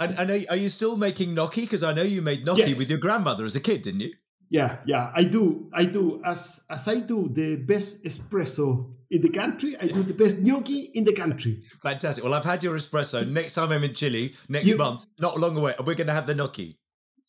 and, 0.00 0.18
and 0.18 0.30
are, 0.30 0.38
are, 0.50 0.56
you 0.56 0.68
still 0.68 0.96
making 0.96 1.34
gnocchi? 1.34 1.62
Because 1.62 1.82
I 1.82 1.92
know 1.92 2.02
you 2.02 2.22
made 2.22 2.44
gnocchi 2.44 2.62
yes. 2.62 2.78
with 2.78 2.90
your 2.90 2.98
grandmother 2.98 3.44
as 3.44 3.56
a 3.56 3.60
kid, 3.60 3.82
didn't 3.82 4.00
you? 4.00 4.12
Yeah, 4.50 4.76
yeah, 4.84 5.10
I 5.14 5.24
do. 5.24 5.70
I 5.72 5.86
do. 5.86 6.20
As 6.24 6.60
as 6.68 6.86
I 6.86 7.00
do 7.00 7.30
the 7.32 7.56
best 7.56 8.04
espresso 8.04 8.92
in 9.10 9.22
the 9.22 9.30
country, 9.30 9.76
I 9.80 9.86
do 9.86 10.02
the 10.02 10.12
best 10.12 10.38
gnocchi 10.38 10.90
in 10.92 11.04
the 11.04 11.14
country. 11.14 11.62
Fantastic. 11.82 12.22
Well, 12.22 12.34
I've 12.34 12.44
had 12.44 12.62
your 12.62 12.76
espresso. 12.76 13.26
Next 13.26 13.54
time 13.54 13.72
I'm 13.72 13.82
in 13.82 13.94
Chile, 13.94 14.34
next 14.50 14.66
you, 14.66 14.76
month, 14.76 15.06
not 15.18 15.38
long 15.40 15.56
away, 15.56 15.72
we're 15.86 15.94
going 15.94 16.08
to 16.08 16.12
have 16.12 16.26
the 16.26 16.34
gnocchi. 16.34 16.76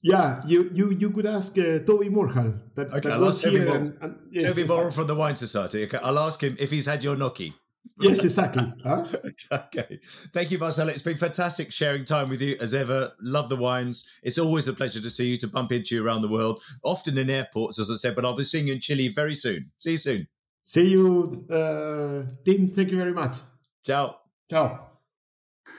Yeah, 0.04 0.42
you 0.46 0.70
you 0.74 0.92
you 0.92 1.10
could 1.12 1.26
ask 1.26 1.58
uh, 1.58 1.80
Toby 1.80 2.10
Morrhall. 2.10 2.54
That, 2.76 2.92
okay, 2.92 3.00
that 3.00 3.14
I'll 3.14 3.28
ask 3.30 3.42
Toby, 3.42 3.60
and, 3.60 3.98
and, 4.02 4.20
yes, 4.30 4.50
Toby 4.50 4.64
exactly. 4.64 4.92
from 4.92 5.08
the 5.08 5.16
Wine 5.16 5.38
Society. 5.38 5.86
Okay, 5.86 5.98
I'll 6.04 6.20
ask 6.20 6.44
him 6.44 6.58
if 6.60 6.70
he's 6.70 6.86
had 6.86 7.06
your 7.06 7.16
gnocchi. 7.16 7.54
yes, 8.02 8.22
exactly. 8.22 8.70
Huh? 8.84 9.06
okay. 9.52 10.00
Thank 10.34 10.52
you, 10.52 10.60
Marcelo. 10.60 10.90
It's 10.90 11.02
been 11.02 11.16
fantastic 11.16 11.72
sharing 11.72 12.04
time 12.04 12.28
with 12.28 12.42
you 12.42 12.58
as 12.60 12.74
ever. 12.74 13.14
Love 13.22 13.48
the 13.48 13.56
wines. 13.56 14.06
It's 14.24 14.38
always 14.38 14.68
a 14.68 14.74
pleasure 14.74 15.00
to 15.00 15.10
see 15.10 15.32
you, 15.32 15.38
to 15.38 15.48
bump 15.48 15.72
into 15.72 15.96
you 15.96 16.06
around 16.06 16.22
the 16.22 16.28
world, 16.28 16.62
often 16.84 17.18
in 17.18 17.30
airports, 17.30 17.80
as 17.80 17.90
I 17.90 17.96
said, 17.96 18.14
but 18.14 18.26
I'll 18.26 18.36
be 18.36 18.44
seeing 18.44 18.68
you 18.68 18.74
in 18.74 18.82
Chile 18.82 19.08
very 19.08 19.36
soon. 19.36 19.72
See 19.80 19.92
you 19.92 19.98
soon. 19.98 20.28
See 20.62 20.90
you, 20.90 21.46
uh, 21.50 22.24
Tim. 22.44 22.68
Thank 22.68 22.92
you 22.92 22.98
very 22.98 23.14
much. 23.14 23.38
Ciao. 23.86 24.18
Ciao. 24.50 24.90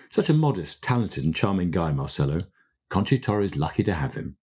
Such 0.09 0.31
a 0.31 0.35
modest, 0.35 0.83
talented, 0.83 1.25
and 1.25 1.35
charming 1.35 1.71
guy, 1.71 1.93
Marcelo. 1.93 2.43
Concha 2.91 3.17
y 3.17 3.21
Toro 3.23 3.43
is 3.43 3.57
lucky 3.57 3.83
to 3.83 3.93
have 3.93 4.15
him. 4.15 4.37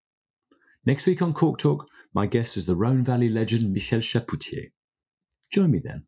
Next 0.85 1.05
week 1.05 1.21
on 1.21 1.33
Cork 1.33 1.59
Talk, 1.59 1.87
my 2.13 2.25
guest 2.25 2.57
is 2.57 2.65
the 2.65 2.75
Rhone 2.75 3.03
Valley 3.03 3.29
legend 3.29 3.71
Michel 3.71 3.99
Chapoutier. 3.99 4.71
Join 5.51 5.71
me 5.71 5.79
then. 5.83 6.05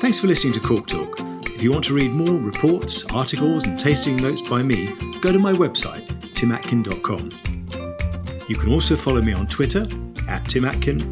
Thanks 0.00 0.18
for 0.18 0.26
listening 0.26 0.52
to 0.54 0.60
Cork 0.60 0.86
Talk. 0.86 1.18
If 1.46 1.62
you 1.62 1.72
want 1.72 1.84
to 1.84 1.94
read 1.94 2.10
more 2.10 2.38
reports, 2.38 3.04
articles, 3.12 3.64
and 3.64 3.78
tasting 3.78 4.16
notes 4.16 4.42
by 4.42 4.62
me, 4.62 4.94
go 5.20 5.32
to 5.32 5.38
my 5.38 5.52
website, 5.52 6.06
timatkin.com. 6.34 7.30
You 8.48 8.56
can 8.56 8.72
also 8.72 8.96
follow 8.96 9.22
me 9.22 9.32
on 9.32 9.46
Twitter 9.46 9.82
at 10.28 10.44
timatkin 10.44 11.02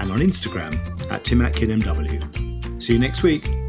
and 0.00 0.10
on 0.10 0.18
Instagram 0.20 0.74
at 1.10 1.24
timatkinmw. 1.24 2.82
See 2.82 2.94
you 2.94 2.98
next 2.98 3.22
week. 3.22 3.59